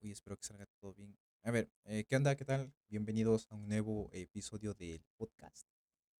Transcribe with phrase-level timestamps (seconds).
[0.00, 1.16] Uy, espero que salga todo bien.
[1.42, 2.36] A ver, eh, ¿qué onda?
[2.36, 2.72] ¿Qué tal?
[2.88, 5.66] Bienvenidos a un nuevo episodio del podcast.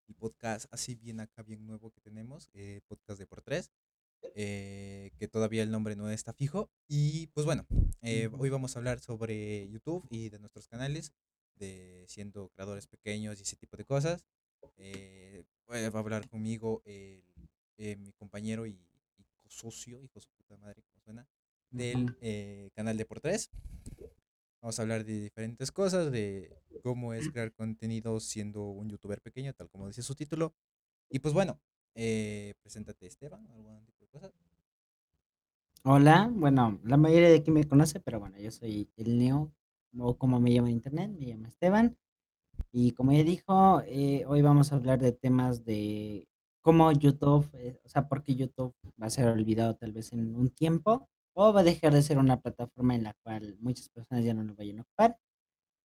[0.08, 3.70] El podcast así bien acá, bien nuevo que tenemos, eh, podcast de por tres,
[4.34, 6.70] eh, que todavía el nombre no está fijo.
[6.88, 7.66] Y pues bueno,
[8.02, 11.12] eh, hoy vamos a hablar sobre YouTube y de nuestros canales,
[11.54, 14.24] de siendo creadores pequeños y ese tipo de cosas.
[15.70, 17.22] Va a hablar conmigo el,
[17.76, 21.28] eh, mi compañero y, y socio, hijo de su puta madre, ¿cómo suena?
[21.70, 23.50] Del eh, canal de por tres.
[24.60, 29.52] Vamos a hablar de diferentes cosas, de cómo es crear contenido siendo un youtuber pequeño,
[29.52, 30.54] tal como dice su título.
[31.10, 31.60] Y pues bueno,
[31.94, 34.32] eh, preséntate Esteban, algún tipo de cosas.
[35.84, 39.52] Hola, bueno, la mayoría de aquí me conoce, pero bueno, yo soy el Neo,
[39.96, 41.96] o como me llamo en internet, me llamo Esteban.
[42.72, 46.28] Y como ya dijo, eh, hoy vamos a hablar de temas de
[46.62, 50.34] cómo YouTube, eh, o sea, por qué YouTube va a ser olvidado tal vez en
[50.34, 51.08] un tiempo,
[51.40, 54.42] o va a dejar de ser una plataforma en la cual muchas personas ya no
[54.44, 55.18] lo vayan a ocupar.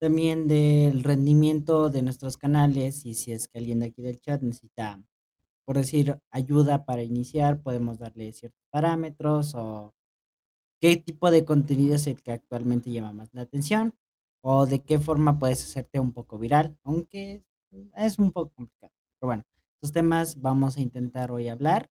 [0.01, 4.43] También del rendimiento de nuestros canales y si es que alguien de aquí del chat
[4.43, 5.03] necesita,
[5.67, 9.95] por decir, ayuda para iniciar, podemos darle ciertos parámetros o
[10.81, 13.95] ¿Qué tipo de contenido es el que actualmente llama más la atención?
[14.43, 16.77] ¿O de qué forma puedes hacerte un poco viral?
[16.83, 17.45] Aunque
[17.97, 18.93] es un poco complicado.
[19.21, 19.45] Pero bueno,
[19.77, 21.89] estos temas vamos a intentar hoy hablar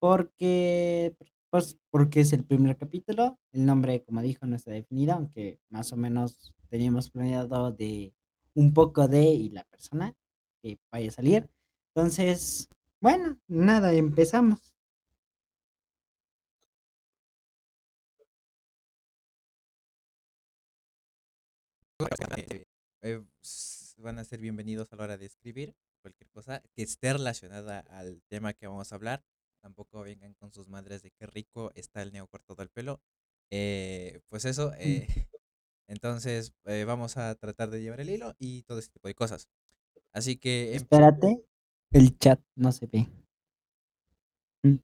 [0.00, 1.16] porque,
[1.54, 3.38] pues, porque es el primer capítulo.
[3.52, 8.12] El nombre, como dijo, no está definido, aunque más o menos teníamos planeado de
[8.54, 10.16] un poco de y la persona
[10.60, 11.48] que vaya a salir.
[11.94, 12.68] Entonces,
[13.00, 14.74] bueno, nada, empezamos.
[23.06, 23.22] Eh,
[23.98, 28.22] van a ser bienvenidos a la hora de escribir cualquier cosa que esté relacionada al
[28.28, 29.22] tema que vamos a hablar.
[29.64, 33.02] Tampoco vengan con sus madres de qué rico está el neo cortado el pelo.
[33.50, 35.08] Eh, pues eso, Mm, eh,
[35.88, 39.48] entonces eh, vamos a tratar de llevar el hilo y todo ese tipo de cosas.
[40.12, 40.74] Así que.
[40.76, 41.44] Espérate,
[41.92, 43.08] el chat no se ve.
[44.66, 44.78] Mm,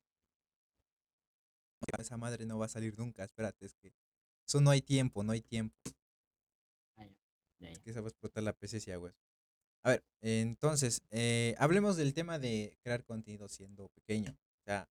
[1.98, 3.92] Esa madre no va a salir nunca, espérate, es que
[4.46, 5.76] eso no hay tiempo, no hay tiempo.
[6.96, 7.06] ah,
[7.60, 9.18] Es que se va a explotar la PC si hago eso.
[9.84, 14.38] A ver, entonces, eh, hablemos del tema de crear contenido siendo pequeño.
[14.70, 14.88] Sea,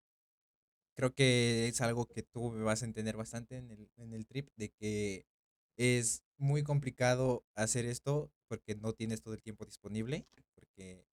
[0.97, 4.27] creo que es algo que tú me vas a entender bastante en el, en el
[4.27, 5.27] trip de que
[5.77, 11.07] es muy complicado hacer esto porque no tienes todo el tiempo disponible, porque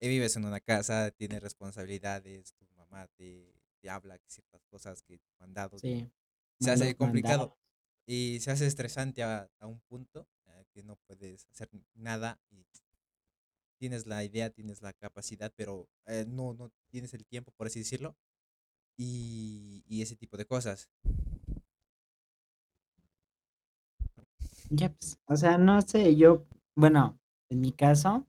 [0.00, 5.82] vives en una casa, tienes responsabilidades, tu mamá te, te habla ciertas cosas, que mandados,
[5.82, 6.12] Sí,
[6.60, 7.58] se hace complicado
[8.06, 12.40] y se hace estresante a, a un punto eh, que no puedes hacer nada
[13.84, 17.80] tienes la idea, tienes la capacidad, pero eh, no, no tienes el tiempo, por así
[17.80, 18.16] decirlo,
[18.96, 20.88] y, y ese tipo de cosas.
[24.70, 27.18] Ya, pues, o sea, no sé, yo, bueno,
[27.50, 28.26] en mi caso,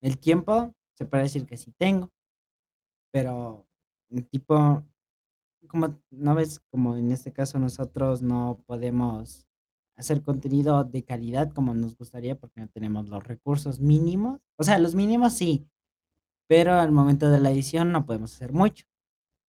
[0.00, 2.10] el tiempo se puede decir que sí tengo,
[3.12, 3.64] pero
[4.32, 4.84] tipo,
[5.68, 9.45] como no ves, como en este caso nosotros no podemos
[9.96, 14.40] hacer contenido de calidad como nos gustaría porque no tenemos los recursos mínimos.
[14.56, 15.66] O sea, los mínimos sí,
[16.48, 18.86] pero al momento de la edición no podemos hacer mucho.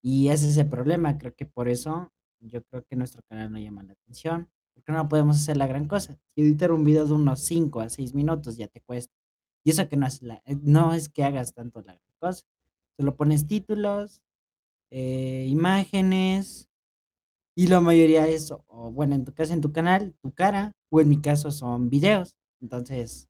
[0.02, 3.58] Y ese es el problema, creo que por eso yo creo que nuestro canal no
[3.58, 6.18] llama la atención, porque no podemos hacer la gran cosa.
[6.36, 9.14] Editar un video de unos 5 a 6 minutos ya te cuesta.
[9.64, 12.44] Y eso que no es, la, no es que hagas tanto la gran cosa.
[12.96, 14.22] Solo pones títulos,
[14.90, 16.67] eh, imágenes,
[17.58, 21.00] y la mayoría es, o bueno, en tu caso, en tu canal, tu cara, o
[21.00, 22.36] en mi caso son videos.
[22.60, 23.28] Entonces,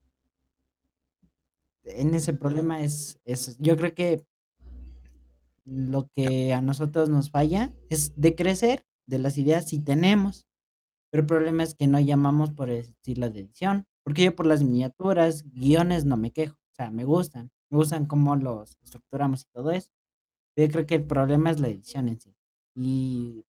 [1.84, 4.26] en ese problema es, es yo creo que
[5.64, 10.46] lo que a nosotros nos falla es de crecer de las ideas si tenemos,
[11.08, 14.44] pero el problema es que no llamamos por el estilo de edición, porque yo por
[14.44, 19.46] las miniaturas, guiones no me quejo, o sea, me gustan, me gustan cómo los estructuramos
[19.46, 19.88] y todo eso.
[20.54, 22.34] Yo creo que el problema es la edición en sí.
[22.74, 23.46] Y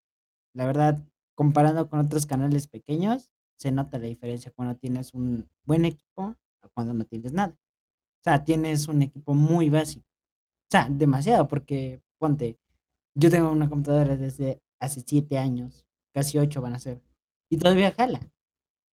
[0.53, 1.03] la verdad,
[1.35, 6.69] comparando con otros canales pequeños, se nota la diferencia cuando tienes un buen equipo a
[6.73, 7.55] cuando no tienes nada.
[8.22, 10.05] O sea, tienes un equipo muy básico.
[10.69, 12.59] O sea, demasiado, porque ponte,
[13.16, 17.02] yo tengo una computadora desde hace 7 años, casi 8 van a ser,
[17.49, 18.22] y todavía jala.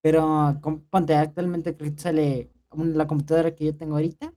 [0.03, 4.35] Pero com- ponte, actualmente creo que sale la computadora que yo tengo ahorita,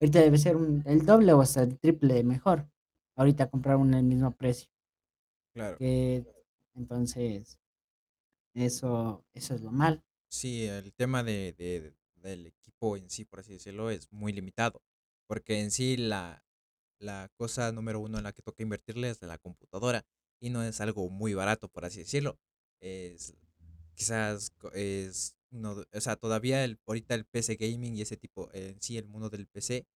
[0.00, 2.68] ahorita debe ser un- el doble o hasta el triple de mejor.
[3.16, 4.70] Ahorita comprar una al mismo precio.
[5.52, 5.78] Claro.
[5.78, 6.24] Que,
[6.74, 7.58] entonces,
[8.54, 10.02] eso, eso es lo mal.
[10.28, 14.82] Sí, el tema de, de- del equipo en sí, por así decirlo, es muy limitado,
[15.26, 16.44] porque en sí la,
[16.98, 20.04] la cosa número uno en la que toca invertirle es la computadora
[20.40, 22.38] y no es algo muy barato, por así decirlo.
[22.80, 23.34] Es
[23.94, 25.36] quizás es
[25.76, 28.96] de- o sea, todavía el, ahorita el PC gaming y ese tipo, eh, en sí,
[28.98, 29.86] el mundo del PC,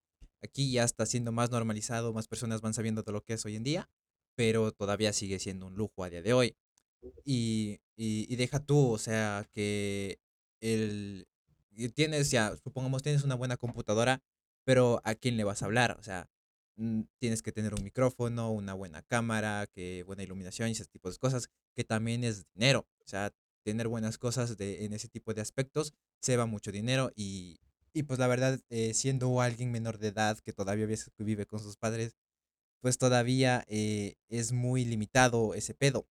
[0.43, 3.57] aquí ya está siendo más normalizado, más personas van sabiendo de lo que es hoy
[3.57, 3.89] en día,
[4.35, 6.57] pero todavía sigue siendo un lujo a día de hoy.
[7.25, 10.19] Y, y, deja tú, o sea, que
[10.61, 11.27] el,
[11.95, 14.23] tienes ya, supongamos, tienes una buena computadora,
[14.65, 15.97] pero ¿a quién le vas a hablar?
[15.99, 16.29] O sea,
[16.77, 21.11] mm, tienes que tener un micrófono, una buena cámara, que buena iluminación y ese tipo
[21.11, 22.87] de cosas, que también es dinero.
[23.01, 23.33] O sea,
[23.65, 27.59] tener buenas cosas de, en ese tipo de aspectos se va mucho dinero y,
[27.93, 30.87] y pues la verdad, eh, siendo alguien menor de edad que todavía
[31.19, 32.17] vive con sus padres,
[32.85, 36.07] pues todavía eh, es muy limitado ese pedo.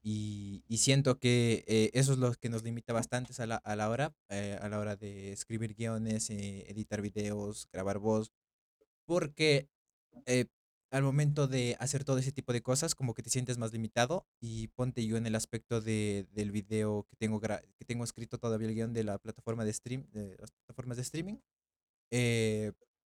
[0.00, 3.74] Y, y siento que eh, eso es lo que nos limita bastante a la, a
[3.74, 8.30] la hora, eh, a la hora de escribir guiones, editar videos, grabar voz,
[9.06, 9.68] porque
[10.92, 14.28] al momento de hacer todo ese tipo de cosas, como que te sientes más limitado
[14.40, 18.68] y ponte yo en el aspecto de, del video que tengo, que tengo escrito todavía
[18.68, 21.38] el guion de la plataforma de stream, las plataformas de streaming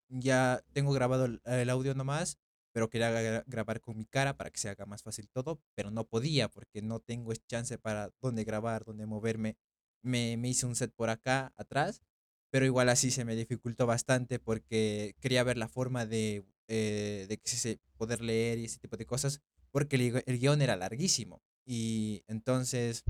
[0.08, 2.38] ya tengo grabado el, el audio nomás,
[2.72, 5.90] pero quería gra- grabar con mi cara para que se haga más fácil todo, pero
[5.90, 9.56] no podía porque no tengo chance para dónde grabar, dónde moverme.
[10.02, 12.02] Me, me hice un set por acá atrás,
[12.50, 17.38] pero igual así se me dificultó bastante porque quería ver la forma de, eh, de
[17.38, 19.40] que se poder leer y ese tipo de cosas,
[19.70, 21.42] porque el, el guion era larguísimo.
[21.66, 23.04] Y entonces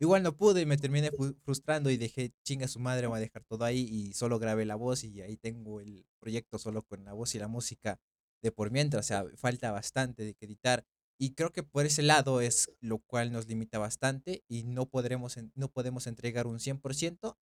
[0.00, 1.10] Igual no pude y me terminé
[1.42, 4.76] frustrando y dejé chinga su madre, voy a dejar todo ahí y solo grabé la
[4.76, 8.00] voz y ahí tengo el proyecto solo con la voz y la música
[8.40, 10.86] de por mientras, o sea, falta bastante de que editar
[11.18, 15.36] y creo que por ese lado es lo cual nos limita bastante y no podremos
[15.54, 17.36] no podemos entregar un 100%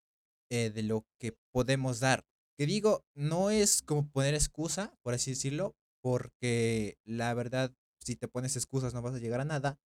[0.51, 2.25] eh, de lo que podemos dar.
[2.57, 8.29] Que digo, no es como poner excusa, por así decirlo, porque la verdad, si te
[8.29, 9.81] pones excusas no vas a llegar a nada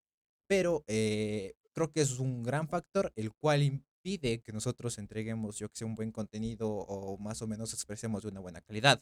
[0.49, 5.69] pero eh, creo que es un gran factor el cual impide que nosotros entreguemos, yo
[5.69, 9.01] que sé, un buen contenido o más o menos expresemos de una buena calidad.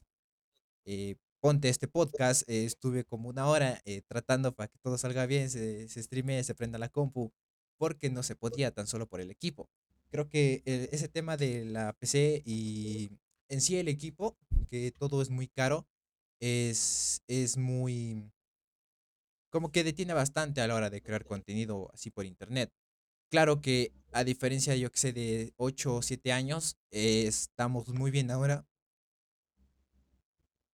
[0.84, 5.24] Eh, ponte este podcast, eh, estuve como una hora eh, tratando para que todo salga
[5.24, 7.32] bien, se, se streamee, se prenda la compu,
[7.78, 9.70] porque no se podía tan solo por el equipo.
[10.10, 13.08] Creo que ese tema de la PC y
[13.48, 14.36] en sí el equipo,
[14.68, 15.86] que todo es muy caro,
[16.40, 18.30] es, es muy
[19.56, 22.70] como que detiene bastante a la hora de crear contenido así por internet.
[23.30, 28.10] Claro que a diferencia, yo que sé, de 8 o 7 años, eh, estamos muy
[28.10, 28.66] bien ahora,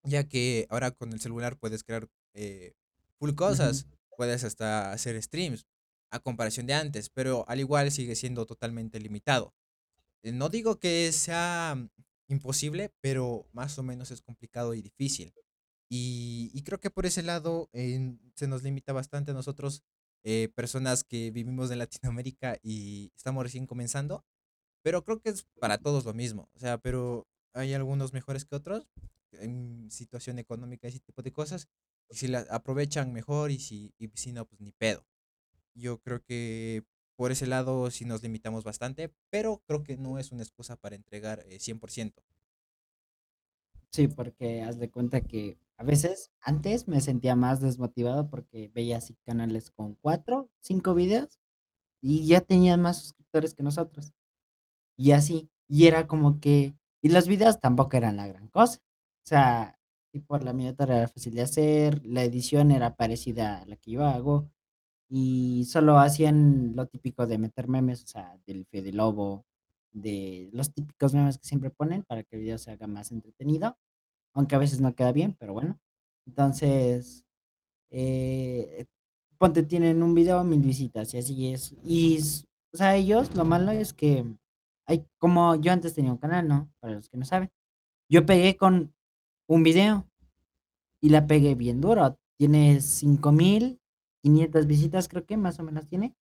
[0.03, 2.73] ya que ahora con el celular puedes crear eh,
[3.21, 3.87] full cosas,
[4.17, 5.65] puedes hasta hacer streams,
[6.11, 9.55] a comparación de antes, pero al igual sigue siendo totalmente limitado.
[10.25, 11.89] Eh, No digo que sea mm,
[12.29, 15.35] imposible, pero más o menos es complicado y difícil.
[15.95, 19.83] Y, y creo que por ese lado eh, se nos limita bastante a nosotros,
[20.25, 24.25] eh, personas que vivimos en Latinoamérica y estamos recién comenzando,
[24.83, 26.49] pero creo que es para todos lo mismo.
[26.55, 28.89] O sea, pero hay algunos mejores que otros
[29.33, 31.69] en situación económica y ese tipo de cosas.
[32.09, 35.07] Y si la aprovechan mejor y si, y si no, pues ni pedo.
[35.75, 36.85] Yo creo que
[37.17, 40.97] por ese lado sí nos limitamos bastante, pero creo que no es una excusa para
[40.97, 42.15] entregar eh, 100%.
[43.93, 48.97] Sí, porque haz de cuenta que a veces antes me sentía más desmotivado porque veía
[48.99, 51.39] así canales con cuatro, cinco videos
[52.03, 54.13] y ya tenían más suscriptores que nosotros.
[54.97, 58.81] Y así, y era como que, y los videos tampoco eran la gran cosa.
[59.25, 59.79] O sea,
[60.13, 63.93] y por la miniatura era fácil de hacer, la edición era parecida a la que
[63.93, 64.51] yo hago,
[65.09, 69.47] y solo hacían lo típico de meter memes, o sea, del Fede Lobo,
[69.93, 73.77] de los típicos memes que siempre ponen para que el video se haga más entretenido,
[74.35, 75.79] aunque a veces no queda bien, pero bueno.
[76.27, 77.25] Entonces,
[77.91, 78.87] eh,
[79.39, 81.75] ponte, tienen un video, mil visitas y así es.
[81.85, 82.19] Y,
[82.73, 84.25] o sea, ellos, lo malo es que
[84.87, 86.73] hay, como yo antes tenía un canal, ¿no?
[86.81, 87.51] Para los que no saben.
[88.09, 88.95] Yo pegué con
[89.49, 90.09] un video
[91.01, 92.19] y la pegué bien duro.
[92.39, 96.15] Tiene 5500 visitas, creo que más o menos tiene.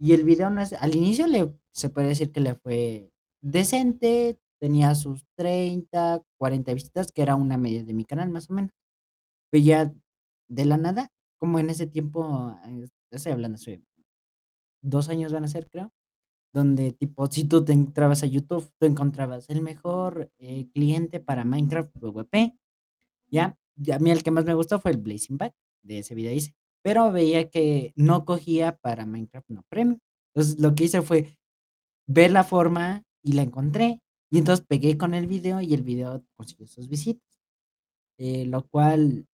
[0.00, 3.12] Y el video no es, al inicio le, se puede decir que le fue
[3.42, 8.54] decente, tenía sus 30 40 visitas, que era una media de mi canal más o
[8.54, 8.72] menos.
[9.50, 9.94] Pero ya
[10.48, 13.82] de la nada, como en ese tiempo, eh, estoy hablando hace
[14.82, 15.92] 2 años van a ser, creo,
[16.54, 21.44] donde tipo, si tú te entrabas a YouTube, tú encontrabas el mejor, eh, cliente para
[21.44, 22.58] Minecraft PvP,
[23.30, 23.58] ¿ya?
[23.76, 26.32] Y a mí el que más me gustó fue el Blazing Back, de ese video
[26.32, 26.54] hice,
[26.88, 29.98] pero veía que no cogía para Minecraft no Premium.
[30.32, 31.36] Entonces, lo que hice fue
[32.06, 36.24] ver la forma y la encontré, y entonces pegué con el video y el video
[36.34, 37.28] consiguió sus visitas
[38.16, 39.26] eh, lo cual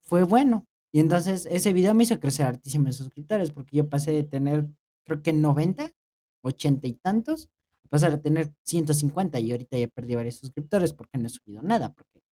[0.00, 0.66] fue bueno.
[0.92, 4.66] Y entonces ese video me hizo crecer hartísimo en suscriptores, porque yo pasé de tener
[5.04, 5.90] creo que 90,
[6.40, 7.50] 80 y tantos,
[7.84, 11.60] a pasar a tener 150 y ahorita ya perdí varios suscriptores porque no he subido
[11.60, 12.22] nada, porque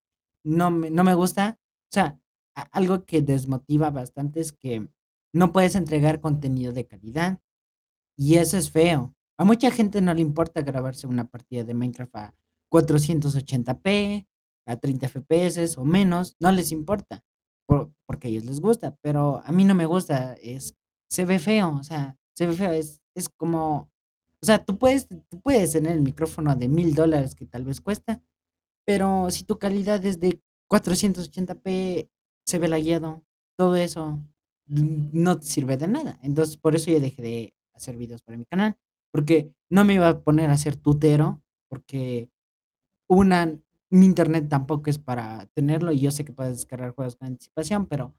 [0.45, 1.59] no me, no me gusta.
[1.61, 2.19] O sea,
[2.73, 4.89] algo que desmotiva bastante es que
[5.33, 7.41] no puedes entregar contenido de calidad
[8.17, 9.15] y eso es feo.
[9.39, 12.35] A mucha gente no le importa grabarse una partida de Minecraft a
[12.71, 14.27] 480p,
[14.67, 17.25] a 30 FPS o menos, no les importa,
[17.67, 20.77] por- porque a ellos les gusta, pero a mí no me gusta, es,
[21.11, 23.91] se ve feo, o sea, se ve feo, es, es como,
[24.43, 27.81] o sea, tú puedes, tú puedes tener el micrófono de mil dólares que tal vez
[27.81, 28.23] cuesta,
[28.87, 32.09] pero si tu calidad es de 480p,
[32.47, 33.25] se ve lagueado,
[33.57, 34.21] todo eso
[34.67, 36.19] no te sirve de nada.
[36.23, 38.77] Entonces, por eso yo dejé de hacer videos para mi canal,
[39.13, 42.29] porque no me iba a poner a ser tutero, porque
[43.09, 43.59] una,
[43.91, 47.87] mi internet tampoco es para tenerlo y yo sé que puedes descargar juegos con anticipación,
[47.87, 48.15] pero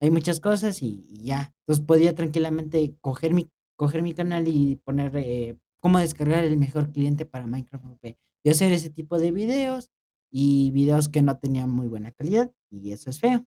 [0.00, 1.54] hay muchas cosas y, ya.
[1.60, 6.90] Entonces podía tranquilamente coger mi, coger mi canal y poner eh, cómo descargar el mejor
[6.92, 9.90] cliente para Minecraft PvP y hacer ese tipo de videos
[10.30, 13.44] y videos que no tenían muy buena calidad y eso es feo.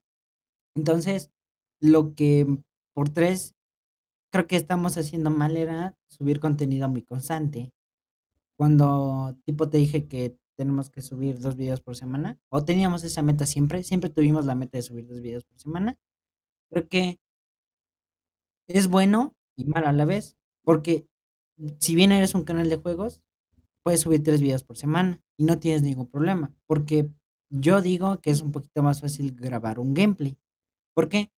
[0.77, 1.31] Entonces,
[1.81, 2.45] lo que
[2.93, 3.55] por tres
[4.31, 7.73] creo que estamos haciendo mal era subir contenido muy constante.
[8.57, 13.23] Cuando tipo te dije que tenemos que subir dos videos por semana, o teníamos esa
[13.23, 15.97] meta siempre, siempre tuvimos la meta de subir dos videos por semana.
[16.69, 17.19] Creo que
[18.67, 21.07] es bueno y malo a la vez, porque
[21.79, 23.23] si bien eres un canal de juegos,
[23.83, 27.09] puedes subir tres videos por semana y no tienes ningún problema, porque
[27.49, 30.37] yo digo que es un poquito más fácil grabar un gameplay.
[30.97, 31.31] ¿Por qué?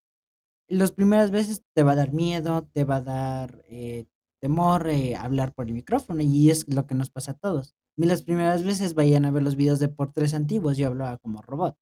[0.68, 4.06] Las primeras veces te va a dar miedo, te va a dar eh,
[4.40, 7.74] temor eh, hablar por el micrófono y es lo que nos pasa a todos.
[7.96, 11.42] Las primeras veces vayan a ver los videos de por tres antiguos, yo hablaba como
[11.42, 11.76] robot.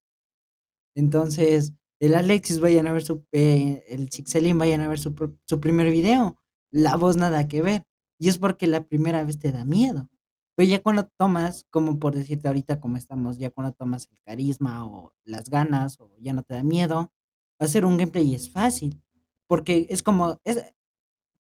[0.97, 4.09] Entonces, el Alexis vayan a ver su, eh, el
[4.57, 6.37] vayan a ver su, su primer video,
[6.73, 7.85] la voz nada que ver.
[8.19, 10.09] Y es porque la primera vez te da miedo.
[10.57, 14.85] Pero ya cuando tomas, como por decirte ahorita como estamos, ya cuando tomas el carisma
[14.85, 17.13] o las ganas o ya no te da miedo,
[17.59, 19.01] hacer un gameplay es fácil.
[19.47, 20.63] Porque es como, es,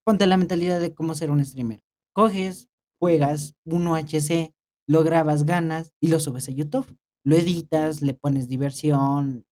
[0.04, 1.82] ponte la mentalidad de cómo ser un streamer.
[2.12, 4.54] Coges, juegas un UHC,
[4.86, 6.96] lo grabas, ganas y lo subes a YouTube.
[7.24, 9.44] Lo editas, le pones diversión,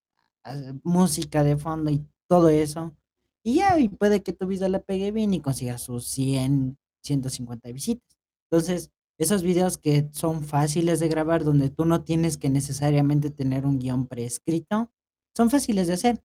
[0.82, 2.96] música de fondo y todo eso.
[3.42, 7.70] Y ya, y puede que tu video le pegue bien y consigas sus 100, 150
[7.70, 8.18] visitas.
[8.50, 13.64] Entonces, esos videos que son fáciles de grabar, donde tú no tienes que necesariamente tener
[13.64, 14.90] un guion preescrito,
[15.34, 16.22] son fáciles de hacer.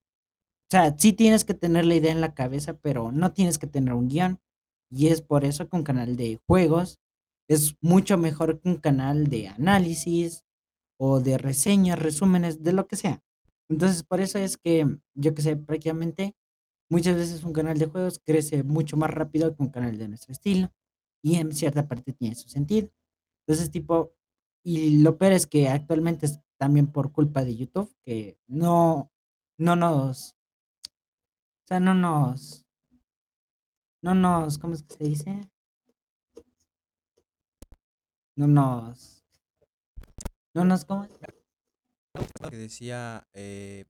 [0.72, 3.68] O sea, sí tienes que tener la idea en la cabeza, pero no tienes que
[3.68, 4.40] tener un guion.
[4.90, 6.98] Y es por eso que un canal de juegos
[7.50, 10.46] es mucho mejor que un canal de análisis
[10.98, 13.22] o de reseñas, resúmenes, de lo que sea.
[13.70, 16.38] Entonces, por eso es que, yo que sé, prácticamente
[16.90, 20.32] muchas veces un canal de juegos crece mucho más rápido que un canal de nuestro
[20.32, 20.72] estilo.
[21.22, 22.90] Y en cierta parte tiene su sentido.
[23.46, 24.14] Entonces, tipo,
[24.64, 29.12] y lo peor es que actualmente es también por culpa de YouTube, que no,
[29.58, 30.38] no nos
[31.72, 32.66] sea, no nos,
[34.02, 35.50] no nos, ¿cómo es que se dice?
[38.36, 39.24] No nos,
[40.54, 41.08] no nos, ¿cómo?
[42.50, 43.86] que decía, eh,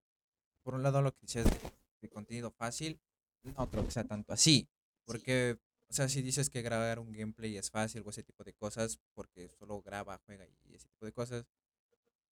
[0.61, 1.71] por un lado lo que decías de,
[2.01, 3.01] de contenido fácil,
[3.41, 4.69] no creo que sea tanto así,
[5.03, 5.57] porque,
[5.89, 8.99] o sea, si dices que grabar un gameplay es fácil o ese tipo de cosas,
[9.15, 11.47] porque solo graba, juega y ese tipo de cosas,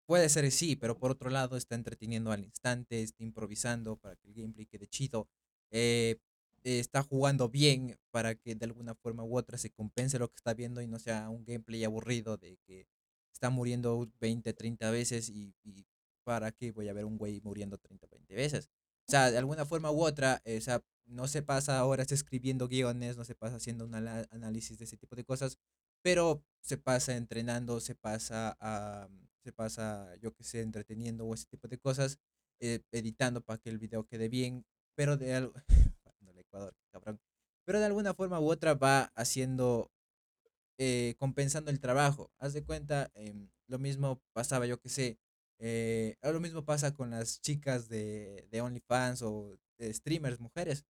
[0.06, 4.28] puede ser sí, pero por otro lado está entreteniendo al instante, está improvisando para que
[4.28, 5.28] el gameplay quede chido,
[5.72, 6.20] eh,
[6.64, 10.54] está jugando bien para que de alguna forma u otra se compense lo que está
[10.54, 12.88] viendo y no sea un gameplay aburrido de que
[13.34, 15.54] está muriendo 20 30 veces y,
[16.24, 18.70] para qué voy a ver un güey muriendo 30 20 veces.
[19.08, 20.60] O sea, de alguna forma u otra, eh,
[21.06, 25.16] no se pasa horas escribiendo guiones, no se pasa haciendo un análisis de ese tipo
[25.16, 25.58] de cosas,
[26.04, 29.10] pero se pasa entrenando, se pasa, a,
[29.44, 32.20] se pasa, yo qué sé, entreteniendo o ese tipo de cosas,
[32.60, 34.66] eh, editando para que el video quede bien,
[35.00, 35.54] pero de algo,
[36.36, 37.22] Ecuador, cabrón,
[37.64, 39.94] pero de alguna forma u otra va haciendo
[40.78, 42.34] eh, compensando el trabajo.
[42.38, 45.18] Haz de cuenta, em, lo mismo pasaba, yo que sé,
[45.58, 50.84] eh, lo mismo pasa con las chicas de, de OnlyFans o de streamers, mujeres.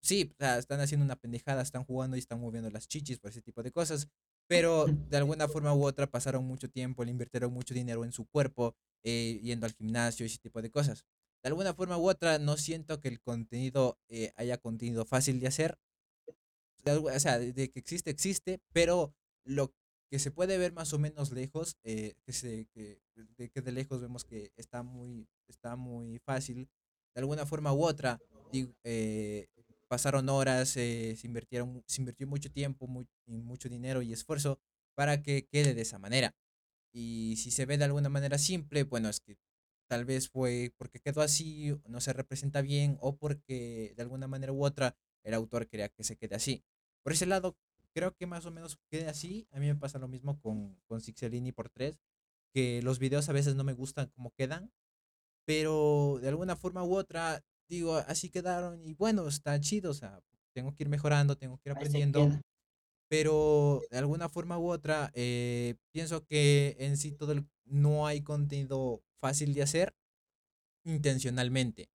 [0.00, 3.32] Sí, o sea, están haciendo una pendejada, están jugando y están moviendo las chichis por
[3.32, 4.06] ese tipo de cosas,
[4.46, 8.26] pero de alguna forma u otra pasaron mucho tiempo, le invirtieron mucho dinero en su
[8.26, 11.04] cuerpo, eh, yendo al gimnasio y ese tipo de cosas.
[11.42, 15.46] De alguna forma u otra, no siento que el contenido eh, haya contenido fácil de
[15.46, 15.78] hacer,
[16.84, 19.14] o sea, de, que existe, existe, pero
[19.44, 19.72] lo
[20.10, 23.00] que se puede ver más o menos lejos, eh, que, se, que,
[23.36, 26.68] de, que de lejos vemos que está muy, está muy fácil,
[27.14, 28.20] de alguna forma u otra,
[28.52, 29.48] digo, eh,
[29.88, 32.86] pasaron horas, eh, se invirtieron, se invirtió mucho tiempo,
[33.26, 34.60] mucho dinero y esfuerzo
[34.94, 36.34] para que quede de esa manera.
[36.92, 39.36] Y si se ve de alguna manera simple, bueno, es que
[39.88, 44.52] tal vez fue porque quedó así, no se representa bien, o porque de alguna manera
[44.52, 46.64] u otra el autor quería que se quede así.
[47.02, 47.56] Por ese lado,
[47.94, 49.48] creo que más o menos quede así.
[49.52, 51.98] A mí me pasa lo mismo con, con Sixelini por 3
[52.54, 54.72] que los videos a veces no me gustan como quedan,
[55.44, 60.20] pero de alguna forma u otra, digo, así quedaron y bueno, está chido, o sea,
[60.54, 62.20] tengo que ir mejorando, tengo que ir aprendiendo,
[63.08, 68.22] pero de alguna forma u otra, eh, pienso que en sí todo el- no hay
[68.22, 69.94] contenido fácil de hacer
[70.84, 71.90] intencionalmente.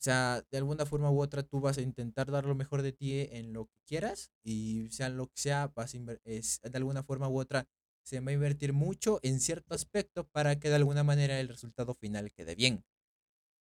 [0.00, 2.92] O sea, de alguna forma u otra tú vas a intentar dar lo mejor de
[2.92, 7.02] ti en lo que quieras y sea lo que sea, vas a es- de alguna
[7.04, 7.68] forma u otra
[8.04, 11.94] se va a invertir mucho en cierto aspecto para que de alguna manera el resultado
[11.94, 12.84] final quede bien.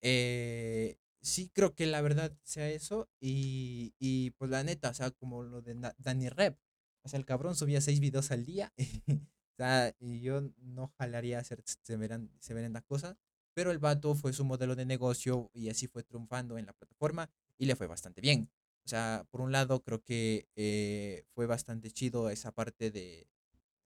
[0.01, 5.11] Eh, sí creo que la verdad sea eso y, y pues la neta, o sea,
[5.11, 6.57] como lo de Danny Rep,
[7.03, 8.73] o sea, el cabrón subía seis videos al día,
[9.63, 13.17] sea, y yo no jalaría hacer severan- severenda cosa,
[13.53, 17.29] pero el vato fue su modelo de negocio y así fue triunfando en la plataforma
[17.57, 18.49] y le fue bastante bien.
[18.85, 23.27] O sea, por un lado creo que eh, fue bastante chido esa parte de,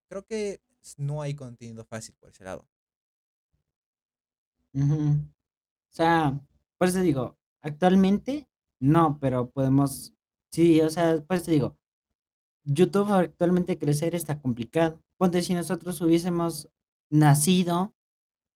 [0.09, 0.61] creo que
[0.97, 2.67] no hay contenido fácil por ese lado.
[5.91, 6.39] O sea,
[6.77, 8.47] por eso digo, actualmente
[8.79, 10.13] no, pero podemos,
[10.51, 11.77] sí, o sea, por eso digo,
[12.65, 15.01] YouTube actualmente crecer está complicado.
[15.17, 16.69] Ponte si nosotros hubiésemos
[17.09, 17.93] nacido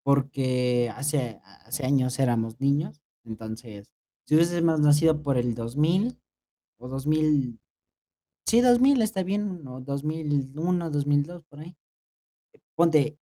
[0.04, 3.90] porque hace, hace años éramos niños, entonces,
[4.26, 6.20] si hubiésemos nacido por el 2000
[6.78, 7.60] o 2000,
[8.48, 11.78] sí, 2000 está bien, o 2001, 2002, por ahí.
[12.76, 13.20] Ponte,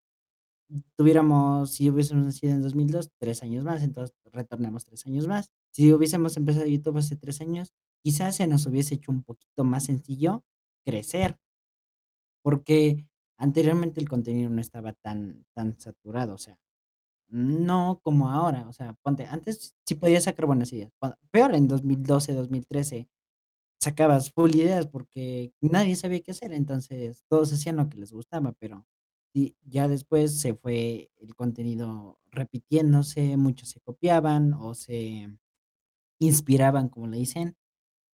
[0.97, 5.50] tuviéramos, si hubiésemos nacido en 2002, 3 años más, entonces retornamos 3 años más.
[5.73, 7.73] Si hubiésemos empezado YouTube hace 3 años,
[8.03, 10.45] quizás se nos hubiese hecho un poquito más sencillo
[10.85, 11.38] crecer,
[12.43, 13.07] porque
[13.45, 16.59] anteriormente el contenido no estaba tan, tan saturado, o sea,
[17.29, 20.92] no como ahora, o sea, ponte, antes sí podías sacar buenas ideas,
[21.33, 23.09] peor en 2012, 2013,
[23.81, 28.53] sacabas full ideas porque nadie sabía qué hacer, entonces todos hacían lo que les gustaba,
[28.61, 28.87] pero
[29.64, 35.29] ya después se fue el contenido repitiéndose, muchos se copiaban o se
[36.21, 37.57] inspiraban, como le dicen,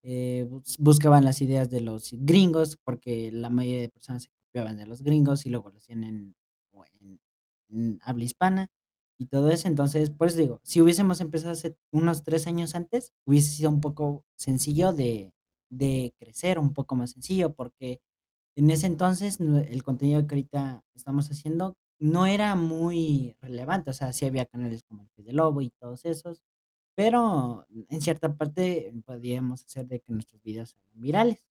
[0.04, 4.76] eh, bus- buscaban las ideas de los gringos, porque la mayoría de personas se copiaban
[4.78, 6.34] de los gringos y luego lo hacían en,
[7.00, 7.20] en-
[7.70, 8.68] en habla hispana
[9.18, 9.68] y todo eso.
[9.68, 14.24] Entonces, pues digo, si hubiésemos empezado hace unos tres años antes, hubiese sido un poco
[14.36, 15.32] sencillo de,
[15.70, 18.00] de crecer, un poco más sencillo, porque
[18.56, 24.12] en ese entonces el contenido que ahorita estamos haciendo no era muy relevante, o sea,
[24.12, 26.42] sí había canales como el Fede Lobo y todos esos,
[26.96, 31.44] pero en cierta parte podíamos hacer de que nuestros videos sean virales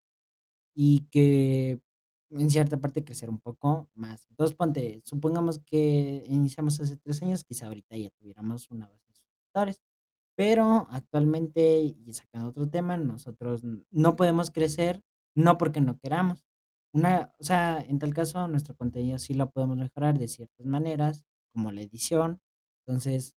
[0.76, 1.82] y que
[2.30, 4.28] en cierta parte crecer un poco más.
[4.30, 9.14] Entonces, ponte, supongamos que iniciamos hace 3 años, quizá ahorita ya tuviéramos una base de
[9.14, 9.82] suscriptores,
[10.36, 15.04] pero actualmente, y sacando otro tema, nosotros no podemos crecer,
[15.36, 16.46] no porque no queramos.
[16.94, 21.24] Una, o sea, en tal caso, nuestro contenido sí lo podemos mejorar de ciertas maneras,
[21.54, 22.42] como la edición.
[22.86, 23.36] Entonces,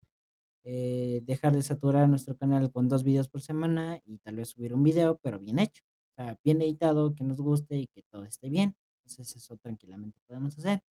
[0.65, 4.73] eh, dejar de saturar nuestro canal con dos videos por semana y tal vez subir
[4.73, 5.84] un video, pero bien hecho.
[6.20, 8.76] Sea, bien editado, que nos guste y que todo esté bien.
[9.06, 10.84] Entonces eso tranquilamente podemos hacer.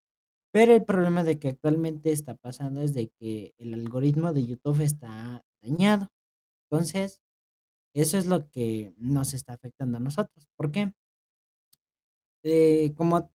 [0.52, 4.80] Pero el problema de que actualmente está pasando es de que el algoritmo de YouTube
[4.80, 6.08] está dañado.
[6.70, 7.20] Entonces,
[7.94, 10.48] eso es lo que nos está afectando a nosotros.
[10.56, 10.94] ¿Por qué?
[12.42, 13.30] Eh, como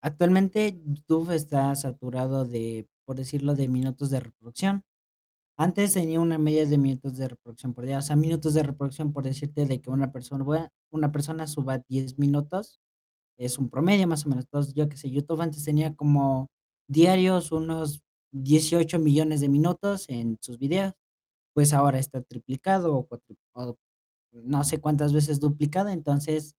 [0.00, 4.84] actualmente YouTube está saturado de, por decirlo, de minutos de reproducción.
[5.58, 9.12] Antes tenía una media de minutos de reproducción por día, o sea, minutos de reproducción,
[9.12, 12.78] por decirte, de que una persona una persona suba 10 minutos,
[13.38, 14.44] es un promedio más o menos.
[14.46, 16.48] Entonces, yo qué sé, YouTube antes tenía como
[16.88, 20.94] diarios unos 18 millones de minutos en sus videos,
[21.54, 23.08] pues ahora está triplicado o
[23.54, 23.76] o
[24.32, 25.88] no sé cuántas veces duplicado.
[25.90, 26.56] Entonces,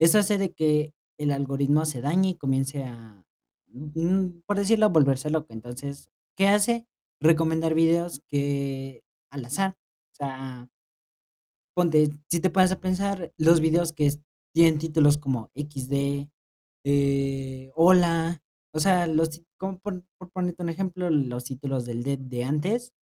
[0.00, 3.24] eso hace de que el algoritmo se dañe y comience a,
[3.68, 5.52] mm, por decirlo, volverse loco.
[5.54, 6.86] Entonces, ¿qué hace?
[7.20, 9.76] Recomendar videos que al azar.
[10.12, 10.68] O sea,
[11.74, 14.10] ponte, si te pones a pensar, los videos que
[14.52, 16.28] tienen títulos como XD,
[16.84, 22.16] eh, hola, o sea, los, como por, por ponerte un ejemplo, los títulos del de,
[22.16, 22.92] de antes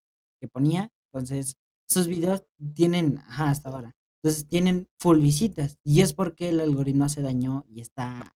[0.41, 1.57] que ponía, entonces,
[1.89, 7.09] esos videos tienen, ajá, hasta ahora, entonces tienen full visitas, y es porque el algoritmo
[7.09, 8.35] se dañó y está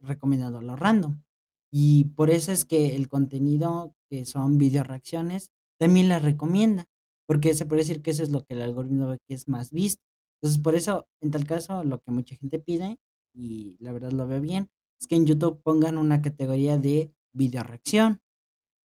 [0.00, 1.22] recomendando lo random.
[1.72, 6.86] Y por eso es que el contenido que son video reacciones también las recomienda,
[7.26, 9.70] porque se puede decir que eso es lo que el algoritmo ve que es más
[9.72, 10.02] visto.
[10.40, 12.98] Entonces, por eso, en tal caso, lo que mucha gente pide,
[13.34, 14.68] y la verdad lo veo bien,
[15.00, 18.20] es que en YouTube pongan una categoría de video reacción,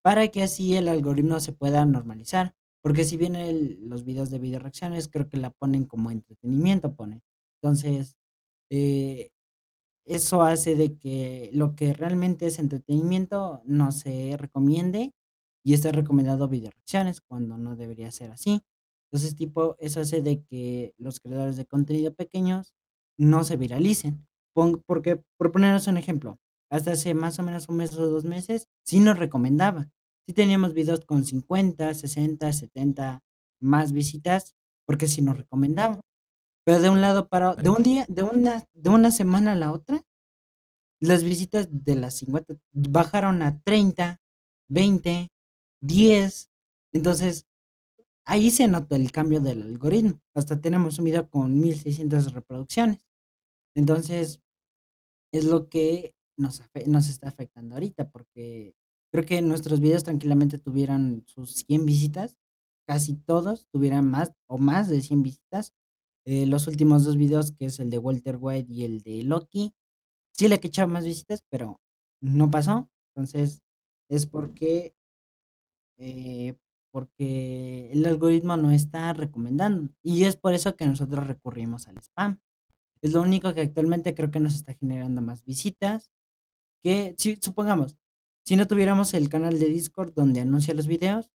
[0.03, 2.55] para que así el algoritmo se pueda normalizar.
[2.81, 6.95] Porque si bien el- los videos de video reacciones, creo que la ponen como entretenimiento,
[6.95, 7.21] pone.
[7.61, 8.15] Entonces,
[8.71, 9.31] eh,
[10.07, 15.13] eso hace de que lo que realmente es entretenimiento no se recomiende
[15.63, 18.63] y esté recomendado video reacciones cuando no debería ser así.
[19.11, 22.73] Entonces, tipo, eso hace de que los creadores de contenido pequeños
[23.17, 24.27] no se viralicen.
[24.85, 26.39] Porque, por ponernos un ejemplo,
[26.71, 29.89] hasta hace más o menos un mes o dos meses, sí nos recomendaba.
[30.27, 33.23] Sí teníamos videos con 50, 60, 70
[33.61, 36.01] más visitas, porque sí nos recomendaba.
[36.67, 39.71] Pero de un lado para de un día, de una de una semana a la
[39.71, 40.03] otra,
[40.99, 44.19] las visitas de las 50 bajaron a 30,
[44.67, 45.29] 20,
[45.79, 46.51] 10.
[46.91, 47.47] Entonces,
[48.25, 50.19] ahí se nota el cambio del algoritmo.
[50.35, 53.07] Hasta tenemos un video con 1600 reproducciones.
[53.73, 54.41] Entonces,
[55.31, 58.75] es lo que nos, nos está afectando ahorita, porque
[59.09, 62.37] creo que nuestros videos tranquilamente tuvieran sus 100 visitas,
[62.85, 65.73] casi todos tuvieran más o más de 100 visitas.
[66.29, 69.73] Eh, los últimos dos videos, que es el de Walter White y el de Loki,
[70.33, 71.79] sí le echaba más visitas, pero
[72.19, 72.89] no pasó.
[73.15, 73.61] Entonces,
[74.09, 74.93] es porque,
[75.97, 76.57] eh,
[76.91, 79.89] porque el algoritmo no está recomendando.
[80.03, 82.41] Y es por eso que nosotros recurrimos al spam.
[83.01, 86.11] Es lo único que actualmente creo que nos está generando más visitas.
[86.83, 87.97] Que si supongamos,
[88.45, 91.31] si no tuviéramos el canal de Discord donde anuncia los videos,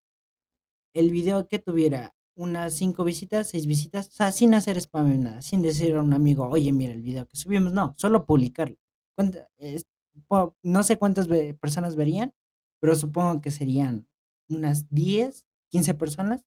[0.94, 5.18] el video que tuviera unas 5 visitas, 6 visitas, o sea, sin hacer spam ni
[5.18, 8.78] nada, sin decir a un amigo, oye, mira el video que subimos, no, solo publicarlo.
[9.16, 9.86] ¿Cuánta- es-
[10.28, 11.28] po- no sé cuántas
[11.60, 12.34] personas verían,
[12.82, 14.08] pero supongo que serían
[14.50, 16.44] unas 10, 15 personas.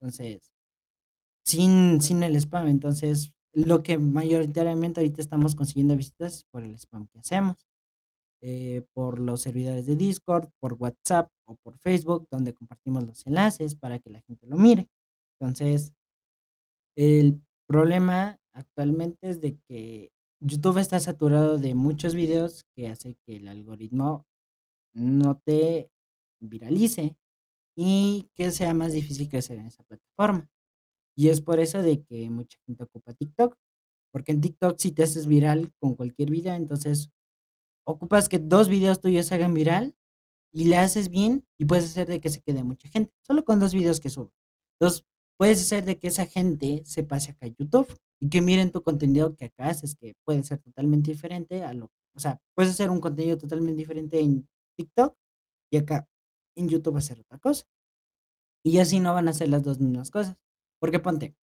[0.00, 0.52] Entonces,
[1.44, 2.68] sin, sin el spam.
[2.68, 7.56] Entonces, lo que mayoritariamente ahorita estamos consiguiendo visitas es por el spam que hacemos
[8.42, 13.74] eh, por los servidores de Discord, por WhatsApp o por Facebook, donde compartimos los enlaces
[13.74, 14.88] para que la gente lo mire.
[15.40, 15.92] Entonces,
[16.96, 23.36] el problema actualmente es de que YouTube está saturado de muchos videos que hace que
[23.36, 24.26] el algoritmo
[24.94, 25.90] no te
[26.40, 27.16] viralice
[27.76, 30.50] y que sea más difícil crecer en esa plataforma.
[31.16, 33.56] Y es por eso de que mucha gente ocupa TikTok,
[34.12, 37.10] porque en TikTok si te haces viral con cualquier video, entonces
[37.86, 39.94] ocupas que dos videos tuyos se hagan viral
[40.52, 43.60] y le haces bien y puedes hacer de que se quede mucha gente, solo con
[43.60, 44.32] dos videos que subes.
[44.80, 45.04] Entonces,
[45.38, 47.88] puedes hacer de que esa gente se pase acá a YouTube
[48.20, 51.90] y que miren tu contenido que acá haces, que puede ser totalmente diferente a lo,
[52.14, 55.16] o sea, puedes hacer un contenido totalmente diferente en TikTok
[55.72, 56.08] y acá
[56.56, 57.64] en YouTube hacer otra cosa.
[58.64, 60.36] Y así no van a ser las dos mismas cosas.
[60.80, 61.36] Porque ponte,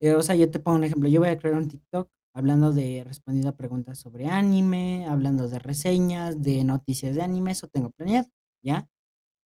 [0.00, 1.08] eh, o sea, yo te pongo un ejemplo.
[1.08, 5.58] Yo voy a crear un TikTok hablando de respondiendo a preguntas sobre anime, hablando de
[5.58, 8.28] reseñas, de noticias de anime, eso tengo planeado,
[8.62, 8.88] ¿ya?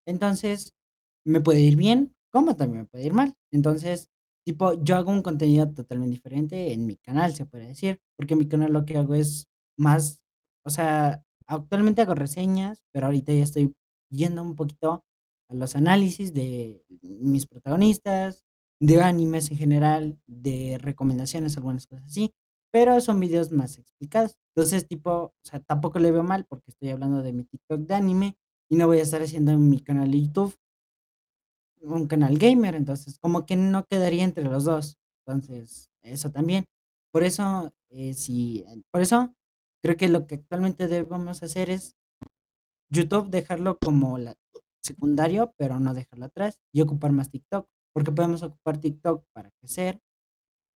[0.06, 0.74] Entonces,
[1.26, 3.34] me puede ir bien, como también me puede ir mal.
[3.52, 4.08] Entonces,
[4.44, 8.38] tipo, yo hago un contenido totalmente diferente en mi canal, se puede decir, porque en
[8.38, 10.22] mi canal lo que hago es más,
[10.64, 13.74] o sea, actualmente hago reseñas, pero ahorita ya estoy
[14.10, 15.04] yendo un poquito
[15.50, 18.44] a los análisis de mis protagonistas,
[18.80, 22.32] de animes en general, de recomendaciones, algunas cosas así,
[22.70, 24.36] pero son videos más explicados.
[24.54, 27.94] Entonces, tipo, o sea, tampoco le veo mal porque estoy hablando de mi TikTok de
[27.94, 28.36] anime
[28.70, 30.54] y no voy a estar haciendo en mi canal de YouTube
[31.82, 34.98] un canal gamer, entonces como que no quedaría entre los dos.
[35.26, 36.64] Entonces, eso también.
[37.12, 39.34] Por eso, eh, si, por eso
[39.82, 41.96] creo que lo que actualmente debemos hacer es
[42.90, 44.34] YouTube dejarlo como la
[44.82, 50.00] secundario, pero no dejarlo atrás y ocupar más TikTok, porque podemos ocupar TikTok para crecer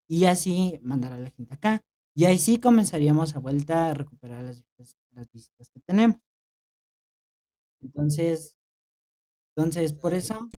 [0.09, 1.83] y así mandar a la gente acá.
[2.15, 4.65] Y ahí sí comenzaríamos a vuelta a recuperar las
[5.15, 6.17] las visitas que tenemos.
[7.83, 8.57] Entonces,
[9.55, 10.49] entonces, por eso,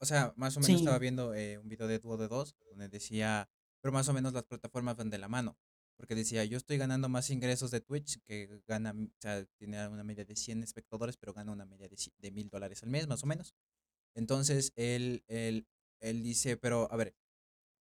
[0.00, 2.88] O sea, más o menos estaba viendo eh, un video de Dúo de Dos donde
[2.88, 3.48] decía,
[3.80, 5.56] pero más o menos las plataformas van de la mano.
[5.96, 10.02] Porque decía, yo estoy ganando más ingresos de Twitch, que gana, o sea, tiene una
[10.02, 13.26] media de 100 espectadores, pero gana una media de mil dólares al mes, más o
[13.26, 13.54] menos.
[14.16, 15.68] Entonces, él, él,
[16.00, 17.14] él dice, pero a ver,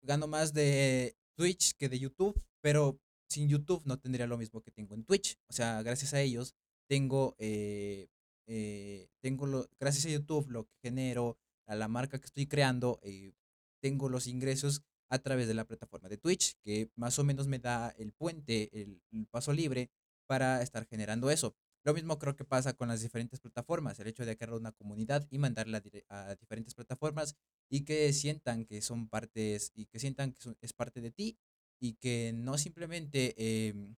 [0.02, 4.70] gano más de Twitch que de YouTube, pero sin YouTube no tendría lo mismo que
[4.70, 5.36] tengo en Twitch.
[5.48, 6.54] O sea, gracias a ellos
[6.88, 8.08] tengo, eh,
[8.46, 13.00] eh, tengo lo, gracias a YouTube lo que genero, a la marca que estoy creando,
[13.02, 13.32] eh,
[13.80, 17.58] tengo los ingresos a través de la plataforma de Twitch, que más o menos me
[17.58, 19.00] da el puente, el,
[19.30, 19.90] paso libre
[20.26, 21.54] para estar generando eso.
[21.84, 25.26] Lo mismo creo que pasa con las diferentes plataformas, el hecho de crear una comunidad
[25.30, 27.36] y mandarla a diferentes plataformas
[27.70, 31.38] y que sientan que son partes y que sientan que es parte de ti
[31.80, 33.34] y que no simplemente
[33.68, 33.94] em,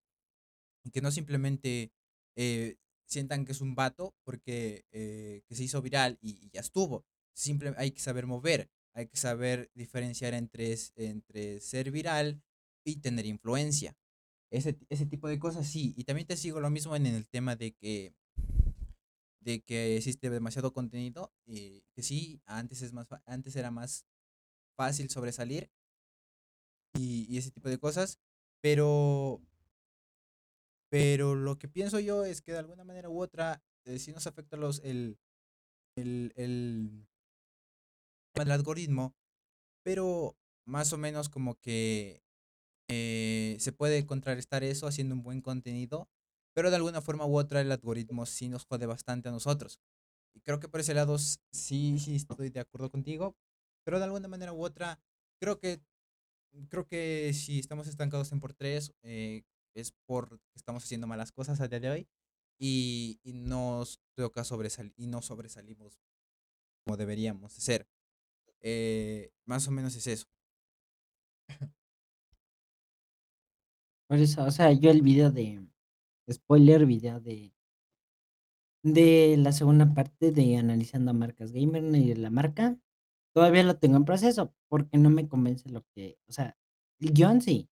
[0.92, 1.92] que no simplemente
[2.37, 2.76] eh,
[3.07, 7.07] sientan que es un vato porque eh, que se hizo viral y ya estuvo.
[7.38, 12.42] Simple, hay que saber mover, hay que saber diferenciar entre, entre ser viral
[12.85, 13.96] y tener influencia.
[14.51, 15.94] Ese, ese tipo de cosas sí.
[15.96, 18.12] Y también te sigo lo mismo en el tema de que,
[19.40, 21.33] de que existe demasiado contenido.
[21.46, 24.05] Y que sí, antes, es más, antes era más
[24.77, 25.70] fácil sobresalir
[26.94, 28.18] y, y ese tipo de cosas.
[28.61, 29.40] Pero
[30.90, 34.27] Pero lo que pienso yo es que de alguna manera u otra eh, sí nos
[34.27, 35.18] afecta los, el,
[35.96, 37.08] el, el,
[38.42, 39.14] el algoritmo,
[39.85, 42.22] pero más o menos como que
[42.88, 46.09] eh, se puede contrarrestar eso haciendo un buen contenido,
[46.55, 49.81] pero de alguna forma u otra el algoritmo sí nos jode bastante a nosotros.
[50.35, 53.37] Y creo que por ese lado sí, sí estoy de acuerdo contigo,
[53.85, 55.01] pero de alguna manera u otra
[55.40, 55.81] creo que
[56.68, 61.61] creo que si estamos estancados en por tres, eh, es porque estamos haciendo malas cosas
[61.61, 62.09] a día de hoy
[62.59, 66.01] y, y nos toca sobresalir y no sobresalimos
[66.85, 67.88] como deberíamos de ser.
[68.62, 70.27] Eh, más o menos es eso.
[74.11, 75.66] Por eso, o sea, yo el video de
[76.31, 77.53] spoiler, video de
[78.85, 82.79] de la segunda parte de analizando marcas gamer y de la marca,
[83.35, 86.57] todavía lo tengo en proceso, porque no me convence lo que, o sea,
[87.01, 87.68] el guion sí,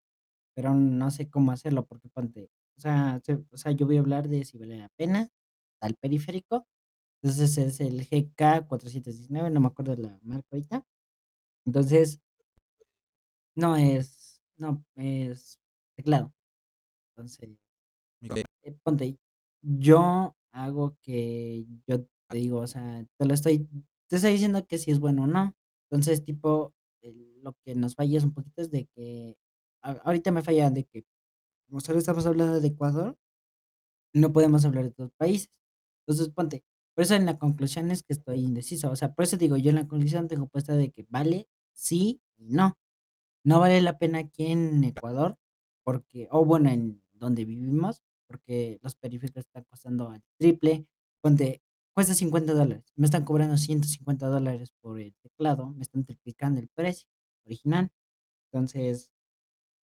[0.54, 4.00] pero no sé cómo hacerlo, porque ponte, o sea, se o sea, yo voy a
[4.00, 5.30] hablar de si vale la pena,
[5.80, 6.66] tal periférico,
[7.22, 10.86] entonces es el GK419, no me acuerdo la marca ahorita.
[11.66, 12.20] Entonces,
[13.54, 15.60] no es no, es
[15.96, 16.32] teclado.
[17.16, 17.50] Entonces
[18.30, 19.18] Ok, eh, ponte,
[19.62, 23.68] yo hago que yo te digo, o sea, te lo estoy,
[24.08, 25.56] te estoy diciendo que si es bueno o no.
[25.90, 26.74] Entonces, tipo,
[27.42, 29.36] lo que nos falla es un poquito es de que,
[29.82, 31.04] a- ahorita me falla de que,
[31.68, 33.18] como solo estamos hablando de Ecuador,
[34.14, 35.50] no podemos hablar de otros países.
[36.06, 36.64] Entonces, ponte,
[36.96, 38.90] por eso en la conclusión es que estoy indeciso.
[38.90, 42.22] O sea, por eso digo, yo en la conclusión tengo puesta de que vale, sí
[42.38, 42.78] y no.
[43.44, 45.38] No vale la pena aquí en Ecuador,
[45.84, 50.86] porque o bueno, en donde vivimos, porque los periféricos están costando el triple.
[51.20, 51.62] Ponte,
[51.94, 56.68] cuesta $50 dólares, me están cobrando $150 dólares por el teclado, me están triplicando el
[56.68, 57.06] precio
[57.44, 57.90] original.
[58.50, 59.10] Entonces,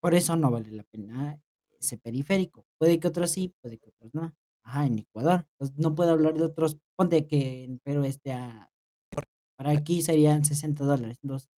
[0.01, 1.39] por eso no vale la pena
[1.79, 2.65] ese periférico.
[2.79, 4.33] Puede que otros sí, puede que otros no.
[4.63, 5.45] Ajá, en Ecuador.
[5.53, 6.77] Entonces, no puedo hablar de otros.
[6.95, 8.71] Ponte que en Perú esté a,
[9.57, 11.19] para aquí serían $60 dólares.
[11.23, 11.49] Entonces,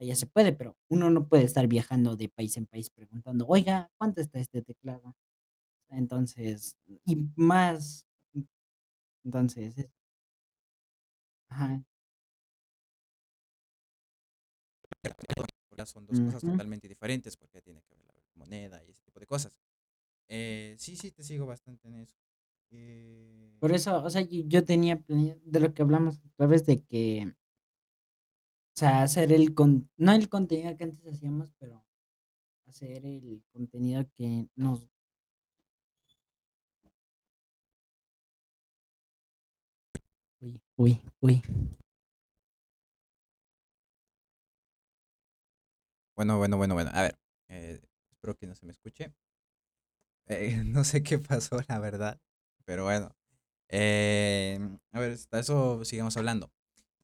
[0.00, 3.90] allá se puede, pero uno no puede estar viajando de país en país preguntando, oiga,
[3.98, 5.16] ¿cuánto está este teclado?
[5.90, 6.76] Entonces,
[7.06, 8.06] y más,
[9.24, 9.90] entonces, es-
[11.48, 11.82] ajá,
[15.86, 16.52] son dos cosas ujú.
[16.52, 19.60] totalmente diferentes porque tiene que ver la moneda y ese tipo de cosas.
[20.28, 22.16] Eh, sí, sí, te sigo bastante en eso.
[22.72, 26.66] Eh, Por eso, o sea, yo yo tenía planeado de lo que hablamos otra vez
[26.66, 27.32] de que,
[28.74, 31.84] o sea, hacer el con, no el contenido que antes hacíamos, pero
[32.66, 34.88] hacer el contenido que nos,
[40.40, 41.42] uy, uy, uy.
[46.16, 46.90] bueno, bueno, bueno, bueno.
[46.94, 47.80] A ver, eh,
[48.10, 49.12] espero que no se me escuche.
[50.26, 52.18] Eh, no sé qué pasó, la verdad,
[52.64, 53.14] pero bueno.
[53.68, 54.58] Eh,
[54.92, 56.52] a ver, hasta eso sigamos hablando.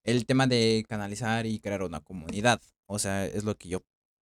[0.04, 3.80] El tema de canalizar y crear una comunidad, o sea, es lo que yo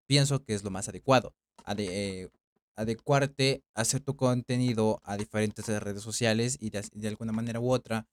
[0.07, 1.35] pienso que es lo más adecuado.
[1.65, 2.29] Ade- eh,
[2.75, 8.07] adecuarte, hacer tu contenido a diferentes redes sociales y de, alguna manera u otra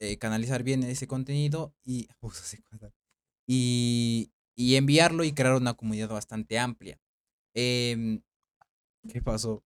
[0.00, 2.08] eh, canalizar bien ese contenido y,
[3.46, 6.98] y, y enviarlo y crear una comunidad bastante amplia.
[7.54, 8.22] Em,
[9.08, 9.64] ¿qué pasó?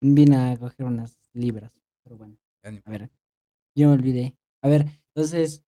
[0.00, 1.72] Vine a coger unas libras,
[2.04, 3.10] pero bueno, a ver,
[3.76, 4.36] yo me olvidé.
[4.62, 5.62] A ver, entonces,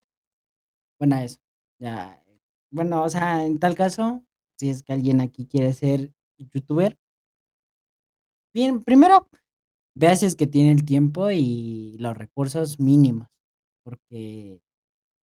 [0.98, 1.38] Bueno, eso.
[1.78, 2.22] Ya,
[2.70, 4.24] bueno, o sea, en tal caso,
[4.58, 6.98] si es que alguien aquí quiere ser youtuber,
[8.54, 9.28] bien, primero,
[9.96, 13.28] vea si es que tiene el tiempo y los recursos mínimos,
[13.84, 14.60] porque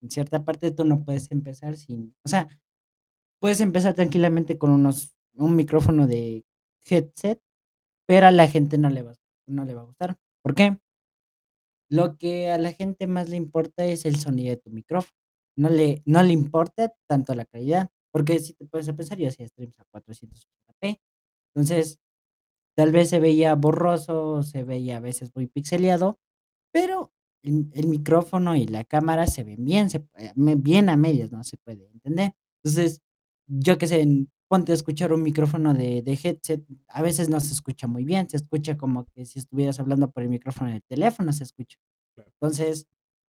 [0.02, 2.48] en cierta parte tú no puedes empezar sin, o sea,
[3.40, 6.44] puedes empezar tranquilamente con unos, un micrófono de
[6.86, 7.40] headset,
[8.06, 9.14] pero a la gente no le va,
[9.48, 10.18] no le va a gustar.
[10.44, 10.76] ¿Por qué?
[11.90, 15.16] Lo que a la gente más le importa es el sonido de tu micrófono.
[15.56, 19.46] No le no le importa tanto la calidad, porque si te a pensar, yo hacía
[19.46, 21.00] streams a 480p,
[21.54, 22.00] entonces,
[22.76, 26.18] tal vez se veía borroso, se veía a veces muy pixeleado,
[26.72, 27.12] pero
[27.44, 31.44] el micrófono y la cámara se ven bien, se me bien a medias, ¿no?
[31.44, 32.34] Se puede entender.
[32.64, 33.02] Entonces,
[33.48, 34.06] yo qué sé,
[34.48, 38.28] ponte a escuchar un micrófono de de headset, a veces no se escucha muy bien,
[38.28, 41.78] se escucha como que si estuvieras hablando por el micrófono del teléfono, se escucha.
[42.16, 42.86] Entonces,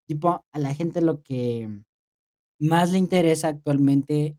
[0.08, 1.70] tipo, a la gente lo que
[2.60, 4.38] más le interesa actualmente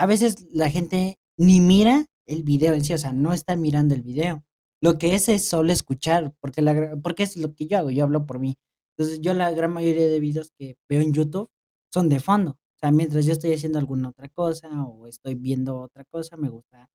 [0.00, 3.94] a veces la gente ni mira el video en sí, o sea, no está mirando
[3.94, 4.42] el video.
[4.80, 8.04] Lo que es, es solo escuchar, porque la porque es lo que yo hago, yo
[8.04, 8.56] hablo por mí.
[8.96, 11.50] Entonces, yo la gran mayoría de videos que veo en YouTube
[11.92, 12.58] son de fondo.
[12.80, 16.88] Sea, mientras yo estoy haciendo alguna otra cosa, o estoy viendo otra cosa, me gusta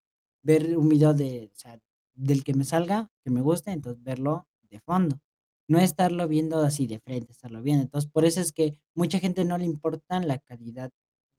[0.44, 1.80] ver un video de, o sea,
[2.16, 5.20] del que me salga, que me guste, entonces verlo de fondo.
[5.68, 7.84] No estarlo viendo así de frente, estarlo viendo.
[7.84, 10.92] Entonces, por eso es que mucha gente no le importan la calidad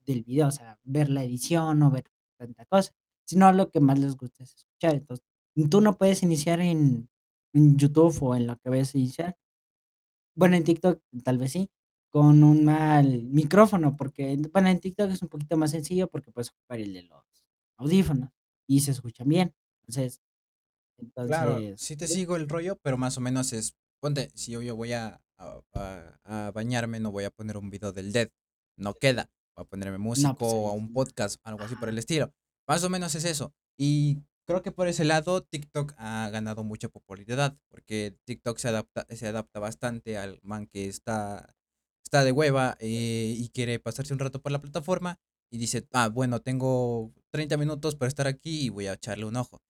[0.05, 2.05] del video, o sea, ver la edición o ver
[2.37, 2.93] tanta cosa,
[3.25, 4.95] sino lo que más les gusta es escuchar.
[4.95, 5.25] Entonces,
[5.69, 7.09] tú no puedes iniciar en
[7.53, 9.35] en YouTube o en lo que a iniciar
[10.35, 11.69] bueno, en TikTok tal vez sí,
[12.17, 16.49] con un mal micrófono, porque, bueno, en TikTok es un poquito más sencillo porque puedes
[16.51, 17.23] ocupar el de los
[17.77, 18.31] audífonos
[18.67, 19.53] y se escuchan bien.
[19.83, 20.21] Entonces
[21.25, 24.61] Claro, entonces sí te sigo el rollo, pero más o menos es, ponte, si yo
[24.61, 28.29] yo voy a a a a bañarme, no voy a poner un video del Dead,
[28.77, 29.29] no queda.
[29.55, 32.33] Voy a ponerme No, músico pues o ahí un podcast, algo así por el estilo.
[32.67, 33.53] Más o menos es eso.
[33.77, 39.05] Y creo que por ese lado TikTok ha ganado mucha popularidad, porque TikTok se adapta
[39.15, 41.55] se adapta bastante al man que está
[42.07, 45.19] está de hueva, eh, y quiere pasarse un rato por la plataforma,
[45.51, 49.35] y dice: "Ah, bueno, tengo 30 minutos para estar aquí y voy a echarle un
[49.37, 49.61] ojo".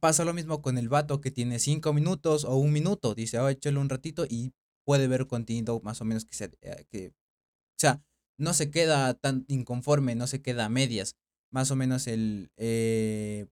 [0.00, 3.50] Pasa lo mismo con el vato que tiene 5 minutos o 1 minuto, dice: "Ah,
[3.50, 4.52] échale un ratito", y
[4.86, 8.02] puede ver contenido más o menos que se eh, que o sea,
[8.38, 11.16] no se queda tan inconforme, no se queda a medias.
[11.52, 13.46] Más o menos el, eh,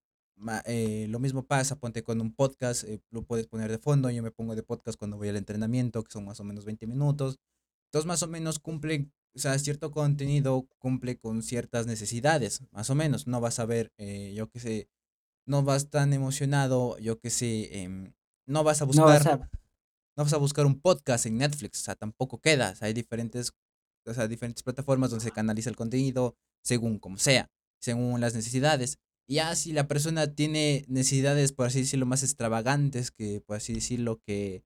[1.09, 4.31] lo mismo pasa, ponte con un podcast, eh, lo puedes poner de fondo, yo me
[4.31, 7.39] pongo de podcast cuando voy al entrenamiento, que son más o menos 20 minutos.
[7.89, 12.95] Entonces, más o menos cumple, o sea, cierto contenido cumple con ciertas necesidades, más o
[12.95, 13.27] menos.
[13.27, 14.89] No vas a ver, eh, yo qué sé,
[15.47, 18.15] no vas tan emocionado, yo qué sé, em,
[18.47, 19.51] no vas a No vas buscar a
[20.19, 22.73] no vas a buscar un podcast en Netflix, o sea, tampoco queda.
[22.73, 23.53] O sea, hay diferentes,
[24.05, 27.49] o sea, diferentes plataformas donde se canaliza el contenido según como sea,
[27.81, 28.99] según las necesidades.
[29.29, 33.75] Y ya si la persona tiene necesidades, por así decirlo, más extravagantes, que por así
[33.75, 34.65] decirlo, que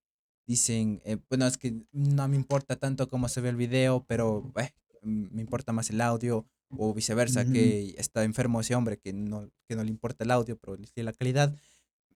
[0.53, 4.53] dicen, eh, bueno, es que no me importa tanto cómo se ve el video, pero
[4.57, 4.71] eh,
[5.03, 9.77] me importa más el audio, o viceversa, que está enfermo ese hombre que no, que
[9.77, 11.55] no le importa el audio, pero le sigue la calidad.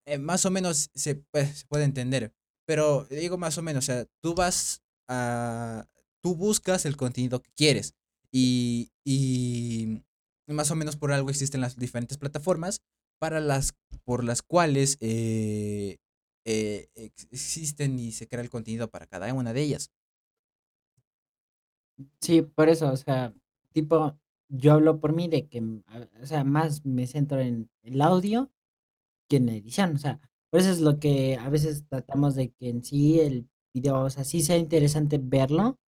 [0.06, 2.32] Eh, más o menos se, pues, se puede entender.
[2.66, 5.86] Pero digo más o menos, o sea, tú vas a,
[6.22, 7.94] tú buscas el contenido que quieres
[8.32, 10.02] y, y
[10.46, 12.80] más o menos por algo existen las diferentes plataformas
[13.18, 15.98] para las, por las cuales eh,
[16.46, 19.92] eh, ex- existen y se crea el contenido para cada una de ellas.
[22.20, 23.34] Sí, por eso, o sea,
[23.72, 27.70] tipo, yo hablo por mí de que, mm, ah, o sea, más me centro en
[27.82, 28.50] el audio
[29.28, 32.50] que en la edición, o sea, por eso es lo que a veces tratamos de
[32.52, 35.78] que en sí el video, o sea, sí sea interesante verlo,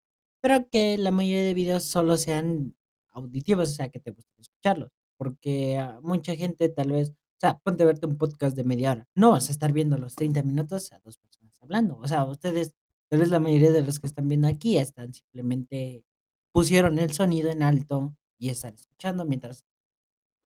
[0.40, 2.77] pero que la mayoría de videos solo sean
[3.11, 7.59] auditivos, o sea, que te guste escucharlos, porque a mucha gente tal vez, o sea,
[7.59, 10.42] ponte a verte un podcast de media hora, no vas a estar viendo los 30
[10.42, 12.74] minutos a 2 personas hablando, o sea, ustedes,
[13.09, 16.05] tal vez la mayoría de los que están viendo aquí están simplemente
[16.53, 19.64] pusieron el sonido en alto y están escuchando mientras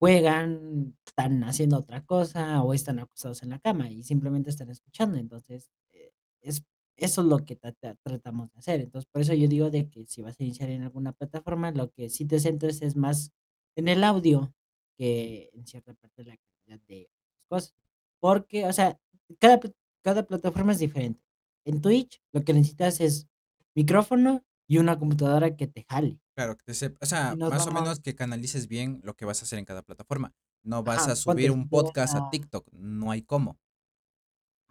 [0.02, 5.16] Juegan, están haciendo otra cosa o están acostados en la cama y simplemente están escuchando.
[5.16, 6.64] Entonces, eh, es
[6.96, 8.80] eso es lo que trata tratamos de hacer.
[8.80, 11.92] Entonces, por eso yo digo de que si vas a iniciar en alguna plataforma, lo
[11.92, 13.30] que sí te centres es más
[13.76, 14.52] en el audio
[14.98, 16.36] que en cierta parte de la
[16.78, 17.10] calidad de
[17.48, 17.74] cosas.
[18.20, 18.98] Porque, o sea,
[19.40, 19.60] cada
[20.02, 21.22] cada plataforma es diferente.
[21.64, 23.28] En Twitch, lo que necesitas es
[23.74, 26.18] micrófono y una computadora que te jale.
[26.34, 29.40] Claro, que te sep- o sea, más o menos que canalices bien lo que vas
[29.40, 30.34] a hacer en cada plataforma.
[30.64, 33.58] No vas ajá, a subir un podcast a a TikTok, no hay cómo.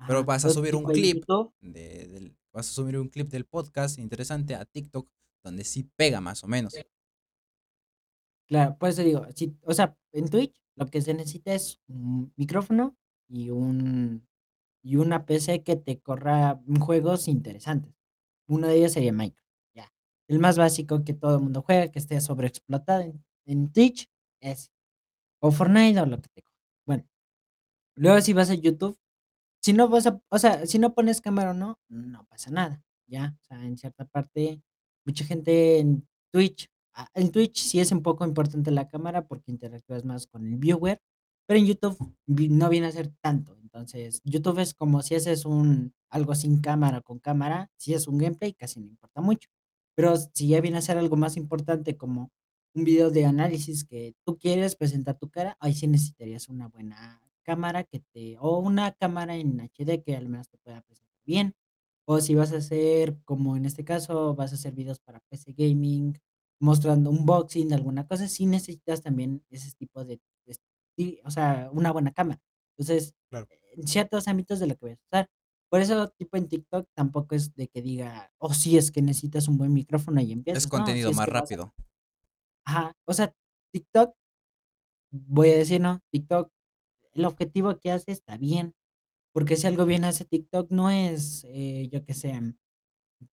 [0.08, 1.24] Pero vas a subir un clip
[1.62, 5.08] de del vas a subir un clip del podcast interesante a TikTok,
[5.44, 6.74] donde sí pega más o menos.
[8.48, 9.26] claro, por eso digo,
[9.64, 12.98] o sea, en Twitch lo que se necesita es un micrófono
[13.30, 14.28] y un
[14.84, 17.94] y una PC que te corra juegos interesantes.
[18.48, 19.94] Uno de ellos sería Minecraft, ya.
[20.28, 24.10] El más básico que todo el mundo juega, que esté sobreexplotado en en Twitch,
[24.42, 24.72] es
[25.42, 26.44] o Fortnite o lo que te.
[26.88, 27.06] Bueno,
[27.96, 28.98] luego si vas a YouTube
[29.62, 32.84] Si no vas a o sea, si no pones cámara o no, no pasa nada,
[33.08, 33.38] ya.
[33.42, 34.64] O sea, en cierta parte,
[35.06, 36.71] mucha gente en Twitch
[37.14, 41.02] en Twitch sí es un poco importante la cámara porque interactúas más con el viewer,
[41.48, 43.58] pero en YouTube no viene a ser tanto.
[43.62, 48.18] Entonces, YouTube es como si haces un algo sin cámara, con cámara, si es un
[48.18, 49.50] gameplay, casi no importa mucho.
[49.96, 52.32] Pero si ya viene a ser algo más importante, como
[52.74, 57.22] un video de análisis que tú quieres presentar tu cara, ahí sí necesitarías una buena
[57.44, 61.54] cámara que te o una cámara en HD que al menos te pueda presentar bien.
[62.06, 65.54] O si vas a hacer, como en este caso, vas a hacer videos para PC
[65.54, 66.20] gaming,
[66.62, 70.22] mostrando unboxing de alguna cosa, sí necesitas también ese tipo de
[71.24, 72.42] o sea, una buena cámara.
[72.78, 73.48] Entonces, Claro.
[73.78, 75.30] en ciertos ámbitos de lo que vayas a usar.
[75.70, 79.48] Por eso, tipo en TikTok, tampoco es de que diga: "Oh, sí, es que necesitas
[79.48, 81.74] un buen micrófono y Es empiezas", no, si contenido es más que vas a rápido.
[82.66, 83.34] Ajá, o sea,
[83.72, 84.16] TikTok,
[85.12, 86.02] voy a decir, ¿no?
[86.12, 86.52] TikTok,
[87.14, 88.76] el objetivo que hace está bien,
[89.34, 92.40] porque si algo bien hace TikTok no es, eh, yo qué sé,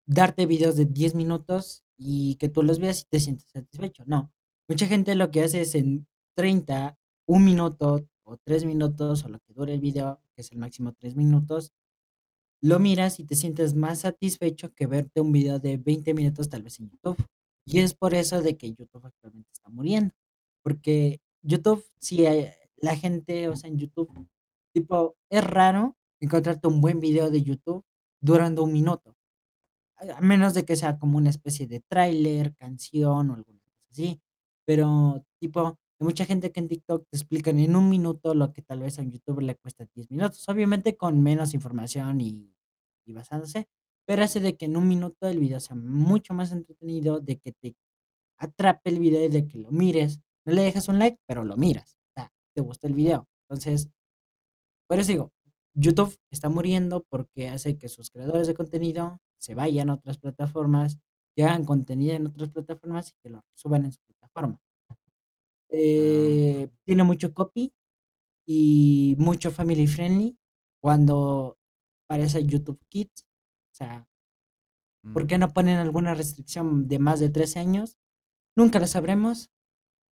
[0.07, 4.33] darte videos de 10 minutos y que tú los veas y te sientes satisfecho, no.
[4.69, 6.97] Mucha gente lo que hace es en 30,
[7.27, 10.93] 1 minuto o 3 minutos, o lo que dure el video, que es el máximo
[10.93, 11.73] 3 minutos,
[12.61, 16.63] lo miras y te sientes más satisfecho que verte un video de 20 minutos, tal
[16.63, 17.17] vez en YouTube.
[17.65, 20.15] Y es por eso de que YouTube actualmente está muriendo,
[20.63, 24.11] porque YouTube, si, eh, la gente, o sea, en YouTube,
[24.73, 27.85] tipo, es raro encontrarte un buen video de YouTube
[28.21, 29.18] durando 1 minuto.
[30.17, 34.21] A menos de que sea como una especie de tráiler, canción o alguna cosa así.
[34.65, 38.63] Pero, tipo, hay mucha gente que en TikTok te explican en 1 minuto lo que
[38.63, 42.55] tal vez a un youtuber le cuesta 10 minutos, obviamente con menos información y
[43.07, 43.67] y basándose,
[44.07, 47.53] pero hace de que en 1 minuto el video sea mucho más entretenido, de que
[47.53, 47.75] te
[48.39, 50.21] atrape el video y de que lo mires.
[50.47, 53.29] No le dejes un like, pero lo miras, o sea, te gustó el video.
[53.49, 53.91] Entonces
[54.91, 55.33] por eso digo,
[55.75, 60.99] YouTube está muriendo porque hace que sus creadores de contenido se vayan a otras plataformas,
[61.35, 64.55] que hagan contenido en otras plataformas y que lo suban en su plataforma.
[64.55, 64.95] Mm.
[65.71, 67.73] Eh, tiene mucho copy
[68.47, 70.39] y mucho family friendly
[70.81, 71.59] cuando
[72.09, 73.27] parece YouTube Kids,
[73.73, 74.09] o sea
[75.13, 75.41] ¿por qué Mm.
[75.41, 77.97] no ponen alguna restricción de más de 13 años?
[78.57, 79.51] Nunca lo sabremos.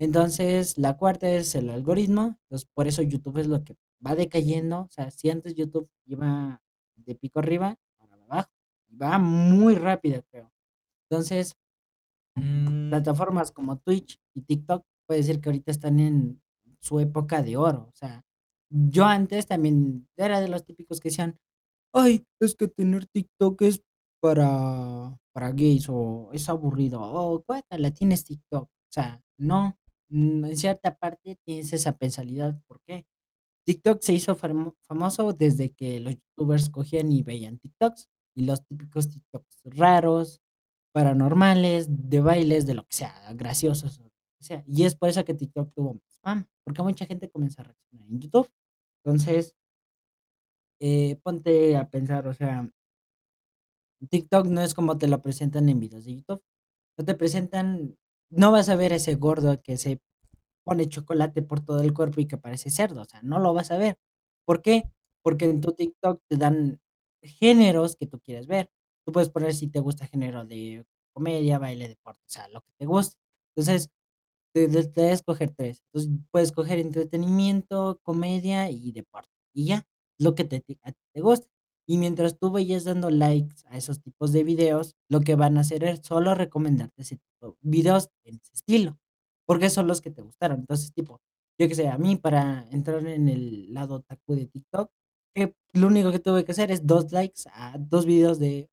[0.01, 4.83] Entonces, la cuarta es el algoritmo, entonces, por eso YouTube es lo que va decayendo,
[4.83, 6.63] o sea, si antes YouTube iba
[6.97, 7.79] de pico arriba,
[9.03, 10.53] va muy rápido, creo.
[11.11, 11.57] Entonces
[12.37, 12.91] Mm.
[12.91, 16.43] plataformas como Twitch y TikTok, puede decir que ahorita están en
[16.81, 18.25] su época de oro, o sea,
[18.71, 21.39] yo antes también era de los típicos que decían:
[21.95, 23.83] "Ay, es que tener TikTok es
[24.21, 29.79] para para gays o es aburrido, o guácala, tienes TikTok", o sea, no,
[30.11, 33.07] mm, en cierta parte tienes esa pensalidad, ¿por qué?
[33.67, 38.65] TikTok se hizo famo famoso desde que los youtubers cogían y veían TikToks, y los
[38.67, 40.41] típicos TikToks raros,
[40.93, 45.09] paranormales, de bailes, de lo que sea, graciosos, o lo que sea, y es por
[45.09, 48.51] eso que TikTok tuvo más fama, porque mucha gente comenzó a reaccionar en YouTube.
[49.05, 49.55] Entonces
[50.81, 52.69] eh, ponte a pensar, o sea
[54.11, 56.43] TikTok no es como te lo presentan en videos de YouTube,
[56.99, 57.97] no te presentan
[58.31, 60.01] no vas a ver ese gordo que se
[60.65, 63.71] pone chocolate por todo el cuerpo y que parece cerdo, o sea, no lo vas
[63.71, 63.99] a ver,
[64.45, 64.91] ¿por qué?
[65.23, 66.81] Porque en tu TikTok te dan
[67.25, 68.71] géneros que tú quieres ver.
[69.05, 72.73] Tú puedes poner si te gusta género de comedia, baile, deporte, o sea, lo que
[72.79, 73.17] te guste.
[73.55, 73.91] Entonces,
[74.55, 75.83] te de te a escoger 3.
[75.93, 79.87] Entonces, puedes escoger entretenimiento, comedia y deporte, y ya,
[80.19, 80.77] lo que te ti
[81.13, 81.49] te guste.
[81.87, 85.61] Y mientras tú vayas dando likes a esos tipos de videos, lo que van a
[85.61, 88.99] hacer es solo recomendarte ese tipo videos en ese estilo,
[89.47, 90.61] porque son los que te gustaron.
[90.61, 91.21] Entonces, tipo,
[91.59, 94.91] yo qué sé, a mí para entrar en el lado otaku de TikTok,
[95.35, 98.71] eh, lo único que tuve que hacer es 2 likes a 2 videos de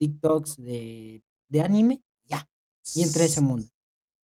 [0.00, 2.48] TikToks de de anime, ya,
[2.94, 3.68] y entré a ese mundo.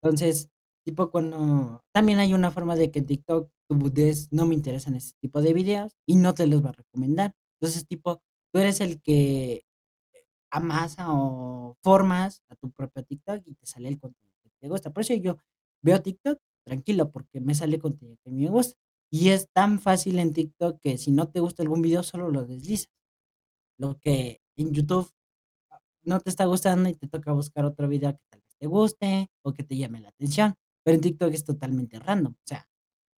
[0.02, 0.50] Entonces,
[0.84, 4.94] tipo, cuando también hay una forma de que en TikTok tú des: "No me interesan
[4.96, 7.34] ese tipo de videos", y no te los va a recomendar.
[7.60, 8.22] Entonces, tipo,
[8.52, 9.64] tú eres el que
[10.50, 14.90] amasa o formas a tu propio TikTok y te sale el contenido que te gusta.
[14.92, 15.38] Por eso yo
[15.82, 18.78] veo TikTok tranquilo, porque me sale contenido que me gusta.
[19.10, 22.44] Y es tan fácil en TikTok que si no te gusta algún video, solo lo
[22.44, 22.90] deslizas.
[23.78, 25.10] Lo que en YouTube
[26.02, 29.30] no te está gustando y te toca buscar otro video que tal vez te guste
[29.42, 30.54] o que te llame la atención,
[30.84, 32.68] pero en TikTok es totalmente random, o sea,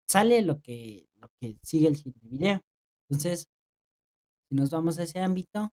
[0.09, 2.61] sale lo que lo que sigue el siguiente video.
[3.09, 3.49] Entonces
[4.51, 5.71] si nos vamos a ese ámbito,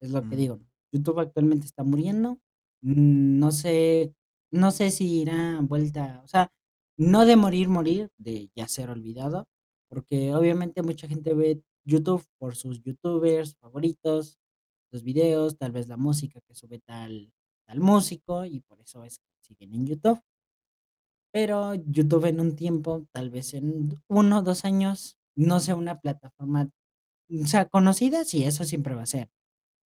[0.00, 0.60] es lo que digo.
[0.92, 2.38] YouTube actualmente está muriendo,
[2.82, 4.14] mm, no sé
[4.52, 6.52] no sé si irá vuelta, o sea,
[6.98, 9.46] no de morir, morir, de ya ser olvidado,
[9.88, 14.38] porque obviamente mucha gente ve YouTube por sus youtubers favoritos,
[14.92, 17.32] los videos, tal vez la música que sube tal
[17.66, 20.20] tal músico, y por eso es que siguen en YouTube.
[21.34, 26.00] Pero YouTube en un tiempo, tal vez en 1 o 2 años, no sea una
[26.00, 26.70] plataforma
[27.46, 29.30] sea, conocida, sí, eso siempre va a ser,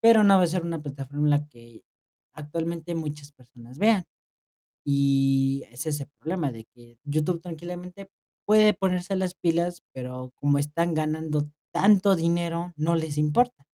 [0.03, 1.83] pero no va a ser una plataforma en la que
[2.35, 4.05] actualmente muchas personas vean.
[4.91, 8.11] Y ese es el problema de que YouTube tranquilamente
[8.47, 13.67] puede ponerse las pilas, pero como están ganando tanto dinero, no les importa.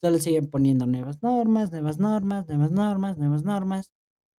[0.00, 3.90] Solo siguen poniendo nuevas normas, nuevas normas, nuevas normas, nuevas normas,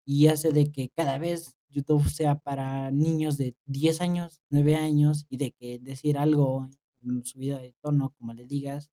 [0.05, 5.25] y hace de que cada vez YouTube sea para niños de 10 años, 9 años,
[5.29, 6.69] y de que decir algo
[7.01, 8.89] en subida de tono, como le digas,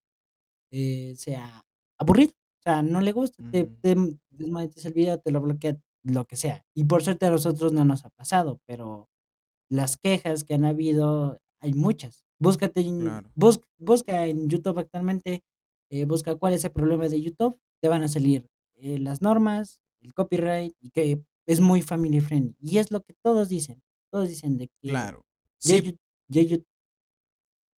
[0.71, 1.65] eh, sea
[1.99, 2.33] aburrido.
[2.61, 3.97] O sea, no le gusta, te te
[4.31, 6.65] desmonetiza el video, te lo bloquea, lo que sea.
[6.75, 9.09] Y por suerte a nosotros no nos ha pasado, pero
[9.71, 12.25] las quejas que han habido, hay muchas.
[12.41, 13.31] Búscate en Claro.
[13.37, 15.45] bus busca en YouTube actualmente,
[15.91, 19.81] eh, busca cuál es el problema de YouTube, te van a salir, eh, las normas,
[20.03, 22.57] el copyright, y que es muy family friendly.
[22.61, 23.83] Y es lo que todos dicen.
[24.13, 25.23] Todos dicen de que Claro.
[25.61, 25.97] ya Sí You
[26.29, 26.65] ya You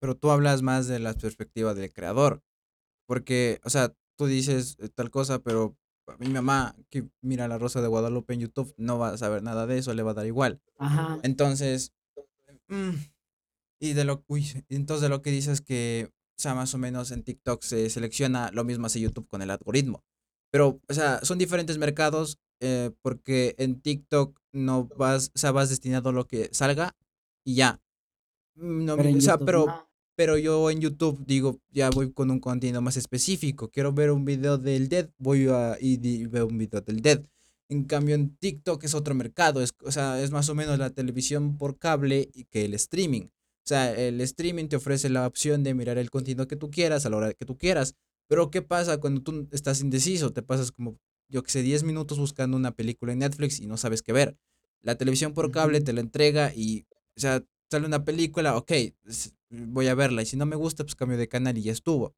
[0.03, 2.43] pero tú hablas más de la perspectiva del creador,
[3.07, 5.77] porque, o sea, tú dices, eh, tal cosa, pero
[6.19, 9.67] mi mamá que mira La Rosa de Guadalupe en YouTube no va a saber nada
[9.67, 10.61] de eso, le va a dar igual.
[10.79, 11.19] Ajá.
[11.23, 11.93] Entonces,
[12.69, 12.91] mm,
[13.81, 17.11] y de lo uy, entonces de lo que dices que, o sea, más o menos
[17.11, 20.05] en TikTok se selecciona, lo mismo hace YouTube con el algoritmo.
[20.51, 25.71] Pero, o sea, son diferentes mercados, eh, porque en TikTok no vas, o sea, vas
[25.71, 26.97] destinado a lo que salga
[27.45, 27.81] y ya.
[28.57, 29.90] Mm, no, Pero o sea, YouTube pero no.
[30.21, 33.71] Pero yo en YouTube digo, ya voy con un contenido más específico.
[33.71, 37.25] Quiero ver un video del Dead, voy a y veo un video del Dead.
[37.71, 40.91] En cambio, en TikTok es otro mercado, es, o sea, es más o menos la
[40.91, 43.29] televisión por cable y que el streaming.
[43.29, 47.07] O sea, el streaming te ofrece la opción de mirar el contenido que tú quieras
[47.07, 47.95] a la hora que tú quieras.
[48.29, 50.35] Pero ¿qué pasa cuando tú estás indeciso?
[50.35, 50.99] Te pasas como,
[51.31, 54.37] yo que sé, 10 minutos buscando una película en Netflix y no sabes qué ver.
[54.83, 56.85] La televisión por cable te la entrega y,
[57.17, 58.73] o sea, sale una película, ok,
[59.51, 60.23] voy a verla.
[60.23, 62.15] Y si no me gusta, pues cambio de canal y ya estuvo.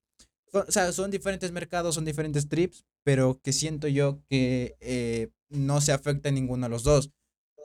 [0.52, 5.80] O sea, son diferentes mercados, son diferentes trips, pero que siento yo que eh, no
[5.80, 7.10] se afecta a ninguno de los dos.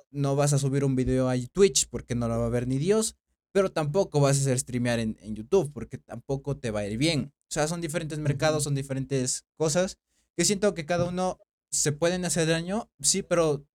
[0.09, 2.77] No vas a subir un video a Twitch porque no lo va a ver ni
[2.77, 3.15] Dios,
[3.51, 6.97] pero tampoco vas a hacer streamear en, en YouTube porque tampoco te va a ir
[6.97, 7.33] bien.
[7.49, 9.97] O sea, son diferentes mercados, son diferentes cosas
[10.35, 13.65] que siento que cada uno se pueden hacer daño, sí, pero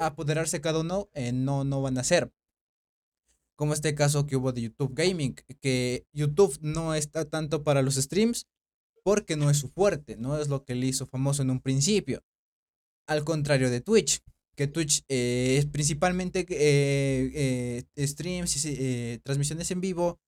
[0.00, 2.32] apoderarse cada uno eh, no, no van a hacer
[3.56, 7.94] como este caso que hubo de YouTube Gaming, que YouTube no está tanto para los
[7.94, 8.46] streams
[9.02, 12.22] porque no es su fuerte, no es lo que le hizo famoso en un principio.
[13.06, 14.20] Al contrario de Twitch,
[14.56, 20.18] que Twitch eh, es principalmente eh, eh, streams y transmisiones en vivo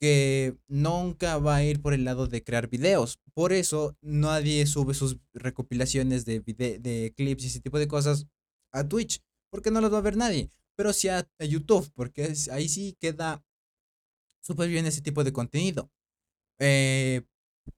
[0.00, 3.18] que nunca va a ir por el lado de crear videos.
[3.34, 8.26] Por eso nadie sube sus recopilaciones de, de clips y ese tipo de cosas
[8.72, 10.50] a Twitch, porque no los va a ver nadie.
[10.76, 13.42] Pero sí a, YouTube, porque ahí sí queda
[14.42, 15.90] súper bien ese tipo de contenido.
[16.58, 17.22] Eh,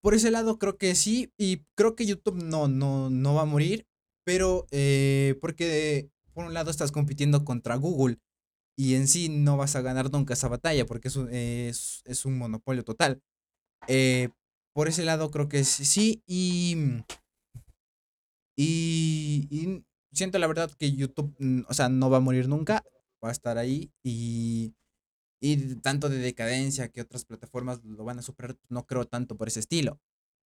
[0.01, 3.47] por ese lado creo que sí, y creo que YouTube no, no, no va a
[3.47, 3.87] morir,
[4.25, 8.19] pero eh, porque por un lado estás compitiendo contra Google
[8.77, 12.39] y en sí no vas a ganar nunca esa batalla porque es un, es, un
[12.39, 13.23] monopolio total.
[13.89, 14.29] Eh,
[14.75, 16.77] por ese lado creo que sí, sí y,
[18.57, 19.85] y
[20.19, 22.85] siento la verdad que YouTube, mm, o sea, no va a morir nunca,
[23.25, 24.75] va a estar ahí y
[25.41, 29.49] y tanto de decadencia que otras plataformas lo van a superar, no creo tanto por
[29.49, 30.01] ese estilo.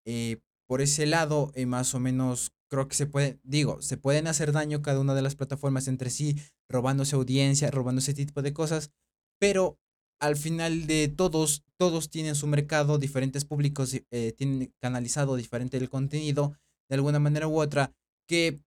[0.06, 4.26] Eh, por ese lado, eh, más o menos, creo que se puede, digo, se pueden
[4.26, 6.36] hacer daño cada una de las plataformas entre sí,
[6.68, 8.90] robándose audiencia, robando ese tipo de cosas,
[9.38, 9.78] pero
[10.20, 15.90] al final de todos, todos tienen su mercado, diferentes públicos eh, tienen canalizado diferente el
[15.90, 16.56] contenido,
[16.88, 17.92] de alguna manera u otra,
[18.28, 18.62] que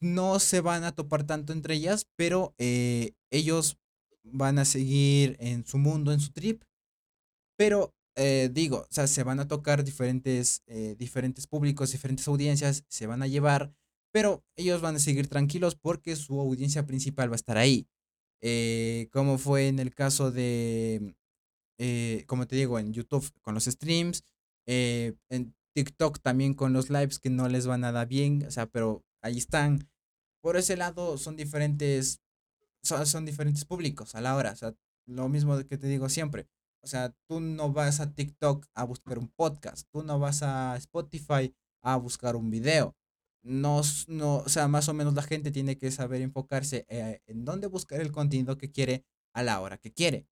[0.00, 3.78] no se van a topar tanto entre ellas, pero eh, ellos
[4.22, 6.62] van a seguir en su mundo, en su trip,
[7.56, 12.84] pero eh, digo, o sea, se van a tocar diferentes, eh, diferentes públicos, diferentes audiencias,
[12.88, 13.72] se van a llevar,
[14.12, 17.86] pero ellos van a seguir tranquilos porque su audiencia principal va a estar ahí.
[19.10, 21.14] Como fue en el caso de,
[22.26, 24.22] como te digo, en YouTube con los streams,
[24.66, 29.04] en TikTok también con los lives que no les va nada bien, o sea, pero
[29.26, 29.88] ahí están.
[30.42, 32.20] Por ese lado son diferentes
[32.82, 34.52] son, son diferentes públicos a la hora.
[34.52, 34.74] O sea,
[35.06, 36.48] lo mismo que te digo siempre.
[36.82, 40.76] O sea, tú no vas a TikTok a buscar un podcast, tú no vas a
[40.76, 41.52] Spotify
[41.82, 42.96] a buscar un video.
[43.42, 47.44] No, no, o sea, más o menos la gente tiene que saber enfocarse eh, en
[47.44, 49.04] dónde buscar el contenido que quiere
[49.34, 50.28] a la hora que quiere.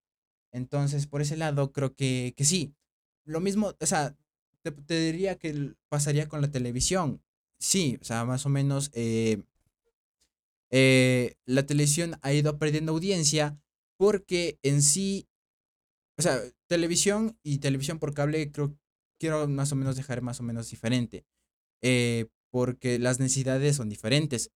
[0.52, 2.76] Entonces, por ese lado, creo que, que sí.
[3.24, 4.16] Lo mismo, o sea,
[4.62, 7.22] te, te diría que pasaría con la televisión.
[7.64, 9.42] Sí, o sea, más o menos eh,
[10.70, 13.58] eh, la televisión ha ido perdiendo audiencia
[13.96, 15.28] porque en sí,
[16.18, 18.76] o sea, televisión y televisión por cable creo
[19.20, 21.24] quiero más o menos dejar más o menos diferente,
[21.82, 24.50] eh, porque las necesidades son diferentes.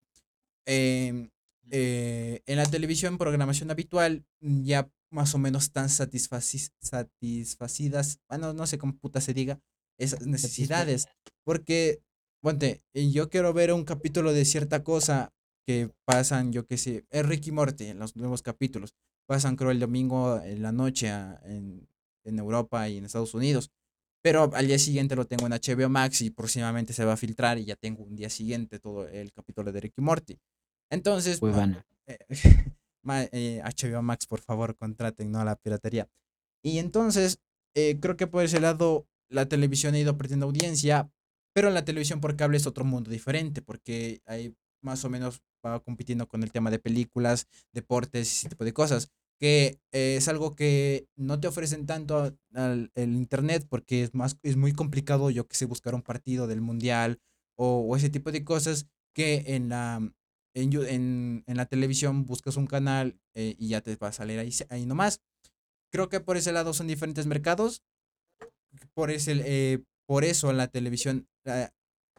[0.66, 1.30] Em,
[1.70, 8.66] en la televisión, programación habitual, mm, ya más o menos están satisfaci- satisfacidas, bueno, no
[8.66, 9.61] sé cómo puta se diga,
[9.98, 11.06] esas necesidades.
[11.44, 12.02] Porque,
[12.43, 15.32] ponte, yo quiero ver un capítulo de cierta cosa
[15.66, 18.95] que pasan, yo qué sé, es Ricky Morty en los nuevos capítulos.
[19.26, 21.86] Pasan, creo, el domingo en la noche a- en,
[22.24, 23.70] en Europa y en Estados Unidos.
[24.24, 27.59] Pero al día siguiente lo tengo en HBO Max y próximamente se va a filtrar
[27.59, 30.39] y ya tengo un día siguiente todo el capítulo de Ricky Morty.
[30.91, 31.39] Entonces,
[32.07, 32.18] eh,
[33.05, 36.09] ma- eh, HBO Max, por favor, contraten, no a la piratería.
[36.64, 37.41] Y entonces,
[37.76, 41.11] eh, creo que por ese lado la televisión ha ido perdiendo audiencia,
[41.59, 45.80] pero la televisión por cable es otro mundo diferente, porque ahí más o menos va
[45.80, 50.28] compitiendo con el tema de películas, deportes y ese tipo de cosas, que eh, es
[50.28, 55.30] algo que no te ofrecen tanto al el internet, porque es más, es muy complicado,
[55.30, 57.18] yo que sé, buscar un partido del mundial
[57.56, 59.96] o, o ese tipo de cosas que en la,
[60.54, 64.38] en, en, en la televisión buscas un canal eh, y ya te va a salir
[64.38, 65.22] ahí, ahí nomás.
[65.90, 67.82] Creo que por ese lado son diferentes mercados.
[68.94, 71.68] Por, ese, eh, por eso la televisión eh,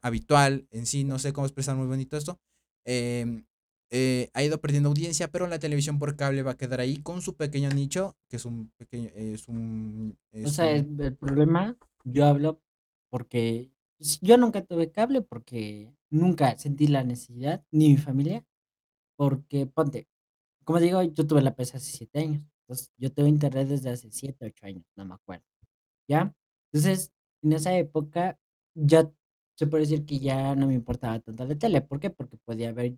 [0.04, 2.40] habitual en sí, no sé cómo expresar muy bonito esto,
[2.86, 3.46] em,
[3.92, 7.24] eh, ha ido perdiendo audiencia, pero la televisión por cable va a quedar ahí con
[7.24, 10.16] su pequeño nicho, que es un pequeño, es un,
[10.46, 12.62] O sea, un, el problema, yo hablo
[13.10, 18.46] porque s yo nunca tuve cable, porque nunca sentí la necesidad, ni mi familia,
[19.18, 20.08] porque ponte,
[20.66, 24.12] como digo, yo tuve la PC hace 7 años, entonces, yo tengo internet desde hace
[24.12, 25.46] 7 8 años, no me acuerdo,
[26.08, 26.36] ¿ya?
[26.72, 27.12] Entonces,
[27.44, 28.40] en esa época,
[28.76, 29.12] ya
[29.56, 32.10] se puede decir que ya no me importaba tanto la tele, ¿por qué?
[32.10, 32.98] Porque podía ver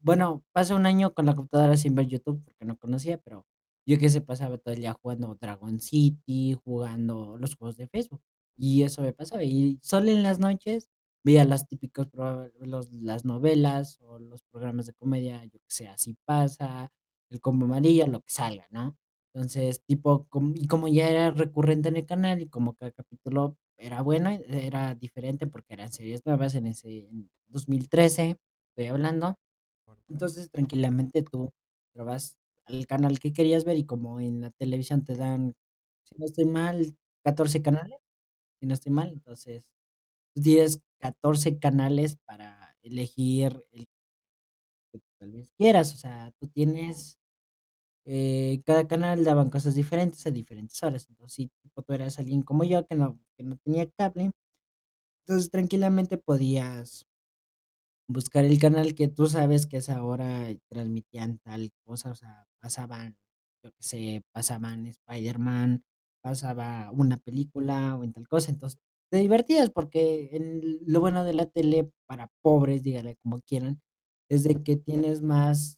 [0.00, 3.46] bueno, pasé un año con la computadora sin ver YouTube, porque no conocía, pero
[3.86, 8.20] yo que se pasaba todo el día jugando Dragon City, jugando los juegos de Facebook,
[8.56, 10.88] y eso me pasaba, y solo en las noches
[11.24, 15.88] veía las típicos pro los las novelas o los programas de comedia, yo que sé,
[15.88, 16.90] Así pasa,
[17.30, 18.96] El Combo Amarillo, lo que salga, ¿no?
[19.34, 23.56] Entonces, tipo, com y como ya era recurrente en el canal y como cada capítulo
[23.78, 28.38] era bueno, era diferente porque eran series nuevas en ese en 2013,
[28.70, 29.36] estoy hablando.
[30.08, 31.50] Entonces, tranquilamente tú
[31.94, 35.54] vas al canal que querías ver y como en la televisión te dan,
[36.04, 37.98] si no estoy mal, 14 canales,
[38.60, 39.64] si no estoy mal, entonces,
[40.34, 43.86] tú tienes 14 canales para elegir el
[44.94, 47.18] que tal vez quieras, o sea, tú tienes,
[48.08, 52.42] eh, cada canal daban cosas diferentes a diferentes horas, entonces, si tipo tú eras alguien
[52.42, 54.32] como yo que no que no tenía cable,
[55.26, 57.06] entonces tranquilamente podías
[58.10, 62.46] Buscar el canal que tú sabes que a esa hora transmitían tal cosa, o sea,
[62.58, 63.18] pasaban,
[63.62, 65.84] yo qué sé, pasaban Spiderman,
[66.22, 68.80] pasaba una película o en tal cosa, entonces
[69.10, 73.82] te divertías porque el lo bueno de la tele para pobres, díganle como quieran,
[74.30, 75.77] es de que tienes más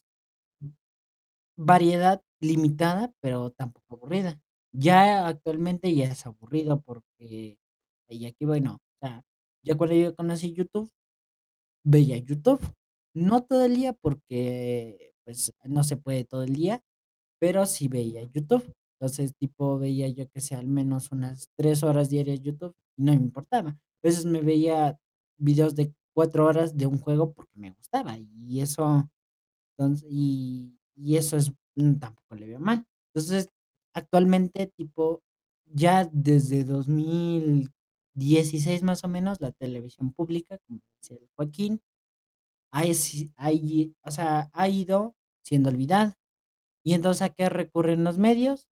[1.60, 4.40] variedad limitada, pero tampoco aburrida.
[4.72, 7.58] Ya actualmente ya es aburrido porque
[8.08, 9.24] y aquí bueno, o sea,
[9.64, 10.90] ya cuando yo conocí YouTube
[11.84, 12.60] Veía YouTube,
[13.14, 16.82] no todo el día porque, pues, no se puede todo el día,
[17.40, 18.74] pero sí veía YouTube.
[19.00, 23.12] Entonces, tipo, veía yo que sé, al menos unas 3 horas diarias YouTube, y no
[23.12, 23.70] me importaba.
[23.70, 24.98] A veces me veía
[25.38, 29.10] videos de 4 horas de un juego porque me gustaba, y eso,
[29.78, 32.86] entonces, y y eso es, mm, tampoco le veo mal.
[33.14, 33.48] Entonces,
[33.94, 35.22] actualmente, tipo,
[35.66, 41.80] ya desde 2016 más o menos, la televisión pública, como decía el Joaquín,
[42.72, 46.16] ahí, o sea, ha ido siendo olvidada.
[46.84, 48.68] Y entonces, ¿a qué recurren los medios?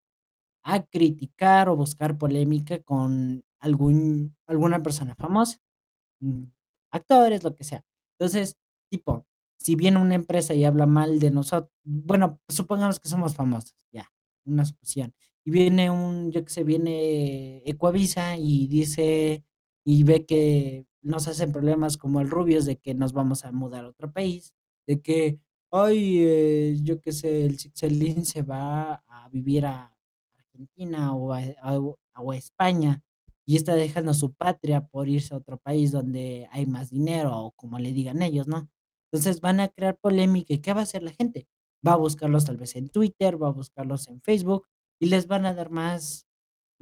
[0.64, 5.60] A criticar o buscar polémica con algún alguna persona famosa,
[6.22, 6.44] mm,
[6.92, 7.84] actores, lo que sea.
[8.20, 8.56] Entonces,
[8.92, 9.26] tipo,
[9.58, 14.12] si viene una empresa y habla mal de nosotros bueno, supongamos que somos famosos, ya,
[14.46, 15.14] una suposición.
[15.46, 19.46] Y viene un, yo qué sé, viene Ecuavisa y dice
[19.86, 23.86] y ve que nos hacen problemas como el Rubius de que nos vamos a mudar
[23.86, 24.54] a otro país,
[24.86, 25.40] de que,
[25.72, 29.96] ay, eh, yo qué sé, el Sixelín se va a vivir a
[30.38, 33.02] Argentina o a a o a España
[33.46, 37.52] y está dejando su patria por irse a otro país donde hay más dinero o
[37.52, 38.70] como le digan ellos, ¿no?
[39.12, 41.48] Entonces van a crear polémica, ¿y qué va a hacer la gente?
[41.88, 44.68] Va a buscarlos tal vez en Twitter, va a buscarlos en Facebook
[45.00, 46.28] y les van a dar más,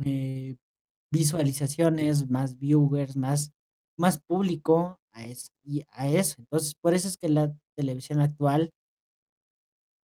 [0.05, 0.57] eh,
[1.11, 3.51] visualizaciones, más viewers, más
[3.97, 6.35] más público a es y a eso.
[6.39, 8.71] Entonces, por eso es que la televisión actual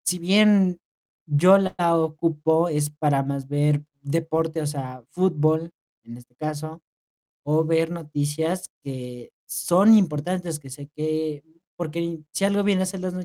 [0.06, 0.80] si bien
[1.26, 5.72] yo la ocupo, es para más ver deporte, o sea, fútbol,
[6.04, 6.82] en este caso,
[7.46, 11.44] o ver noticias que son importantes, que sé que
[11.82, 13.16] porque si algo viene a ser las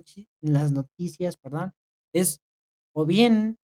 [0.41, 1.75] las noticias, perdón,
[2.15, 2.41] es
[2.95, 3.59] o bien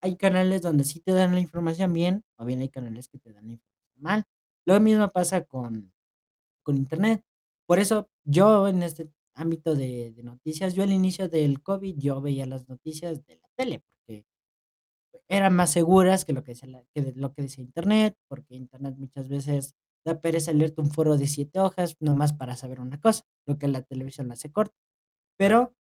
[0.00, 3.32] hay canales donde sí te dan la información bien, o bien hay canales que te
[3.32, 4.24] dan la información mal.
[4.66, 5.92] Lo mismo pasa con
[6.62, 7.24] con Internet.
[7.66, 12.46] Por eso yo en este ámbito de noticias, yo al inicio del COVID, yo veía
[12.46, 14.26] las noticias de la tele, porque
[15.28, 18.94] eran más seguras que lo que decía la que lo que decía Internet, porque Internet
[18.96, 19.74] muchas veces
[20.04, 23.68] da pereza leerte un foro de 7 hojas, nomás para saber una cosa, lo que
[23.68, 24.74] la televisión hace corto.
[25.38, 25.72] Claro.
[25.72, 25.76] Pero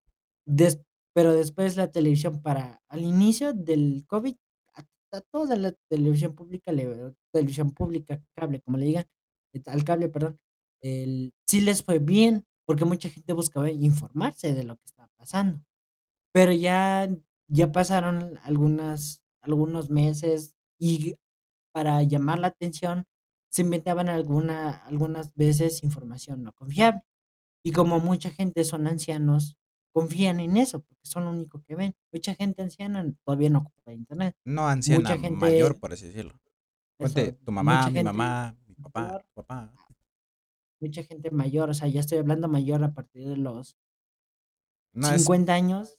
[0.45, 0.81] des
[1.13, 4.35] pero después la televisión para al inicio del COVID,
[4.75, 4.81] a
[5.17, 9.05] a toda la televisión pública le televisión pública, cable, como le digan,
[9.53, 10.39] eh, al cable, perdón,
[10.81, 15.61] el sí les fue bien, porque mucha gente buscaba informarse de lo que estaba pasando.
[16.33, 17.09] Pero ya
[17.47, 21.15] ya pasaron algunas algunos meses y
[21.73, 23.05] para llamar la atención
[23.49, 27.01] se inventaban alguna algunas veces información no confiable.
[27.63, 29.57] Y como mucha gente son ancianos,
[29.91, 31.95] confían en eso, porque son lo único que ven.
[32.11, 34.35] Mucha gente anciana todavía no ocupa Internet.
[34.45, 36.39] No anciana, Mucha mayor, gente por así decirlo.
[36.97, 39.73] Ponte tu mamá, mi gente mamá, mi papá, mayor tu papá.
[40.81, 43.77] mucha gente mayor, o sea, ya estoy hablando mayor a partir de los
[44.93, 45.97] No es 50 años.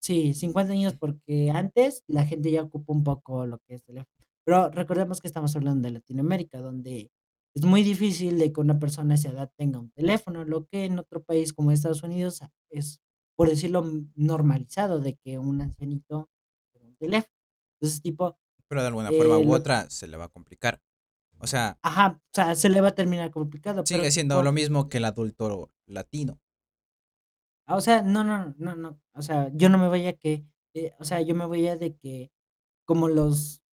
[0.00, 4.15] Sí, 50 años, porque antes la gente ya ocupa un poco lo que es teléfono.
[4.46, 7.10] Pero recordemos que estamos hablando de Latinoamérica, donde
[7.52, 10.84] es muy difícil de que una persona de esa edad tenga un teléfono, lo que
[10.84, 12.40] en otro país como Estados Unidos
[12.70, 13.00] es,
[13.34, 13.84] por decirlo,
[14.14, 16.30] normalizado de que un ancianito
[16.72, 17.34] tenga un teléfono.
[17.74, 18.38] Entonces, tipo,
[18.68, 20.80] pero de alguna forma eh, u lo otra se le va a complicar.
[21.38, 24.52] O sea Ajá, o sea, se le va a terminar complicado, pero sigue siendo lo
[24.52, 26.40] mismo que el adulto latino.
[27.66, 30.46] Ah, o sea, no no no no, o sea, yo no me voy a que,
[30.74, 32.30] eh, o sea, yo me voy a de que
[32.86, 33.65] como los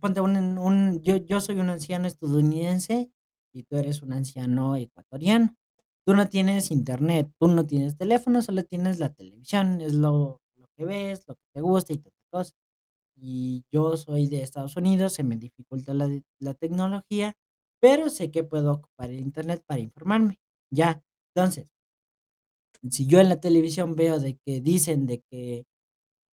[0.00, 3.10] ponte un un yo yo soy un anciano estadounidense
[3.52, 5.56] y tú eres un anciano ecuatoriano.
[6.06, 10.68] Tú no tienes Internet, tú no tienes teléfono, solo tienes la televisión, es lo lo
[10.76, 12.54] que ves, lo que te gusta y tanta cosa.
[13.16, 16.08] Y yo soy de Estados Unidos, se me dificulta la
[16.40, 17.34] la tecnología,
[17.80, 21.02] pero sé que puedo ocupar el Internet para informarme, ya.
[21.34, 21.68] Entonces
[22.90, 25.66] si yo en la televisión veo de que dicen de que,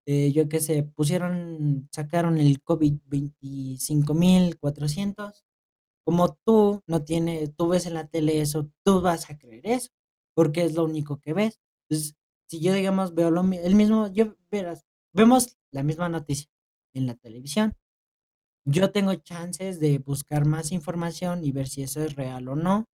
[0.08, 5.44] eh, yo qué sé, pusieron sacaron el COVID 25400,
[6.06, 9.90] como tú no tienes tú ves en la tele eso, tú vas a creer eso,
[10.36, 11.60] porque es lo único que ves.
[11.90, 12.16] Entonces,
[12.50, 16.50] si yo, digamos, veo el mismo yo verás, vemos la misma noticia
[16.96, 17.74] en la televisión.
[18.66, 22.86] Yo tengo chances de buscar más información y ver si eso es real o no,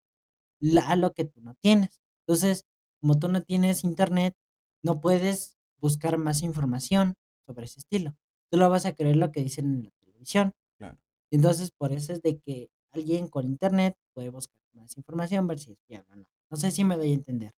[0.86, 2.01] a lo que tú no tienes.
[2.26, 2.66] Entonces,
[3.01, 4.36] como tú no tienes Internet,
[4.84, 7.16] no puedes buscar más información
[7.46, 8.16] sobre ese estilo.
[8.50, 10.54] Solo vas a creer lo que dicen en la televisión.
[10.78, 10.98] Claro.
[11.30, 15.74] Entonces, por eso es de que alguien con Internet puede buscar más información, ver si
[15.74, 16.26] es fiable o no.
[16.50, 17.52] No sé si me doy a entender.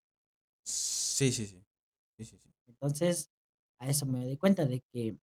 [0.63, 1.63] Sí, sí, sí.
[2.17, 2.49] Sí, sí, sí.
[2.67, 3.29] Entonces,
[3.79, 5.19] a eso me doy cuenta de que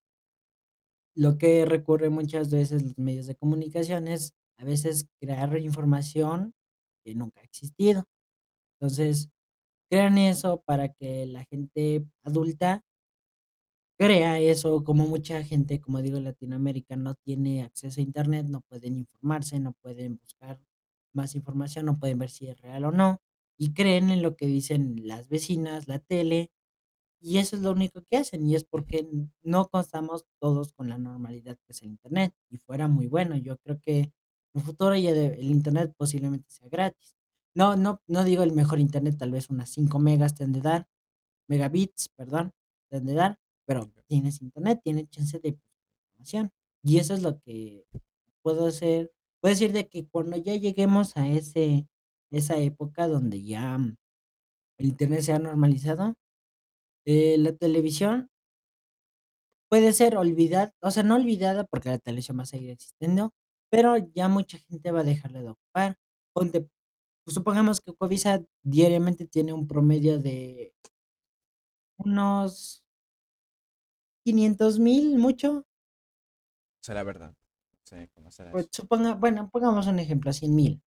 [1.17, 6.55] lo que recurre muchas veces los medios de comunicación es, a veces, crear información
[7.05, 8.05] que nunca ha existido.
[8.79, 9.31] Entonces,
[9.91, 12.83] crean eso para que la gente adulta
[14.05, 18.63] crea eso, como mucha gente, como digo, en Latinoamérica no tiene acceso a Internet, no
[18.63, 20.61] pueden informarse, no pueden buscar
[21.15, 23.21] más información, no pueden ver si es real o no,
[23.59, 26.51] y creen en lo que dicen las vecinas, la tele,
[27.21, 29.09] y eso es lo único que hacen, y es porque
[29.43, 33.37] no contamos todos con la normalidad que es el Internet, y fuera muy bueno.
[33.37, 34.13] Yo creo que en
[34.55, 37.17] un futuro ya de el Internet posiblemente sea gratis.
[37.55, 40.89] No no no digo el mejor Internet, tal vez unas 5 megas te de dar,
[41.49, 42.53] megabits, perdón,
[42.91, 43.39] te dar,
[43.73, 45.59] pero tienes Internet, tienes chance de
[46.19, 46.51] información.
[46.83, 47.87] Y eso es lo que
[48.43, 51.89] puedo hacer puedo decir de que cuando ya lleguemos a ese
[52.31, 53.79] esa época donde ya
[54.79, 56.15] el Internet sea normalizado,
[57.07, 58.31] eh, la televisión
[59.69, 63.33] puede ser olvidada, o sea, no olvidada, porque la televisión va a seguir existiendo,
[63.71, 65.97] pero ya mucha gente va a dejarla de ocupar.
[66.35, 66.69] Ponte,
[67.25, 70.75] pues, supongamos que Covisa diariamente tiene un promedio de
[71.99, 72.82] unos
[74.25, 75.65] 500,000 mucho.
[76.81, 77.35] Será verdad.
[77.85, 80.83] Sí, ¿cómo será Pues, suponga bueno, pongamos un ejemplo, 100,000.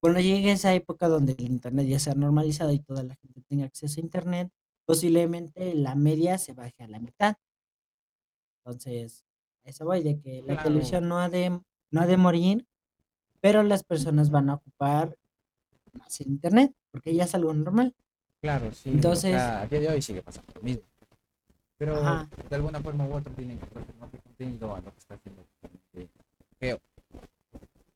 [0.00, 3.66] Cuando llegue esa época donde el Internet ya sea normalizado y toda la gente tenga
[3.66, 4.50] acceso a Internet,
[4.86, 7.36] posiblemente la media se baje a la mitad.
[8.64, 9.24] Entonces,
[9.64, 10.62] eso voy, de que la Claro.
[10.62, 11.60] televisión no ha de
[11.92, 12.66] no ha de morir,
[13.40, 15.18] pero las personas van a ocupar
[15.92, 17.94] más el Internet, porque ya es algo normal.
[18.40, 20.84] Claro, sí, Entonces a día de hoy sigue pasando lo mismo.
[21.80, 22.28] Pero Ajá.
[22.50, 25.46] de alguna forma u otra tienen que contenido a lo que está haciendo
[26.58, 26.78] feo.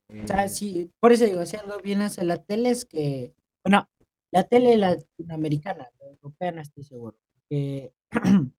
[0.08, 3.34] O sea, Eh, sí, por eso digo, si algo bien hace la tele es que,
[3.62, 3.86] bueno,
[4.30, 7.18] la tele latinoamericana, la europea no estoy seguro,
[7.50, 7.92] que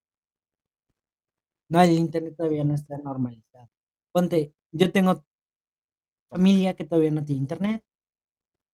[1.69, 3.67] no, el internet todavía no está normalizado.
[4.11, 5.25] Ponte, yo tengo
[6.29, 7.83] familia que todavía no tiene internet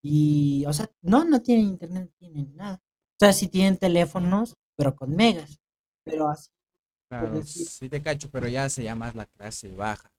[0.02, 2.82] y, o sea, no, no tienen internet, no tienen nada.
[2.84, 5.61] O sea, sí tienen teléfonos, pero con megas,
[6.04, 6.50] pero así
[7.08, 10.12] claro, sí te cacho, pero ya se llama la clase baja.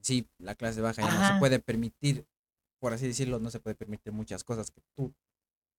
[0.00, 2.26] Sí, la clase baja ya no se puede permitir,
[2.80, 5.14] por así decirlo, no se puede permitir muchas cosas que tú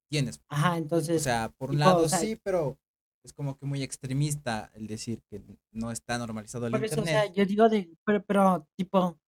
[0.10, 0.42] tienes.
[0.50, 2.80] ajá, O entonces, sea, por un o lado sea, sí, pero
[3.24, 5.42] es como que muy extremista el decir que
[5.72, 7.36] no está normalizado el por eso, o sea, internet.
[7.36, 9.20] yo digo de, pero, pero, tipo,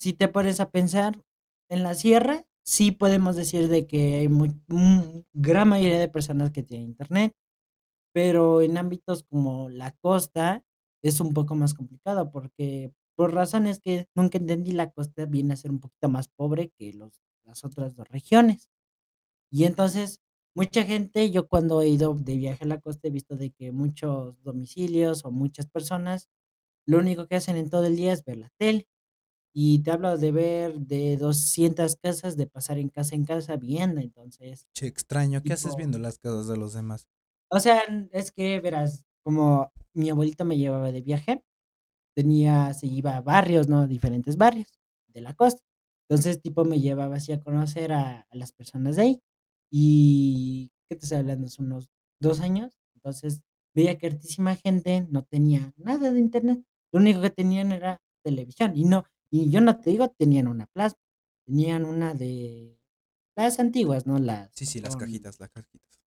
[0.00, 1.22] Si te pones a pensar,
[1.70, 6.52] en la sierra sí podemos decir de que hay muy mm, gran mayoría de personas
[6.52, 7.34] que tienen Internet,
[8.12, 10.64] pero en ámbitos como la costa
[11.02, 15.56] es un poco más complicado, porque por razones que nunca entendí, la costa viene a
[15.56, 18.70] ser un poquito más pobre que los las otras 2 regiones.
[19.50, 20.20] Y entonces,
[20.54, 23.72] mucha gente, yo cuando he ido de viaje a la costa, he visto de que
[23.72, 26.28] muchos domicilios o muchas personas,
[26.86, 28.88] lo único que hacen en todo el día es ver la tele.
[29.54, 34.00] Y te hablo de ver de 200 casas, de pasar en casa en casa viendo,
[34.00, 37.06] entonces, Che, extraño, ¿qué haces tipo, viendo las casas de los demás?
[37.50, 37.82] O sea,
[38.12, 41.42] es que verás, como mi abuelito me llevaba de viaje,
[42.14, 43.86] tenía, se iba a barrios, ¿no?
[43.86, 44.68] Diferentes barrios
[45.08, 45.62] de la costa.
[46.08, 49.22] Entonces, tipo, me llevaba así a conocer a, a las personas de ahí.
[49.70, 51.46] Y, ¿qué te estoy hablando?
[51.46, 51.88] Hace unos
[52.20, 52.72] dos años.
[52.94, 53.42] Entonces,
[53.74, 56.64] veía que hartísima gente no tenía nada de internet.
[56.92, 58.72] Lo único que tenían era televisión.
[58.76, 60.98] Y no, y yo no te digo, tenían una plasma.
[61.46, 62.78] Tenían una de
[63.36, 64.18] las antiguas, ¿no?
[64.18, 65.99] Las Sí, sí, las cajitas, las cajitas.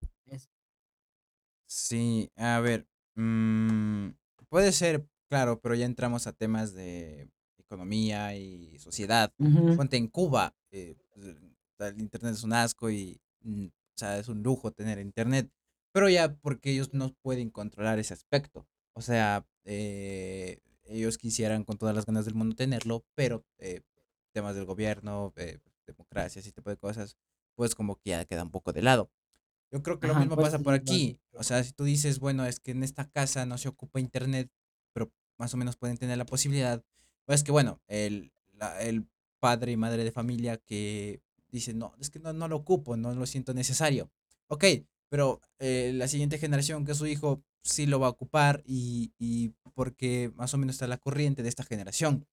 [1.76, 4.10] Sí, a ver, mm,
[4.48, 9.34] puede ser, claro, pero ya entramos a temas de economía y sociedad.
[9.76, 11.36] Ponte en Cuba, eh, pues,
[11.80, 15.50] el internet es un asco y, mm, o sea, es un lujo tener internet,
[15.92, 18.68] pero ya porque ellos no pueden controlar ese aspecto.
[18.94, 23.82] O sea, eh, ellos quisieran con todas las ganas del mundo tenerlo, pero eh,
[24.32, 25.58] temas del gobierno, eh,
[25.88, 27.18] democracia, ese tipo de cosas,
[27.56, 29.10] pues como que ya queda un poco de lado.
[29.74, 31.20] Yo creo que lo mismo pasa por aquí.
[31.34, 34.50] O sea, si tú dices, bueno, es que en esta casa no se ocupa internet,
[34.94, 36.84] pero más o menos pueden tener la posibilidad,
[37.26, 39.08] pues que bueno, el, la- el
[39.42, 43.14] padre y madre de familia que dice, no, es que no, no lo ocupo, no
[43.16, 44.12] lo siento necesario.
[44.48, 44.66] Ok,
[45.10, 49.14] pero eh, la siguiente generación, que es su hijo, sí lo va a ocupar y,
[49.18, 52.28] y porque más o menos está la corriente de esta generación.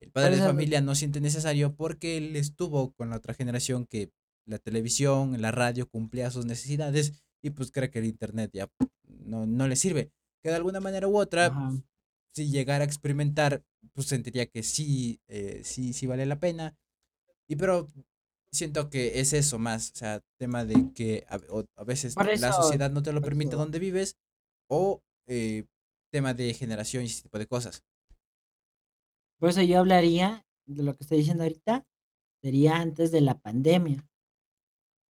[0.00, 4.12] El padre de familia no siente necesario porque él estuvo con la otra generación que
[4.46, 8.68] la televisión, la radio cumplía sus necesidades y pues cree que el internet ya
[9.08, 10.10] no, no le sirve.
[10.42, 11.70] Que de alguna manera u otra, ajá,
[12.34, 16.76] si llegara a experimentar, pues sentiría que sí, eh, sí, sí vale la pena.
[17.48, 17.90] Y pero
[18.52, 22.52] siento que es eso más, o sea, tema de que a, o- a veces la
[22.52, 24.16] sociedad no te lo permite donde vives
[24.68, 25.64] o eh,
[26.12, 27.82] tema de generación y ese tipo de cosas.
[29.38, 31.86] Por eso yo hablaría de lo que estoy diciendo ahorita,
[32.42, 34.06] sería antes de la pandemia.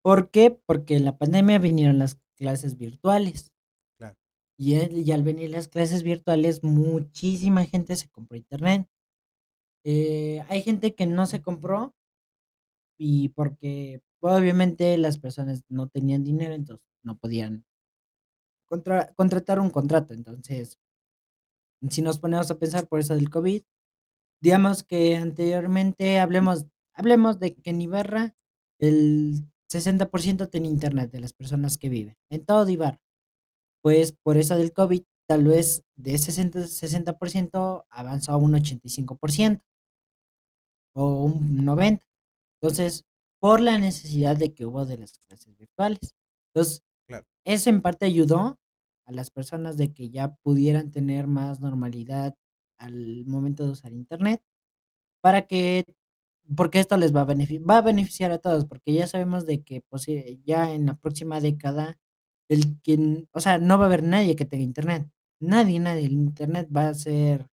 [0.05, 0.51] ¿Por qué?
[0.67, 3.53] Porque en la pandemia vinieron las clases virtuales.
[3.99, 4.17] Claro,
[4.59, 8.87] Y, el- y al venir las clases virtuales, muchísima gente se compró internet.
[9.85, 11.95] Eh, hay gente que no se compró
[12.99, 17.65] y porque obviamente las personas no tenían dinero, entonces no podían
[18.67, 20.13] contra- contratar un contrato.
[20.13, 20.79] Entonces,
[21.91, 23.63] si nos ponemos a pensar por eso del COVID,
[24.43, 28.37] Digamos que anteriormente hablemos hablemos de que en Ibarra
[28.79, 29.45] el
[29.75, 33.01] 60% tenía internet de las personas que viven, en todo Ibarra.
[33.83, 39.63] Pues, por eso del COVID, tal vez de ese 60 60% avanzó a un 85%
[40.95, 42.07] o un 90.
[42.61, 43.05] Entonces,
[43.41, 46.15] por la necesidad de que hubo de las clases virtuales.
[46.55, 48.59] Entonces, claro, eso en parte ayudó
[49.07, 52.35] a las personas de que ya pudieran tener más normalidad
[52.79, 54.43] al momento de usar internet.
[55.21, 55.85] Para que
[56.57, 59.63] porque esto les va a benefi va a beneficiar a todos, porque ya sabemos de
[59.65, 61.99] que posi ya en la próxima década,
[62.49, 65.09] el quien o sea, no va a haber nadie que tenga Internet.
[65.41, 66.07] Nadie, nadie.
[66.07, 67.49] El Internet va a ser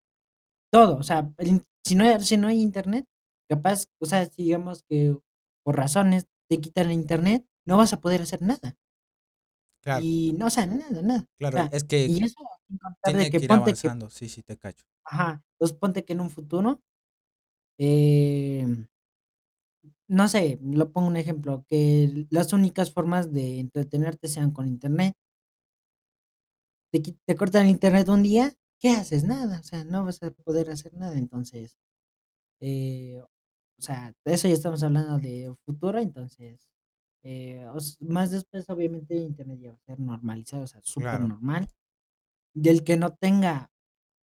[0.72, 0.98] todo.
[0.98, 3.06] O sea, el si no hay si no hay Internet,
[3.50, 5.18] capaz, o sea, digamos que
[5.64, 8.78] por razones te quitan el Internet, no vas a poder hacer nada.
[9.82, 11.22] claro, Y no, o sea, nada, nada.
[11.22, 12.36] O claro, sea, es que y eso
[12.80, 14.86] contar de tiene que que ir ponte que sí, sí, te cacho.
[15.06, 16.82] ajá, entonces ponte que en un futuro,
[17.80, 18.88] em
[20.10, 25.16] No sé, lo pongo un ejemplo, que las únicas formas de entretenerte sean con Internet.
[26.94, 29.24] Te qui te cortan el Internet un día, ¿qué haces?
[29.24, 31.18] Nada, o sea, no vas a poder hacer nada.
[31.18, 31.78] Entonces,
[32.62, 36.70] eh, o sea, de eso ya estamos hablando de futuro, entonces,
[37.24, 41.32] eh, os más después, obviamente, Internet ya va a ser normalizado, o sea, Claro.
[41.32, 41.70] supernormal.
[42.56, 43.72] Y el que no tenga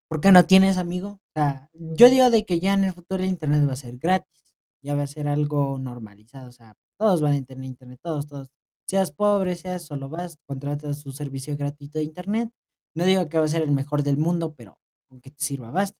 [0.09, 1.09] ¿por qué no tienes, amigo?
[1.09, 3.97] O sea, yo digo de que ya en el futuro el Internet va a ser
[3.97, 8.27] gratis, ya va a ser algo normalizado, o sea, todos van a tener Internet, todos,
[8.27, 8.49] todos.
[8.87, 12.51] Seas pobre, seas solo vas, contratas su servicio gratuito de Internet.
[12.95, 14.79] No digo que va a ser el mejor del mundo, pero
[15.09, 15.99] con que te sirva basta.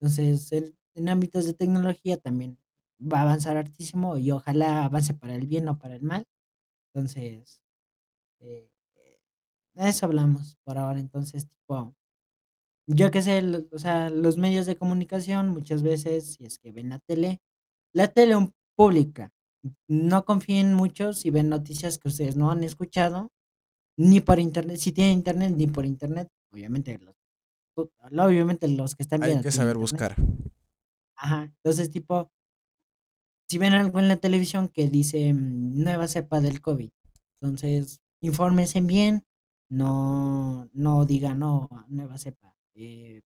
[0.00, 2.58] Entonces, en en ámbitos de tecnología también
[3.00, 6.26] va a avanzar hartísimo y ojalá avance para el bien, no para el mal.
[6.94, 7.62] Entonces,
[8.40, 9.20] eh, eh,
[9.74, 11.00] de eso hablamos por ahora.
[11.00, 11.94] Entonces, tipo,
[12.96, 16.90] yo qué sé, o sea, los medios de comunicación muchas veces, si es que ven
[16.90, 17.40] la tele,
[17.94, 18.36] la tele
[18.76, 19.32] pública,
[19.88, 23.30] no confíen mucho si ven noticias que ustedes no han escuchado,
[23.98, 27.16] ni por internet, si tienen internet, ni por internet, obviamente los
[27.76, 29.76] obviamente los que están Hay viendo que tienen saber internet.
[29.78, 30.16] buscar.
[31.16, 32.30] Ajá, entonces, tipo
[33.48, 36.90] si ven algo en la televisión que dice, mm, nueva cepa del COVID,
[37.40, 39.24] entonces, infórmense bien,
[39.68, 43.22] no no digan: "No, nueva cepa", eh,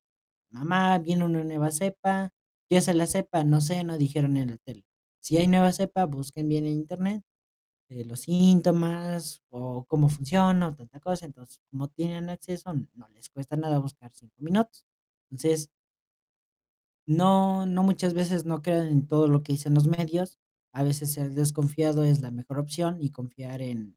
[0.51, 2.33] mamá, viene una nueva cepa,
[2.69, 3.45] ¿qué es la cepa?
[3.45, 4.85] No sé, no dijeron en la tele.
[5.21, 7.25] Si hay nueva cepa, busquen bien en internet,
[7.91, 13.31] eh, los síntomas o cómo funciona o tanta cosa, entonces, como tienen acceso, no les
[13.31, 14.87] cuesta nada buscar 5 minutos.
[15.31, 15.69] Entonces
[17.07, 20.39] no no muchas veces no crean en todo lo que dicen los medios,
[20.73, 23.97] a veces ser desconfiado es la mejor opción y confiar en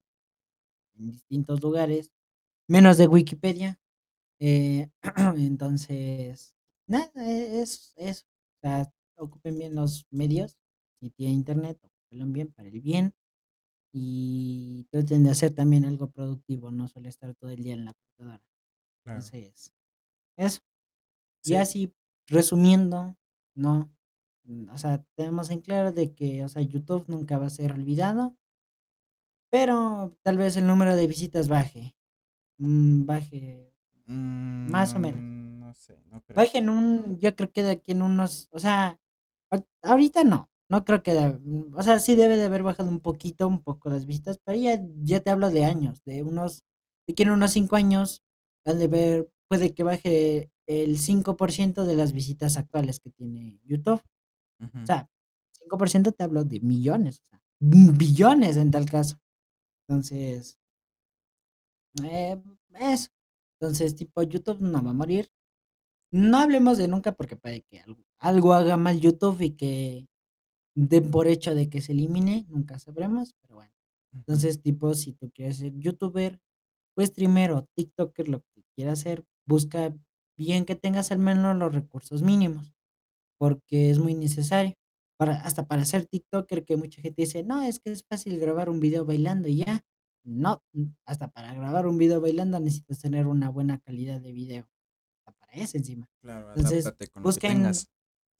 [0.96, 2.12] distintos lugares,
[2.68, 3.80] menos de Wikipedia,
[4.40, 4.90] eh,
[5.38, 6.56] entonces,
[6.88, 8.26] nada, e es eso,
[8.58, 10.58] o sea, ocupen bien los medios,
[11.02, 13.14] si tienen internet, ocúpenlo bien para el bien,
[13.94, 17.94] y traten de hacer también algo productivo, no solo estar todo el día en la
[17.94, 18.44] computadora.
[19.06, 19.32] Claro.
[19.32, 19.74] Entonces,
[20.38, 20.62] eso.
[21.46, 21.56] Y Sí.
[21.56, 21.94] así,
[22.28, 23.18] resumiendo,
[23.56, 23.92] ¿no?
[24.74, 28.38] O sea, tenemos en claro de que, o sea, YouTube nunca va a ser olvidado
[29.54, 31.96] pero tal vez el número de visitas baje,
[32.60, 33.74] mm, baje
[34.08, 35.20] más o menos.
[35.22, 36.36] Mm, no sé, no creo.
[36.36, 39.00] Baje en un yo creo que de aquí en unos o sea,
[39.84, 43.00] ahorita no, no creo que de mm, o sea, sí debe de haber bajado un
[43.00, 46.64] poquito, un poco las visitas, pero ya ya te hablo de años, de unos
[47.08, 48.24] de que en unos 5 años
[48.66, 54.02] de ver puede que baje el 5% de las visitas actuales que tiene YouTube.
[54.60, 55.10] O sea,
[55.54, 59.20] 5% te hablo de millones, o sea, bi billones en tal caso.
[59.88, 60.58] Entonces
[62.04, 62.42] eh,
[62.80, 63.10] eso.
[63.62, 65.30] Entonces, tipo, YouTube no va a morir.
[66.12, 70.08] No hablemos de nunca, porque puede que algo algo haga mal YouTube y que
[70.76, 73.72] den por hecho de que se elimine, nunca sabremos, pero bueno.
[74.14, 76.40] Entonces, tipo, si tú quieres ser youtuber,
[76.98, 79.96] o streamer, o tiktoker, lo que quieras hacer, busca
[80.38, 82.74] bien que tengas al menos los recursos mínimos,
[83.40, 84.76] porque es muy necesario.
[85.18, 88.70] Para hasta para ser tiktoker, que mucha gente dice: "No, es que es fácil grabar
[88.70, 89.86] un video bailando y ya".
[90.28, 90.62] No,
[91.06, 94.68] hasta para grabar un video bailando necesitas tener una buena calidad de video,
[95.26, 96.10] hasta para eso encima.
[96.22, 97.88] Claro, Entonces, con lo que busquen tengas.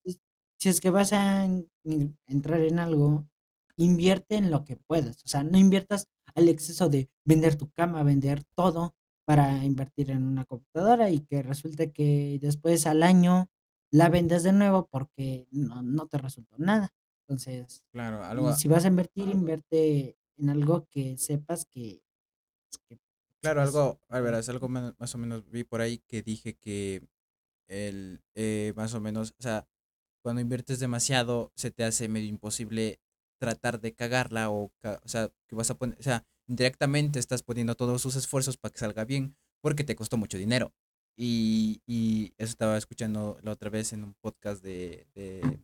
[0.04, 0.18] s
[0.60, 3.28] si es que vas a en en entrar en algo,
[3.76, 8.02] invierte en lo que puedas, o sea, no inviertas al exceso de vender tu cama,
[8.02, 8.94] vender todo
[9.26, 13.48] para invertir en una computadora y que resulte que después al año
[13.92, 16.90] la vendas de nuevo porque no no te resultó nada.
[17.28, 22.02] Entonces, Claro, algo si vas a invertir, invierte en algo que sepas que
[22.88, 22.98] que
[23.42, 27.02] Claro, algo, a que verás, algo más o menos vi por ahí que dije que
[27.68, 29.68] el, eh, más o menos, o sea,
[30.22, 33.00] cuando inviertes demasiado se te hace medio imposible
[33.40, 34.72] tratar de cagarla o,
[35.04, 38.72] o sea, que vas a poner, o sea, indirectamente estás poniendo todos sus esfuerzos para
[38.72, 40.74] que salga bien porque te costó mucho dinero.
[41.16, 45.60] Y, y eso estaba escuchando la otra vez en un podcast de, de,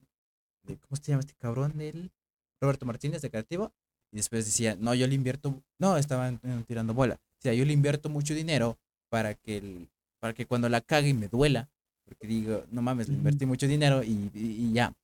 [0.64, 1.76] de- ¿cómo se llama este cabrón?
[1.78, 2.12] Del
[2.60, 3.74] Roberto Martínez de Creativo.
[4.14, 7.16] Y después decía, no, yo le invierto, no, estaban tirando bola.
[7.16, 8.78] O sea, yo le invierto mucho dinero
[9.10, 9.88] para que, el,
[10.20, 11.68] para que cuando la cague me duela.
[12.06, 14.94] Porque digo, no mames, le invertí mucho dinero y, y- y ya.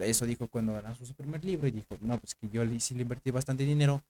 [0.00, 2.94] Eso dijo cuando lanzó su primer libro y dijo, no, pues que yo le, sí
[2.94, 4.04] le invertí bastante dinero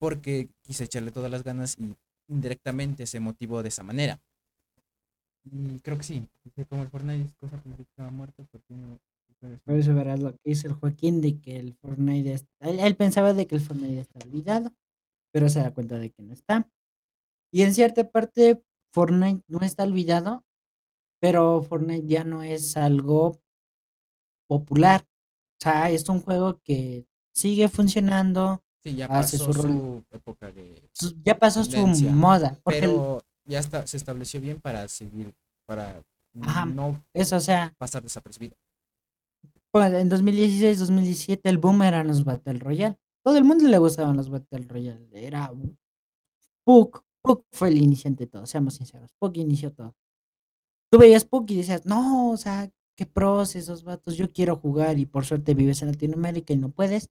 [0.00, 1.94] porque quise echarle todas las ganas y
[2.28, 4.20] indirectamente se motivó de esa manera.
[5.44, 8.98] Y creo que sí, dice como el Fortnite es cosa que estaba muerto, porque no,
[9.64, 12.96] por eso verás lo que dice el Joaquín de que el Fortnite es él él
[12.96, 14.72] pensaba de que el Fortnite está olvidado,
[15.32, 16.68] pero se da cuenta de que no está.
[17.52, 18.62] Y en cierta parte,
[18.92, 20.44] Fortnite no está olvidado,
[21.20, 23.40] pero Fortnite ya no es algo
[24.48, 25.06] popular.
[25.60, 30.88] O sea, es un juego que sigue funcionando, Sí, ya hace pasó su época de
[30.94, 35.34] su ya pasó su moda, porque pero ya está, se estableció bien para seguir,
[35.66, 36.02] para
[36.40, 38.56] ajá, no eso, o sea, pasar desapercibido.
[39.72, 42.96] En 2016, 2017 el boom eran los Battle Royale.
[43.22, 45.08] Todo el mundo le gustaban los Battle Royale.
[45.12, 45.52] Era
[46.64, 49.12] Puck, Puck fue el iniciante de todo, seamos sinceros.
[49.18, 49.94] Puck inició todo.
[50.90, 54.98] Tú veías Puck y decías, no, o sea, qué pros esos vatos, yo quiero jugar
[54.98, 57.08] y por suerte vives en Latinoamérica y no puedes.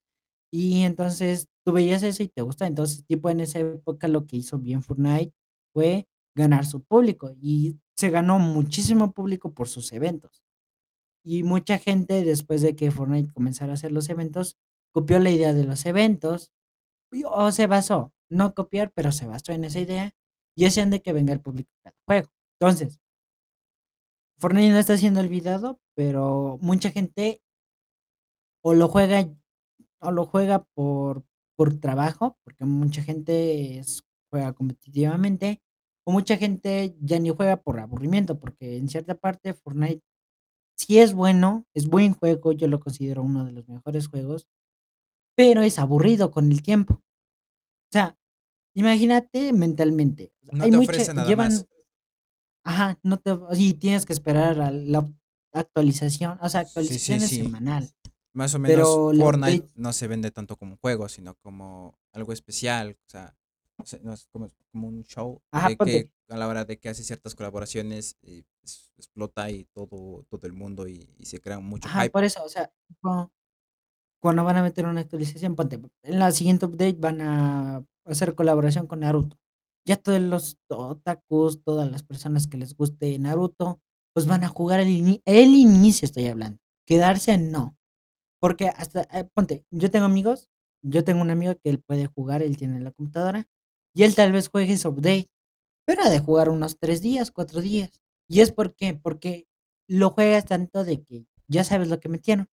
[0.51, 2.67] Y entonces tú veías eso y te gusta.
[2.67, 5.33] Entonces, tipo en esa época lo que hizo bien Fortnite
[5.73, 10.43] fue ganar su público y se ganó muchísimo público por sus eventos.
[11.23, 14.57] Y mucha gente, después de que Fortnite comenzara a hacer los eventos,
[14.93, 16.51] copió la idea de los eventos
[17.25, 20.13] o se basó, no copiar, pero se basó en esa idea
[20.55, 22.29] y hacían de que venga el público a cada juego.
[22.59, 22.99] Entonces
[24.39, 27.41] Fortnite no está siendo olvidado, pero mucha gente
[28.63, 29.29] o lo juega
[30.01, 31.23] o lo juega por
[31.59, 33.81] por trabajo, porque mucha gente
[34.31, 35.61] juega competitivamente,
[36.05, 40.01] o mucha gente ya ni juega por aburrimiento, porque en cierta parte Fortnite
[40.79, 44.47] sí es bueno, es buen juego, yo lo considero uno de los mejores juegos,
[45.35, 46.95] pero es aburrido con el tiempo.
[46.95, 48.17] O sea,
[48.73, 51.29] imagínate mentalmente, No hay te mucha ofrece nada más.
[51.29, 51.51] llevan
[52.63, 55.09] Ajá, no te y tienes que esperar a la
[55.53, 57.89] actualización, o sea, Sí, sí, semanal,
[58.33, 62.31] Más o menos pero Fortnite no se vende tanto como un juego, sino como algo
[62.31, 62.97] especial.
[63.07, 63.35] O sea,
[64.03, 67.03] no es como, como un show ajá, de que a la hora de que hace
[67.03, 72.03] ciertas colaboraciones es- explota y todo, todo el mundo y, y se crea mucho ajá,
[72.03, 72.11] hype.
[72.11, 72.71] por eso, o sea,
[74.21, 78.87] cuando van a meter una actualización, ponte, en la siguiente update van a hacer colaboración
[78.87, 79.37] con Naruto.
[79.85, 83.79] Ya todos los otakus, todas las personas que les guste Naruto,
[84.13, 87.77] pues van a jugar el ini el inicio estoy hablando, quedarse no,
[88.41, 90.49] porque hasta, eh, ponte, yo tengo amigos,
[90.81, 93.47] yo tengo un amigo que él puede jugar, él tiene la computadora,
[93.93, 95.29] y él tal vez juegue update,
[95.85, 97.91] pero ha de jugar unos 3 días, 4 días.
[98.29, 98.93] ¿Y es por qué?
[98.95, 99.47] Porque
[99.87, 102.49] lo juegas tanto de que ya sabes lo que metieron.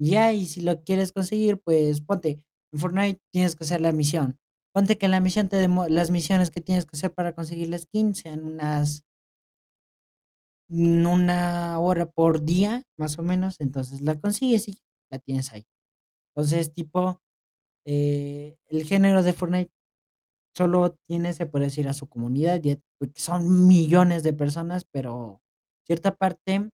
[0.00, 2.42] Ya, y si lo quieres conseguir, pues ponte,
[2.72, 4.38] en Fortnite tienes que hacer la misión.
[4.74, 8.14] Ponte que la misión te las misiones que tienes que hacer para conseguir la skin
[8.14, 9.04] sean unas
[10.68, 14.78] una hora por día, más o menos, entonces la consigues y
[15.10, 15.66] la tienes ahí.
[16.34, 17.22] Entonces, tipo,
[17.86, 19.72] eh, el género de Fortnite
[20.56, 22.60] solo tiene, se puede decir, a su comunidad,
[22.98, 25.42] porque son millones de personas, pero
[25.86, 26.70] cierta parte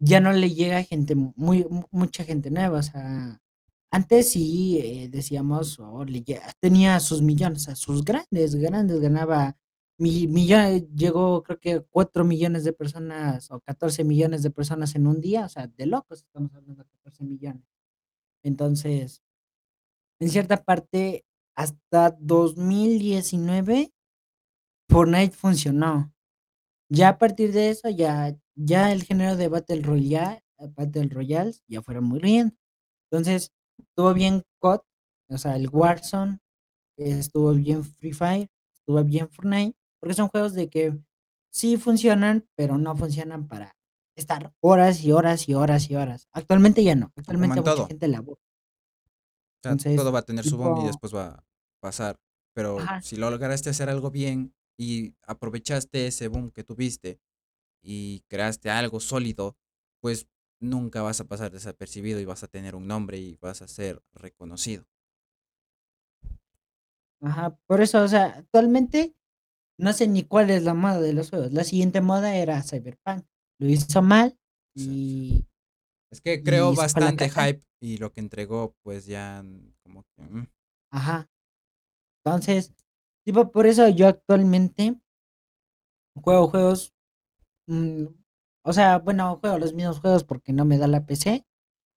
[0.00, 3.40] ya no le llega gente muy mu mucha gente nueva, o sea,
[3.92, 9.00] antes sí, eh, decíamos, oh, le lle tenía sus millones, o sea, sus grandes, grandes,
[9.00, 9.56] ganaba
[9.98, 15.44] llegó creo que 4 millones de personas o 14 millones de personas en un día,
[15.46, 17.64] o sea, de locos estamos hablando de 14 millones.
[18.42, 19.22] Entonces,
[20.20, 21.24] en cierta parte,
[21.60, 23.92] hasta 2019
[24.88, 26.12] Fortnite funcionó.
[26.88, 30.42] Ya a partir de eso, ya ya el género de Battle Royale
[30.74, 32.54] Battle Royales ya fueron muriendo.
[33.10, 34.80] Entonces, estuvo bien COD,
[35.28, 36.38] o sea, el Warzone,
[36.96, 40.98] estuvo bien Free Fire, estuvo bien Fortnite, porque son juegos de que
[41.50, 43.76] sí funcionan, pero no funcionan para
[44.16, 46.28] estar horas y horas y horas y horas.
[46.32, 47.86] Actualmente ya no, actualmente mucha todo.
[47.86, 48.40] gente aburre.
[48.42, 51.44] O sea, todo Entonces, va a tener su boom y después va
[51.80, 52.18] pasar.
[52.54, 57.20] Pero ajá, si lo lograste hacer algo bien y aprovechaste ese boom que tuviste
[57.82, 59.56] y creaste algo sólido,
[60.00, 60.28] pues
[60.60, 64.02] nunca vas a pasar desapercibido y vas a tener un nombre y vas a ser
[64.14, 64.86] reconocido.
[67.22, 69.14] ajá, por eso, o sea, actualmente
[69.78, 71.52] no sé ni cuál es la moda de los juegos.
[71.52, 73.24] La siguiente moda era Cyberpunk.
[73.58, 74.38] Lo hizo mal
[74.74, 75.46] y
[76.10, 79.44] Es que creó bastante hype y lo que entregó, pues ya
[79.82, 80.22] como que...
[80.22, 80.46] mm,
[80.92, 81.28] Ajá.
[82.24, 82.72] Entonces,
[83.24, 84.96] tipo, por eso yo actualmente
[86.14, 86.94] juego juegos,
[87.68, 88.06] mm,
[88.64, 91.46] o sea, bueno, juego los mismos juegos porque no me da la PC,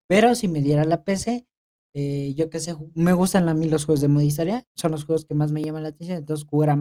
[0.08, 1.48] pero si me diera la PC,
[1.96, 5.06] eh, yo qué sé, me gustan a mí los juegos de modo historia, son los
[5.06, 6.78] juegos que más me llaman la atención, entonces jugar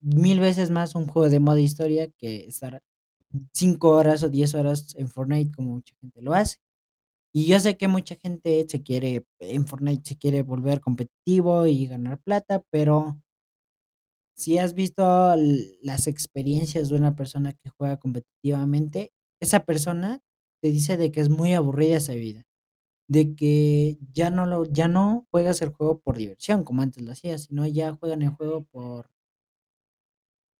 [0.00, 2.82] mil veces más un juego de modo historia que estar
[3.52, 6.58] 5 horas o 10 horas en Fortnite como mucha gente lo hace.
[7.32, 11.86] Y yo sé que mucha gente se quiere, en Fortnite se quiere volver competitivo y
[11.86, 13.20] ganar plata, pero
[14.36, 15.34] si has visto
[15.82, 20.20] las experiencias de una persona que juega competitivamente, esa persona
[20.62, 22.44] te dice de que es muy aburrida esa vida,
[23.08, 27.12] de que ya no lo, ya no juegas el juego por diversión como antes lo
[27.12, 29.10] hacías, sino ya juegan el juego por,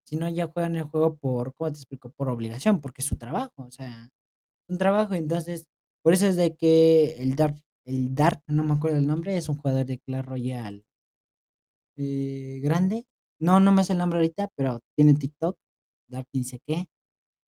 [0.05, 2.11] sino ya juegan el juego por, ¿cómo te explico?
[2.11, 4.11] Por obligación, porque es su trabajo, o sea,
[4.69, 5.67] un trabajo, entonces,
[6.09, 9.51] por eso es de que el Dark, el Dark, no me acuerdo el nombre, es
[9.51, 10.83] un jugador de Clash Royale
[11.99, 13.07] eh, grande.
[13.39, 15.59] No, no me sé el nombre ahorita, pero tiene TikTok,
[16.09, 16.87] Dark dice qué.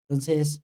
[0.07, 0.63] Entonces,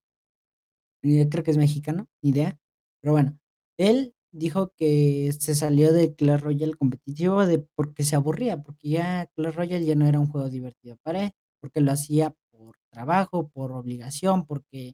[1.05, 2.59] eh, creo que es mexicano, ni idea.
[3.01, 3.39] Pero bueno,
[3.78, 9.27] Él dijo que se salió de Clash Royale competitivo de porque se aburría, porque ya
[9.35, 13.48] Clash Royale ya no era un juego divertido para él, porque lo hacía por trabajo,
[13.48, 14.93] por obligación, porque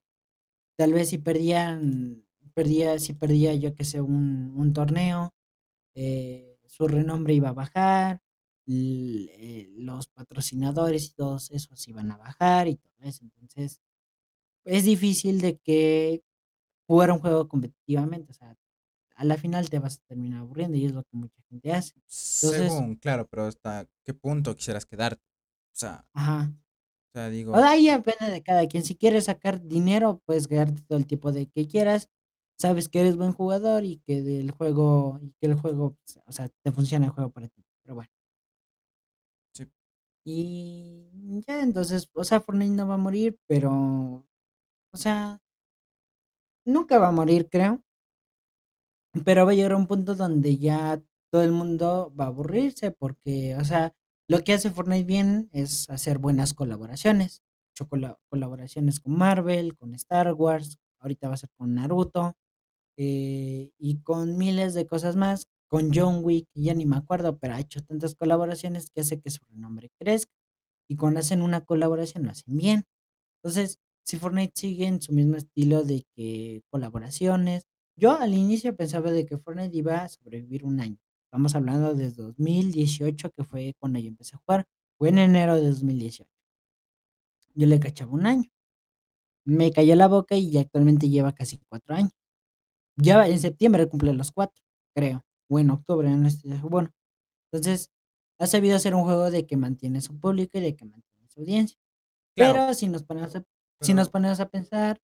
[0.76, 5.34] tal vez si perdían perdía si perdía, yo qué sé, un un torneo,
[5.96, 8.22] eh, su renombre iba a bajar,
[8.68, 13.24] eh, los patrocinadores y todos esos iban a bajar y todo eso.
[13.24, 13.80] Entonces,
[14.64, 16.22] es difícil de que
[16.88, 18.56] jugar un juego competitivamente, o sea,
[19.16, 21.94] a la final te vas a terminar aburriendo y es lo que mucha gente hace.
[21.96, 25.22] Entonces Según, claro, pero ¿hasta qué punto quisieras quedarte?
[25.74, 26.52] O sea Ajá.
[27.10, 28.84] o sea, digo ahí depende de cada quien.
[28.84, 32.08] Si quieres sacar dinero, puedes quedarte todo el tiempo de que quieras.
[32.58, 35.96] Sabes que eres buen jugador y que del juego y que el juego,
[36.26, 38.10] o sea, te funciona el juego para ti, pero bueno.
[39.54, 39.66] Sí.
[40.24, 43.72] Y ya, entonces, o sea, Fortnite no va a morir, pero,
[44.92, 45.40] o sea
[46.64, 47.82] nunca va a morir, creo.
[49.24, 52.90] Pero va a llegar a un punto donde ya todo el mundo va a aburrirse
[52.92, 53.94] porque, o sea,
[54.28, 57.42] lo que hace Fortnite bien es hacer buenas colaboraciones.
[57.74, 62.36] Hecho cola colaboraciones con Marvel, con Star Wars, ahorita va a ser con Naruto,
[62.96, 67.54] eh, y con miles de cosas más, con John Wick, ya ni me acuerdo, pero
[67.54, 70.32] ha hecho tantas colaboraciones que hace que su renombre crezca,
[70.88, 72.84] y cuando hacen una colaboración lo hacen bien.
[73.42, 77.66] Entonces, si Fortnite sigue en su mismo estilo de que colaboraciones
[77.96, 80.98] yo al inicio pensaba de que Fortnite iba a sobrevivir un año.
[81.26, 84.66] Estamos hablando de 2018, que fue cuando yo empecé a jugar,
[84.98, 86.28] fue en enero de 2018.
[87.54, 88.50] Yo le cachaba un año.
[89.44, 92.12] Me cayó la boca y actualmente lleva casi 4 años.
[92.96, 94.62] Ya en septiembre cumple los 4,
[94.94, 96.90] creo, o en octubre, no estoy bueno.
[97.50, 97.90] Entonces,
[98.38, 101.40] ha sabido hacer un juego de que mantiene su público y de que mantiene su
[101.40, 101.78] audiencia.
[102.36, 102.54] Claro.
[102.54, 103.44] Pero si nos ponemos a
[103.82, 105.00] si nos ponemos a pensar,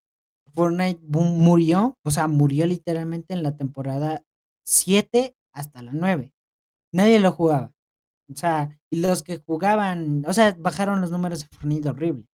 [0.53, 4.23] Fortnite murió, o sea, murió literalmente en la temporada
[4.65, 6.31] 7 hasta la 9.
[6.93, 7.73] Nadie lo jugaba.
[8.31, 12.25] O sea, y los que jugaban, o sea, bajaron los números de Fortnite horrible.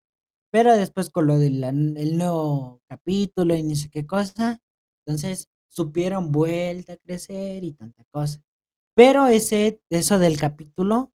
[0.51, 4.59] Pero después con lo de la el nuevo capítulo y ni sé qué cosa,
[5.05, 8.41] entonces supieron vuelta a crecer y tanta cosa.
[8.95, 11.11] Pero ese eso del capítulo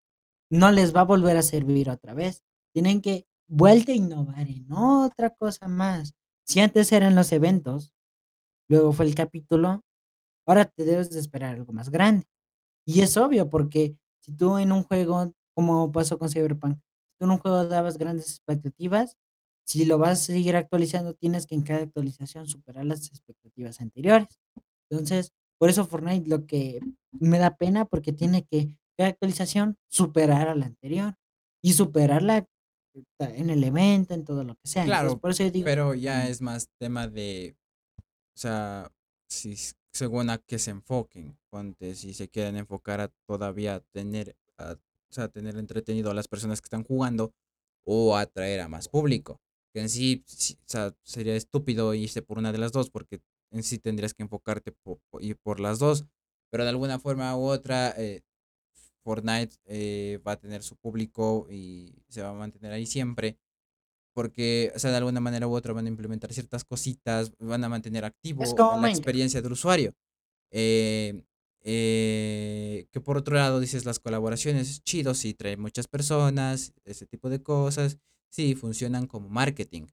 [0.51, 2.45] no les va a volver a servir otra vez.
[2.73, 6.15] Tienen que vuelta a innovar en otra cosa más.
[6.45, 7.95] Si antes eran los eventos,
[8.69, 9.83] luego fue el capítulo,
[10.47, 12.27] ahora te debes de esperar algo más grande.
[12.87, 16.79] Y es obvio, porque si tú en un juego, como pasó con Cyberpunk,
[17.19, 19.17] tú en un juego dabas grandes expectativas,
[19.69, 24.41] si lo vas a seguir actualizando, tienes que en cada actualización superar las expectativas anteriores.
[24.89, 26.81] Entonces, por eso Fortnite lo que
[27.13, 31.15] me da pena, porque tiene que cada actualización superar a la anterior
[31.63, 32.47] y superarla
[33.19, 34.85] en el evento, en todo lo que sea.
[34.85, 37.55] Entonces, Claro, por eso yo digo pero ya es más tema de
[38.35, 38.91] o sea,
[39.29, 39.55] si
[39.93, 41.39] según a qué se enfoquen.
[41.51, 46.29] Ponte, si se quieren enfocar a todavía tener a o sea, tener entretenido a las
[46.29, 47.33] personas que están jugando
[47.85, 49.41] o atraer a más público.
[49.73, 53.21] Que en sí, sí, o sea, sería estúpido irse por una de las 2 porque
[53.51, 56.05] en sí tendrías que enfocarte po ir por las 2,
[56.51, 58.23] pero de alguna forma u otra, eh,
[59.05, 63.39] Fortnite, eh, va a tener su público y se va a mantener ahí siempre.
[64.15, 67.69] Porque, o sea, de alguna manera u otra van a implementar ciertas cositas, van a
[67.69, 68.43] mantener activo
[68.81, 69.95] la experiencia del usuario.
[70.51, 71.23] Eh
[71.71, 77.29] eh, que por otro lado dices las colaboraciones, chido, sí trae muchas personas, ese tipo
[77.29, 77.99] de cosas,
[78.31, 79.87] sí, funcionan como marketing.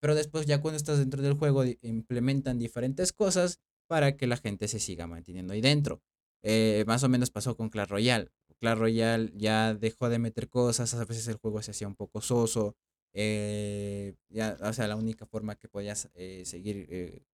[0.00, 4.68] Pero después ya cuando estás dentro del juego implementan diferentes cosas para que la gente
[4.68, 6.02] se siga manteniendo ahí dentro.
[6.42, 8.30] Eh, más o menos pasó con Clash Royale.
[8.60, 12.20] Clash Royale ya dejó de meter cosas, a veces el juego se hacía un poco
[12.20, 12.76] soso,
[13.12, 17.24] eh, ya, o sea, la única forma que podías, eh, seguir,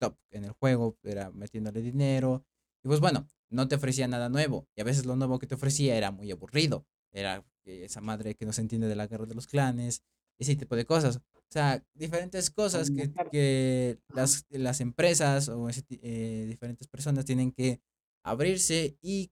[0.00, 2.44] top en el juego era metiéndole dinero.
[2.84, 5.54] Y pues bueno, no te ofrecía nada nuevo, y a veces lo nuevo que te
[5.54, 6.86] ofrecía era muy aburrido.
[7.14, 10.02] Era, esa madre que no se entiende de la guerra de los clanes,
[10.38, 11.16] ese tipo de cosas.
[11.16, 17.52] O sea, diferentes cosas que que las las empresas o ese eh, diferentes personas tienen
[17.52, 17.80] que
[18.24, 19.30] abrirse y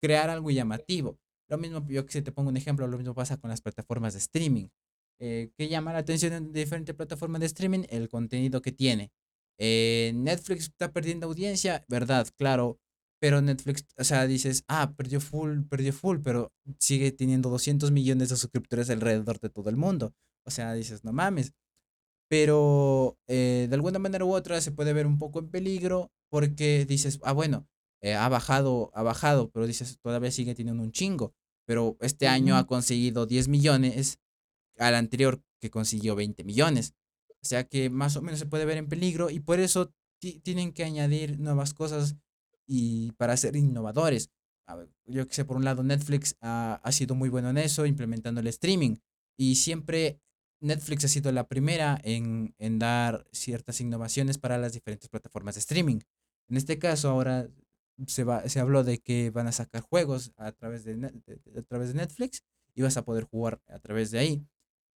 [0.00, 1.18] crear algo llamativo.
[1.48, 4.12] Lo mismo, yo que sé, te pongo un ejemplo, lo mismo pasa con las plataformas
[4.14, 4.68] de streaming.
[5.18, 7.84] Eh, ¿qué llama la atención en diferente plataforma de streaming?
[7.88, 9.12] El contenido que tiene.
[9.58, 12.80] Eh, Netflix está perdiendo audiencia, verdad, claro,
[13.24, 18.28] pero Netflix, o sea, dices: "Ah, perdió full, perdió full", pero sigue teniendo 200 millones
[18.28, 20.12] de suscriptores alrededor de todo el mundo.
[20.46, 21.54] O sea, dices: "No mames".
[22.28, 26.84] Pero, eh, de alguna manera u otra se puede ver un poco en peligro porque
[26.86, 27.66] dices: "Ah, bueno,
[28.02, 31.34] eh, ha bajado ha bajado", pero dices: "Todavía sigue teniendo un chingo".
[31.66, 34.18] Pero este año ha conseguido 10 millones,
[34.78, 36.94] al anterior que consiguió 20 millones.
[37.42, 39.92] O sea que más o menos se puede ver en peligro y por eso
[40.42, 42.16] tienen que añadir nuevas cosas
[42.66, 44.30] y para ser innovadores.
[45.06, 48.40] yo que sé, por un lado Netflix ha, ha sido muy bueno en eso, implementando
[48.40, 48.96] el streaming.
[49.36, 50.20] Y siempre
[50.60, 55.60] Netflix ha sido la primera en, en, dar ciertas innovaciones para las diferentes plataformas de
[55.60, 56.00] streaming.
[56.48, 57.48] En este caso, ahora
[58.06, 60.94] se, va, se habló de que van a sacar juegos a través de,
[61.56, 62.42] a través de Netflix
[62.74, 64.46] y vas a poder jugar a través de ahí.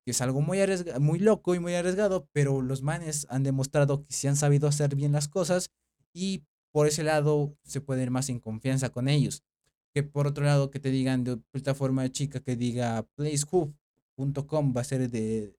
[0.04, 0.58] Que es algo muy,
[1.00, 4.94] muy loco y muy arriesgado, pero los manes han demostrado que se han sabido hacer
[4.94, 5.70] bien las cosas
[6.14, 9.42] y por ese lado se puede ir más en confianza con ellos.
[9.94, 14.84] Que por otro lado, que te digan de plataforma chica que diga placehub.com va a
[14.84, 15.56] ser de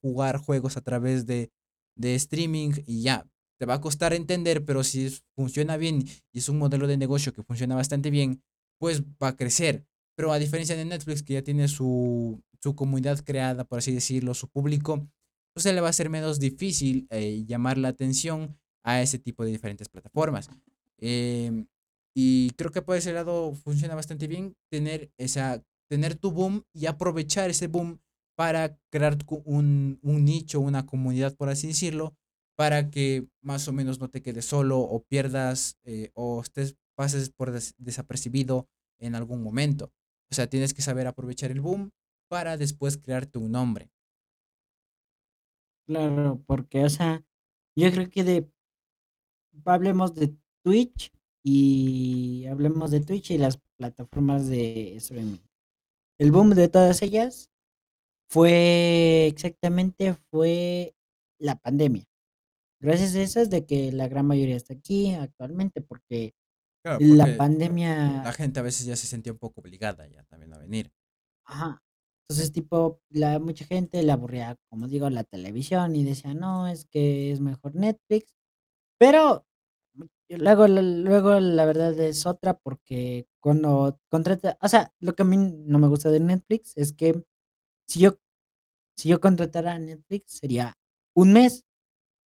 [0.00, 1.50] jugar juegos a través de,
[1.96, 3.26] de streaming y ya,
[3.58, 7.32] te va a costar entender, pero si funciona bien y es un modelo de negocio
[7.32, 8.42] que funciona bastante bien,
[8.78, 9.86] pues va a crecer.
[10.16, 14.34] Pero a diferencia de Netflix, que ya tiene su, su comunidad creada, por así decirlo,
[14.34, 15.08] su público,
[15.52, 19.44] pues se le va a ser menos difícil eh, llamar la atención a ese tipo
[19.44, 20.48] de diferentes plataformas.
[20.98, 21.66] Em,
[22.14, 26.86] y creo que por ese lado funciona bastante bien tener, esa, tener tu boom y
[26.86, 28.00] aprovechar ese boom
[28.36, 32.14] para crear un, un nicho, una comunidad, por así decirlo,
[32.56, 37.30] para que más o menos no te quedes solo o pierdas eh, o estés, pases
[37.30, 38.68] por desapercibido
[39.00, 39.92] en algún momento.
[40.30, 41.90] O sea, tienes que saber aprovechar el boom
[42.28, 43.90] para después crearte un nombre.
[45.86, 47.24] Claro, porque, o sea,
[47.76, 48.50] yo creo que de,
[49.64, 51.12] hablemos de Twitch
[51.42, 55.38] y hablemos de Twitch y las plataformas de streaming.
[56.18, 57.50] El boom de todas ellas
[58.28, 60.94] fue exactamente fue
[61.38, 62.04] la pandemia.
[62.80, 66.34] Gracias a eso es de que la gran mayoría está aquí actualmente, porque
[66.98, 70.58] la pandemia la gente a veces ya se sentía un poco obligada ya también a
[70.58, 70.92] venir.
[71.46, 71.82] Ajá.
[72.28, 76.86] Entonces, tipo, la mucha gente le aburría, como digo, la televisión y decía: "No, es
[76.86, 78.34] que es mejor Netflix".
[79.00, 79.44] Pero
[80.28, 85.36] luego luego la verdad es otra, porque cuando contrata o sea, lo que a mí
[85.38, 87.22] no me gusta de Netflix es que
[87.88, 88.18] si yo
[88.96, 90.74] si yo contratara a Netflix sería
[91.14, 91.64] un mes.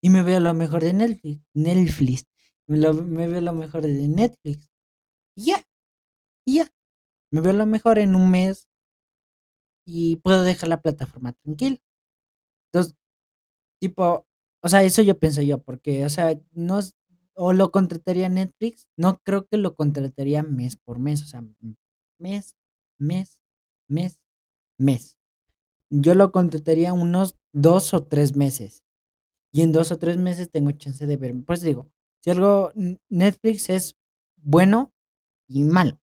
[0.02, 2.26] Y me veo lo mejor de Netflix Netflix,
[2.68, 4.68] me lo me veo lo mejor de Netflix.
[5.36, 5.64] Ya,
[6.46, 6.68] y ya.
[7.32, 8.64] Me veo lo mejor en un mes
[9.86, 11.78] y puedo dejar la plataforma tranquila.
[12.72, 12.96] Entonces,
[13.80, 14.26] tipo,
[14.68, 16.80] o sea, eso yo pienso yo, porque, o sea, no
[17.34, 21.42] o lo contrataría Netflix, no creo que lo contrataría mes por mes, o sea,
[22.18, 22.54] mes,
[22.98, 23.38] mes,
[23.88, 24.18] mes,
[24.76, 25.16] mes.
[25.88, 28.84] Yo lo contrataría unos 2 o 3 meses.
[29.52, 31.90] Y en 2 o 3 meses tengo chance de ver pues digo,
[32.22, 32.72] si algo
[33.08, 33.96] Netflix es
[34.36, 34.92] bueno
[35.48, 35.98] y malo,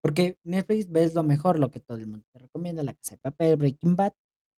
[0.00, 3.18] porque Netflix ves lo mejor, lo que todo el mundo te recomienda, La Casa de
[3.18, 4.12] Papel, Breaking Bad,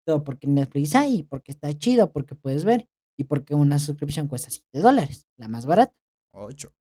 [0.04, 2.86] todo porque Netflix hay, porque está chido, porque puedes ver,
[3.18, 5.94] y porque una suscripción cuesta 7 dólares, la más barata.
[6.32, 6.72] 8.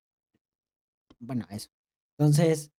[1.20, 1.68] Bueno, eso.
[2.16, 2.72] Entonces,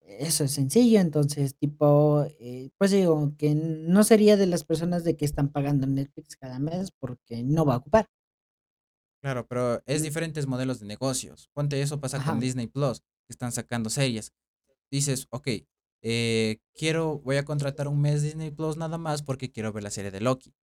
[0.00, 5.16] eso es sencillo, entonces, tipo, eh, pues digo, que no sería de las personas de
[5.16, 8.08] que están pagando Netflix cada mes porque no va a ocupar.
[9.22, 11.50] Claro, pero es diferentes modelos de negocios.
[11.52, 12.40] Ponte eso pasa con.
[12.40, 14.32] Disney Plus, que están sacando series.
[14.90, 15.68] Dices, okey,
[16.02, 19.90] eh, quiero voy a contratar un mes Disney Plus nada más porque quiero ver la
[19.90, 20.54] serie de Loki.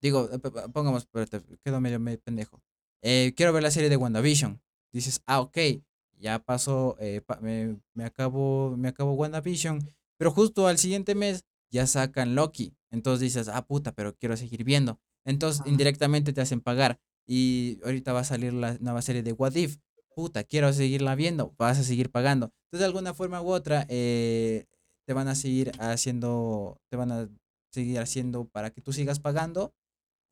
[0.00, 0.38] Digo, eh,
[0.72, 2.62] pongamos, espérate, quedo medio medio pendejo.
[3.02, 4.60] Eh, quiero ver la serie de WandaVision.
[4.92, 5.84] Dices, ah, okey,
[6.18, 9.80] ya pasó, eh, pa me me acabo me acabo WandaVision,
[10.16, 12.74] pero justo al siguiente mes ya sacan Loki.
[12.90, 15.00] Entonces dices, ah, puta, pero quiero seguir viendo.
[15.24, 15.70] Entonces, Ajá.
[15.70, 17.00] indirectamente te hacen pagar.
[17.26, 19.78] Y ahorita va a salir la nueva serie de What If.
[20.14, 22.52] Puta, quiero seguirla viendo, vas a seguir pagando.
[22.66, 24.66] Entonces, de alguna forma u otra, eh,
[25.06, 27.28] te van a seguir haciendo te van a
[27.72, 29.74] seguir haciendo para que tú sigas pagando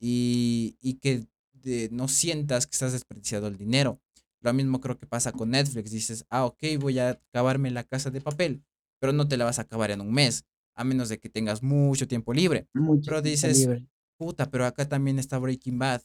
[0.05, 4.01] y y que de no sientas que estás desperdiciando el dinero.
[4.41, 5.91] Lo mismo creo que pasa con Netflix.
[5.91, 8.65] Dices, ah, okey, voy a acabarme La Casa de Papel,
[8.99, 10.43] pero no te la vas a acabar en un mes,
[10.75, 12.67] a menos de que tengas mucho tiempo libre.
[12.73, 13.87] Mucho Pero dices, libre.
[14.17, 16.01] puta, pero acá también está Breaking Bad,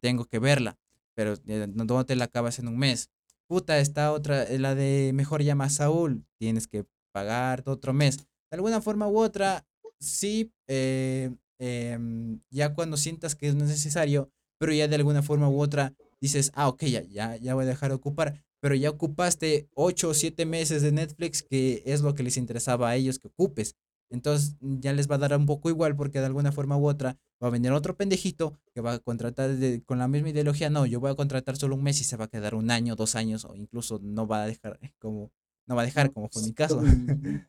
[0.00, 0.78] tengo que verla,
[1.14, 3.10] pero, eh, no te la acabas en un mes.
[3.46, 8.16] Puta, está otra, eh, la de Mejor llama a Saúl, tienes que pagar otro mes.
[8.16, 9.66] De alguna forma u otra,
[10.00, 15.60] sí, eh, em, ya cuando sientas que es necesario, pero ya de alguna forma u
[15.60, 19.68] otra dices, ah, okey, ya ya ya voy a dejar de ocupar, pero ya ocupaste
[19.74, 23.28] 8 o 7 meses de Netflix, que es lo que les interesaba a ellos que
[23.28, 23.76] ocupes.
[24.10, 27.18] Entonces, ya les va a dar un poco igual, porque de alguna forma u otra
[27.42, 30.70] va a venir otro pendejito que va a contratar de con la misma ideología.
[30.70, 32.96] No, yo voy a contratar solo un mes y se va a quedar 1 año,
[32.96, 35.32] 2 años, o incluso no va a dejar como
[35.66, 36.80] no va a dejar, como fue mi caso.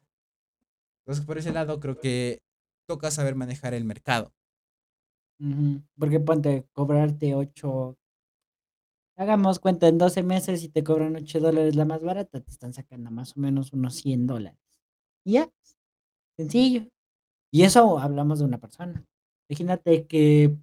[1.06, 2.42] Entonces, por ese lado, creo que
[2.88, 4.34] toca saber manejar el mercado.
[5.98, 7.98] Porque ponte, cobrarte 8
[9.18, 12.74] hagamos cuenta, en 12 meses y te cobran 8 dólares la más barata, te están
[12.74, 14.60] sacando más o menos unos 100 dólares.
[15.26, 15.50] Y ya,
[16.38, 16.88] sencillo.
[17.52, 19.06] Y eso hablamos de una persona.
[19.50, 20.58] Imagínate que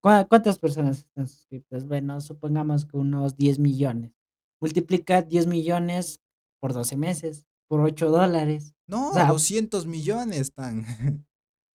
[0.00, 1.86] ¿cuántas personas están suscritas?
[1.86, 4.12] Bueno, supongamos que unos 10 millones.
[4.60, 6.20] Multiplica 10 millones
[6.60, 8.74] por 12 meses, por 8 dólares.
[8.88, 10.84] O No, sea, 200 millones están.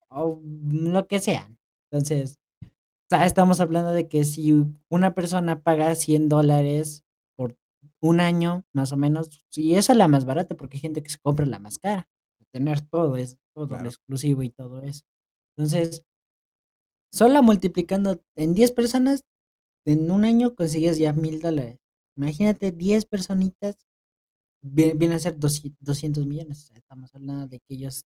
[0.10, 1.50] o lo que sea.
[1.92, 2.40] Entonces,
[3.12, 4.54] o sea, estamos hablando de que si
[4.90, 7.04] una persona paga 100 dólares
[7.38, 7.58] por
[8.02, 11.10] un año, más o menos, y esa es la más barata, porque hay gente que
[11.10, 12.08] se compra la más cara,
[12.54, 13.88] tener todo es todo lo Claro.
[13.90, 15.04] exclusivo y todo eso.
[15.58, 16.04] Entonces,
[17.12, 19.24] solo multiplicando en 10 personas,
[19.86, 21.80] en un año consigues ya 1000 dólares.
[22.18, 23.78] Imagínate 10 personitas,
[24.62, 26.72] viene a ser 200 200 millones.
[26.76, 28.06] Estamos hablando de que ellos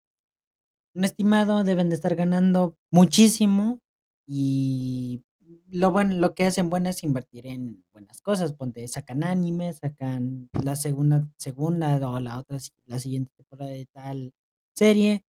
[0.96, 3.80] un estimado deben de estar ganando muchísimo
[4.28, 5.24] y
[5.70, 10.50] lo bueno, lo que hacen bueno es invertir en buenas cosas, ponte, sacan anime, sacan
[10.64, 14.34] la segunda, segunda o la otra, la siguiente temporada de tal
[14.76, 15.26] serie,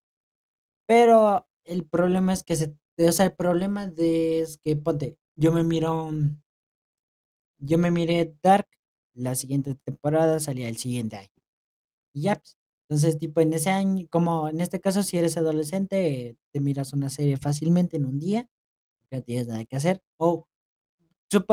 [0.87, 5.51] pero el problema es que se, o sea, el problema de es que, ponte, yo
[5.51, 6.11] me miro,
[7.59, 8.67] yo me miré Dark,
[9.13, 11.29] la siguiente temporada salía el siguiente año.
[12.13, 12.57] Y ya, pues,
[12.89, 17.09] entonces, tipo, en ese año, como en este caso, si eres adolescente, te miras una
[17.09, 18.47] serie fácilmente en un día,
[19.11, 20.01] no tienes nada que hacer.
[20.17, 20.47] O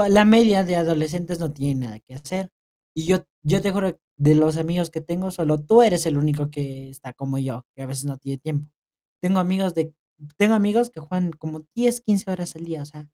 [0.09, 2.51] la media de adolescentes no tiene nada que hacer.
[2.95, 6.51] Y yo, yo te juro, de los amigos que tengo, solo tú eres el único
[6.51, 8.71] que está como yo, que a veces no tiene tiempo.
[9.21, 9.95] Tengo amigos de,
[10.37, 13.09] tengo amigos que juegan como 10, 15 horas al día, o sea,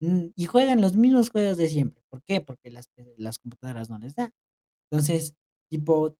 [0.00, 2.02] mm, y juegan los mismos juegos de siempre.
[2.08, 2.40] ¿Por qué?
[2.40, 4.32] Porque las, las computadoras no les dan.
[4.90, 5.34] Entonces,
[5.70, 6.16] tipo,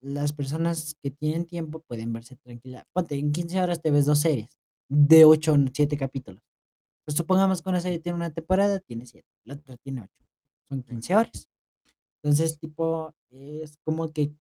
[0.00, 2.86] las personas que tienen tiempo pueden verse tranquila.
[2.92, 4.50] Ponte, en 15 horas te ves dos series
[4.88, 6.42] de 8 o 7 capítulos.
[7.04, 10.12] Pues supongamos que una serie tiene una temporada, tiene 7, la otra tiene 8.
[10.68, 11.48] Son 15 horas.
[12.22, 14.32] Entonces, tipo, es como que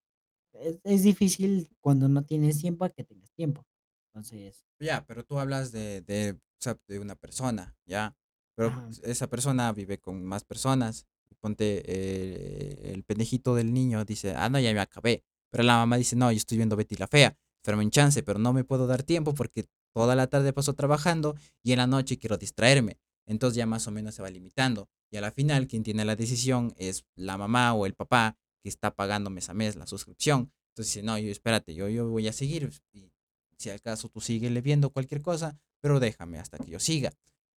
[0.53, 3.65] es, difícil cuando no tienes tiempo a que tengas tiempo.
[4.07, 6.39] Entonces, Ya, pero tú hablas de, de,
[6.88, 8.15] de una persona, ¿ya?
[8.55, 11.05] Pero ajá, esa persona vive con más personas.
[11.39, 15.23] Ponte, eh, el pendejito del niño dice, ah, no, ya me acabé.
[15.49, 17.38] Pero la mamá dice, no, yo estoy viendo Betty la Fea.
[17.63, 21.35] Pero en chance, pero no me puedo dar tiempo porque toda la tarde paso trabajando
[21.61, 22.97] y en la noche quiero distraerme.
[23.25, 24.89] Entonces ya más o menos se va limitando.
[25.11, 28.69] Y a la final, quien tiene la decisión es la mamá o el papá que
[28.69, 30.51] está pagando mes a mes la suscripción.
[30.71, 32.71] Entonces dice, no, yo espérate, yo, yo voy a seguir.
[32.91, 33.11] Y
[33.57, 37.11] si acaso tú sigues viendo cualquier cosa, pero déjame hasta que yo siga.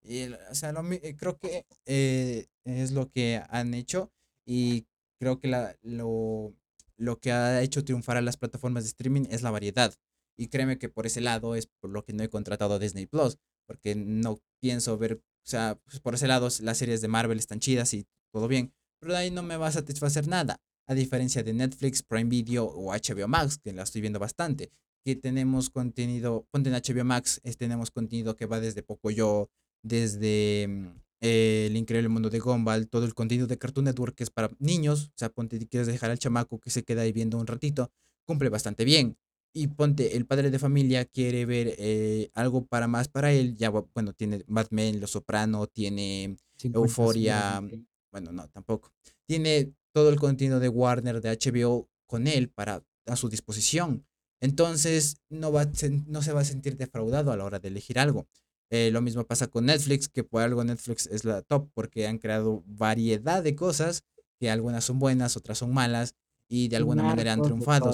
[0.03, 4.11] Y, o sea, lo eh, creo que eh, es lo que han hecho
[4.45, 4.85] y
[5.19, 6.53] creo que la, lo,
[6.97, 9.93] lo que ha hecho triunfar a las plataformas de streaming es la variedad.
[10.37, 13.05] Y créeme que por ese lado es por lo que no he contratado a Disney
[13.05, 17.39] Plus, porque no pienso ver, o sea, pues, por ese lado las series de Marvel
[17.39, 20.61] están chidas y todo bien, pero de ahí no me va a satisfacer nada.
[20.87, 24.71] A diferencia de Netflix, Prime Video o HBO Max, que la estoy viendo bastante
[25.05, 29.51] que tenemos contenido, ponte en HBO Max, es, tenemos contenido que va desde Pocoyo,
[29.85, 30.87] desde mm,
[31.21, 34.49] eh, El Increíble Mundo de Gumball, todo el contenido de Cartoon Network que es para
[34.59, 37.91] niños, o sea, ponte, quieres dejar al chamaco que se queda ahí viendo un ratito,
[38.25, 39.17] cumple bastante bien.
[39.53, 43.71] Y ponte, el padre de familia quiere ver eh, algo para más para él, ya
[43.71, 47.61] bu- bueno, tiene Mad Men, Los Soprano, tiene 50 sombras de Euforia,
[48.11, 48.91] bueno, no, tampoco.
[49.25, 54.05] Tiene todo el contenido de Warner, de HBO con él para a su disposición.
[54.41, 55.65] Entonces no, va
[56.07, 58.27] no se va a sentir defraudado a la hora de elegir algo.
[58.71, 62.17] Eh, lo mismo pasa con Netflix, que por algo Netflix es la top, porque han
[62.17, 64.03] creado variedad de cosas,
[64.39, 66.15] que algunas son buenas, otras son malas,
[66.49, 67.91] y de alguna manera han triunfado.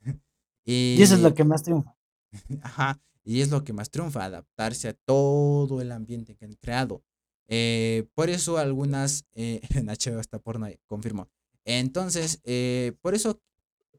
[0.64, 1.96] Y eso es lo que más triunfa.
[2.62, 7.02] ajá, y es lo que más triunfa, adaptarse a todo el ambiente que han creado.
[7.48, 11.28] Eh, por eso algunas, eh, en HBO está porno, ahí, confirmo.
[11.64, 13.40] Entonces, eh, por eso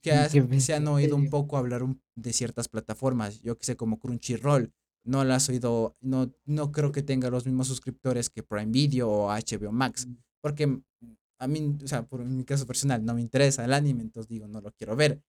[0.01, 0.31] que has-
[0.63, 4.71] se han oído un poco hablar un- de ciertas plataformas, yo que sé, como Crunchyroll,
[5.03, 9.09] no las has oído, no, no creo que tenga los mismos suscriptores que Prime Video
[9.09, 10.07] o HBO Max,
[10.41, 10.83] porque mm,
[11.39, 14.47] a mí, o sea, por mi caso personal, no me interesa el anime, entonces digo,
[14.47, 15.21] no lo quiero ver.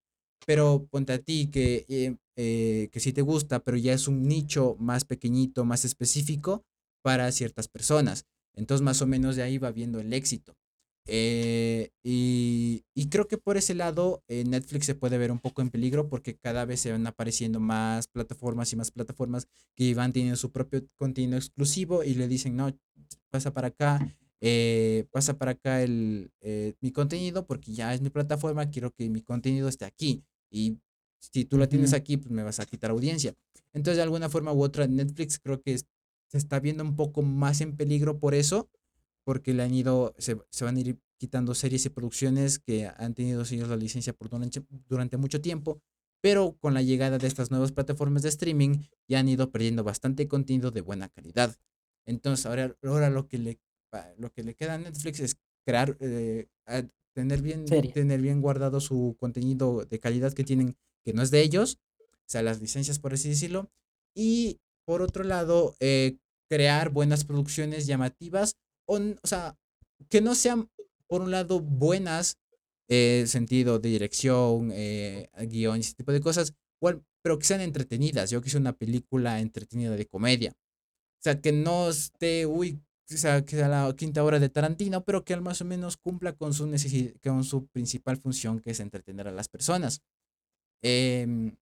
[0.44, 4.27] Pero ponte a ti que, eh, eh, que sí te gusta, pero ya es un
[4.27, 6.65] nicho más pequeñito, más específico
[7.03, 8.27] para ciertas personas.
[8.55, 10.55] Entonces, más o menos de ahí va viendo el éxito.
[11.07, 15.61] Eh, y, y creo que por ese lado eh, Netflix se puede ver un poco
[15.61, 20.12] en peligro porque cada vez se van apareciendo más plataformas y más plataformas que van
[20.12, 22.70] teniendo su propio contenido exclusivo y le dicen, no,
[23.31, 26.31] pasa para acá, eh, pasa para acá el,
[26.81, 30.23] mi contenido porque ya es mi plataforma, quiero que mi contenido esté aquí.
[30.51, 30.79] Y
[31.19, 33.35] si tú la tienes aquí, pues me vas a quitar audiencia.
[33.73, 37.61] Entonces, de alguna forma u otra, Netflix creo que se está viendo un poco más
[37.61, 38.69] en peligro por eso
[39.24, 43.15] porque le han ido, se, se van a ir quitando series y producciones que han
[43.15, 45.81] tenido ellos la licencia por durante, durante mucho tiempo,
[46.20, 48.78] pero con la llegada de estas nuevas plataformas de streaming
[49.09, 51.57] ya han ido perdiendo bastante contenido de buena calidad.
[52.07, 53.61] Entonces ahora, ahora lo, que le,
[54.19, 56.49] lo que le queda a Netflix es crear, eh,
[57.15, 61.43] tener, bien, tener bien guardado su contenido de calidad que tienen, que no es de
[61.43, 63.70] ellos, o sea, las licencias por así decirlo,
[64.15, 66.19] y por otro lado, eh,
[66.49, 68.57] crear buenas producciones llamativas,
[68.93, 69.56] o, o sea,
[70.09, 70.70] que no sean,
[71.06, 72.39] por un lado, buenas,
[72.89, 78.31] eh, sentido de dirección, eh, guion, ese tipo de cosas, bueno, pero que sean entretenidas.
[78.31, 80.52] Yo quise una película entretenida de comedia.
[80.52, 85.05] O sea, que no esté, uy, o sea, que sea la quinta hora de Tarantino,
[85.05, 86.69] pero que al más o menos cumpla con su,
[87.23, 90.02] con su principal función, que es entretener a las personas.
[90.82, 91.56] Em,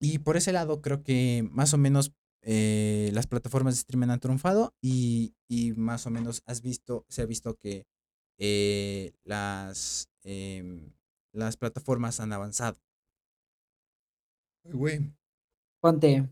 [0.00, 2.12] y por ese lado, creo que más o menos
[2.42, 7.22] eh, las plataformas de streaming han triunfado y, y, más o menos has visto, se
[7.22, 7.86] ha visto que
[8.38, 10.92] eh, las, em,
[11.32, 12.78] las plataformas han avanzado.
[14.64, 15.12] Güey.
[15.80, 16.28] Ponte.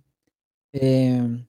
[0.72, 1.46] Eh,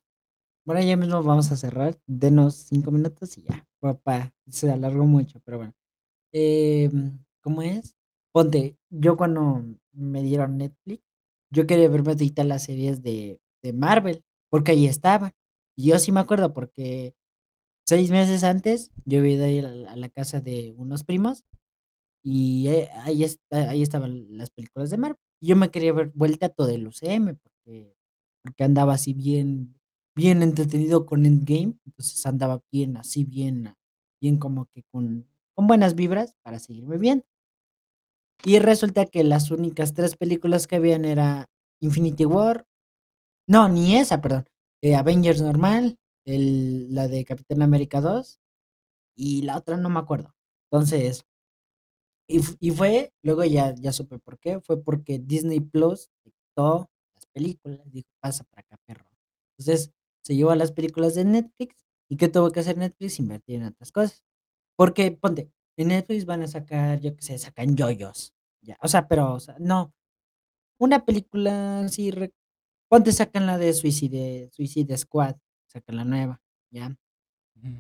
[0.66, 2.00] bueno, ya mismo vamos a cerrar.
[2.08, 3.68] Denos cinco minutos y ya.
[3.80, 5.74] Papá, se alargó mucho, pero bueno.
[6.34, 6.90] Eh,
[7.42, 7.96] ¿Cómo es?
[8.32, 9.64] Ponte, yo cuando
[9.94, 11.04] me dieron Netflix,
[11.52, 15.34] yo quería verme ahorita las series de, de Marvel, porque ahí estaba.
[15.76, 17.16] Y yo sí me acuerdo, porque
[17.86, 21.44] seis meses antes yo había ido a la casa de unos primos
[22.24, 25.18] y eh, ahí, ahí estaban las películas de Marvel.
[25.42, 27.96] Yo me quería ver vuelta a todo el UCM, porque,
[28.44, 29.76] porque andaba así bien,
[30.16, 33.74] bien entretenido con Endgame, entonces andaba bien, así bien,
[34.20, 37.24] bien como que con, con buenas vibras para seguirme bien.
[38.44, 41.50] Y resulta que las únicas tres películas que habían era
[41.80, 42.66] Infinity War,
[43.48, 44.46] no, ni esa, perdón,
[44.82, 48.40] eh, Avengers normal, el, la de Capitán América 2
[49.16, 50.36] y la otra no me acuerdo.
[50.72, 51.26] Entonces,
[52.30, 57.26] y, y fue, luego ya, ya supe por qué, fue porque Disney Plus dictó las
[57.28, 59.06] películas, dijo, pasa para acá, perro.
[59.58, 59.92] Entonces,
[60.24, 63.20] se llevó a las películas de Netflix, ¿y qué tuvo que hacer Netflix?
[63.20, 64.24] Invertir en otras cosas.
[64.76, 69.08] Porque, ponte, en Netflix van a sacar, yo qué sé, sacan yoyos, ya, o sea,
[69.08, 69.94] pero, o sea, no,
[70.80, 72.12] una película así,
[72.90, 75.36] ponte, sacan la de Suicide, Suicide Squad,
[75.68, 76.42] sacan la nueva,
[76.72, 76.96] ya.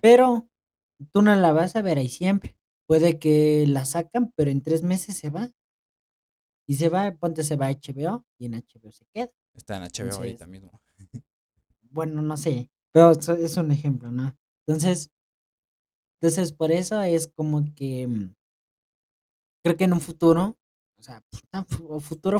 [0.01, 0.49] Pero
[1.11, 2.57] tú no la vas a ver ahí siempre.
[2.87, 5.51] Puede que la sacan, pero en tres meses se va.
[6.67, 9.31] Y se va, ponte, se va a HBO y en HBO se queda.
[9.53, 10.81] Está en HBO ahorita mismo.
[11.81, 14.37] bueno, no sé, pero es un ejemplo, ¿no?
[14.65, 15.11] Entonces,
[16.19, 18.35] entonces por eso es como que mm,
[19.63, 20.57] creo que en un futuro,
[20.97, 21.23] o sea,
[21.67, 22.39] futuro,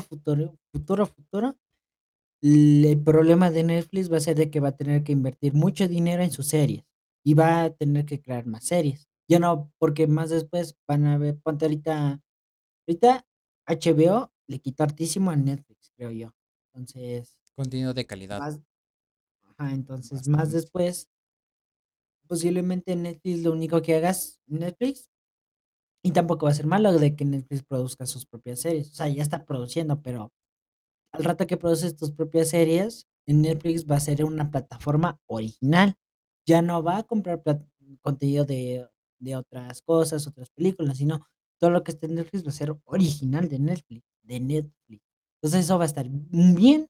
[0.72, 1.56] futuro, futuro,
[2.40, 5.88] el problema de Netflix va a ser de que va a tener que invertir mucho
[5.88, 6.84] dinero en sus series
[7.24, 9.08] y va a tener que crear más series.
[9.28, 12.22] Ya no, porque más después van a ver, ponte ahorita,
[12.86, 13.26] ahorita
[13.66, 16.32] HBO le quitó hartísimo a Netflix, creo yo.
[16.72, 17.38] Entonces.
[17.54, 18.40] Contenido de calidad.
[18.40, 21.08] ajá, entonces más después,
[22.26, 25.10] posiblemente Netflix lo único que hagas Netflix,
[26.02, 28.90] y tampoco va a ser malo de que Netflix produzca sus propias series.
[28.92, 30.32] O sea, ya está produciendo, pero
[31.12, 35.96] al rato que produces tus propias series, en Netflix va a ser una plataforma original.
[36.46, 37.42] Ya no va a comprar
[38.02, 41.26] contenido de de otras cosas, otras películas, sino
[41.58, 45.02] todo lo que esté en Netflix va a ser original de Netflix, de Netflix.
[45.36, 46.88] Entonces eso va a estar bien,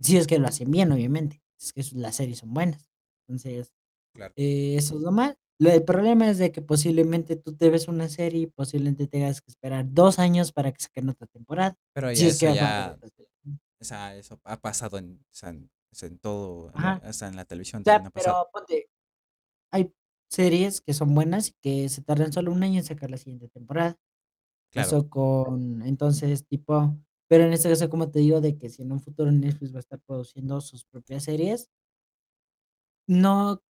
[0.00, 2.90] si es que lo hacen bien, obviamente, es que las series son buenas.
[3.26, 3.72] Entonces,
[4.36, 5.36] eh, eso es lo mal.
[5.60, 9.50] El problema es de que posiblemente tú te ves una serie y posiblemente tengas que
[9.50, 11.76] esperar dos años para que saquen otra temporada.
[11.94, 12.98] Pero ya, eso, ya
[13.84, 17.82] o sea, eso ha pasado en, en, todo, hasta en la televisión.
[17.84, 18.88] pero ponte,
[19.70, 19.92] hay
[20.30, 23.48] series que son buenas y que se tardan solo un año en sacar la siguiente
[23.48, 23.98] temporada.
[24.72, 26.96] Eso con, entonces, tipo,
[27.28, 29.76] pero en este caso, como te digo, de que si en un futuro Netflix va
[29.76, 31.68] a estar produciendo sus propias series,
[33.06, 33.62] no,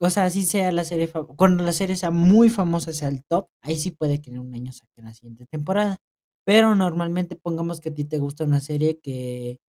[0.00, 3.48] o sea, así sea la serie, cuando la serie sea muy famosa, sea el top,
[3.62, 6.02] ahí sí puede que en un año saquen la siguiente temporada.
[6.50, 9.60] Pero normalmente pongamos que a ti te gusta una serie que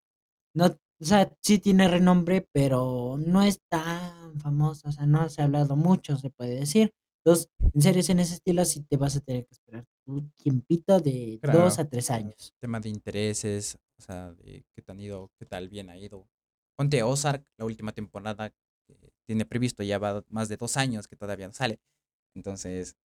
[0.55, 5.41] no o sea, sí tiene renombre, pero no es tan famoso, o sea, no se
[5.41, 6.91] ha hablado mucho, se puede decir.
[7.23, 10.99] Entonces, en series en ese estilo sí te vas a tener que esperar un tiempito
[10.99, 12.51] de dos a tres años.
[12.59, 16.27] Tema de intereses, o sea, de qué tan ido, qué tal bien ha ido.
[16.75, 18.49] Ponte Ozark, la última temporada
[18.87, 21.79] que tiene previsto ya va más de dos años que todavía no sale.
[22.35, 22.95] Entonces,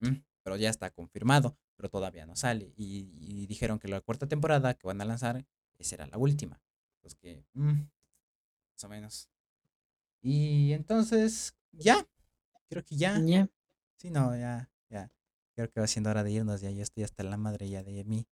[0.00, 2.72] mm, pero ya está confirmado, pero todavía no sale.
[2.76, 5.44] Y, y dijeron que la cuarta temporada que van a lanzar
[5.80, 6.60] será la última.
[7.00, 7.72] Pues que, mm,
[8.72, 9.28] más o menos.
[10.22, 12.06] Y entonces, ya,
[12.68, 13.16] creo que ya.
[13.96, 15.12] Sí, no, ya, ya.
[15.54, 18.04] Creo que va siendo hora de irnos, ya yo estoy hasta la madre ya de
[18.04, 18.26] mí.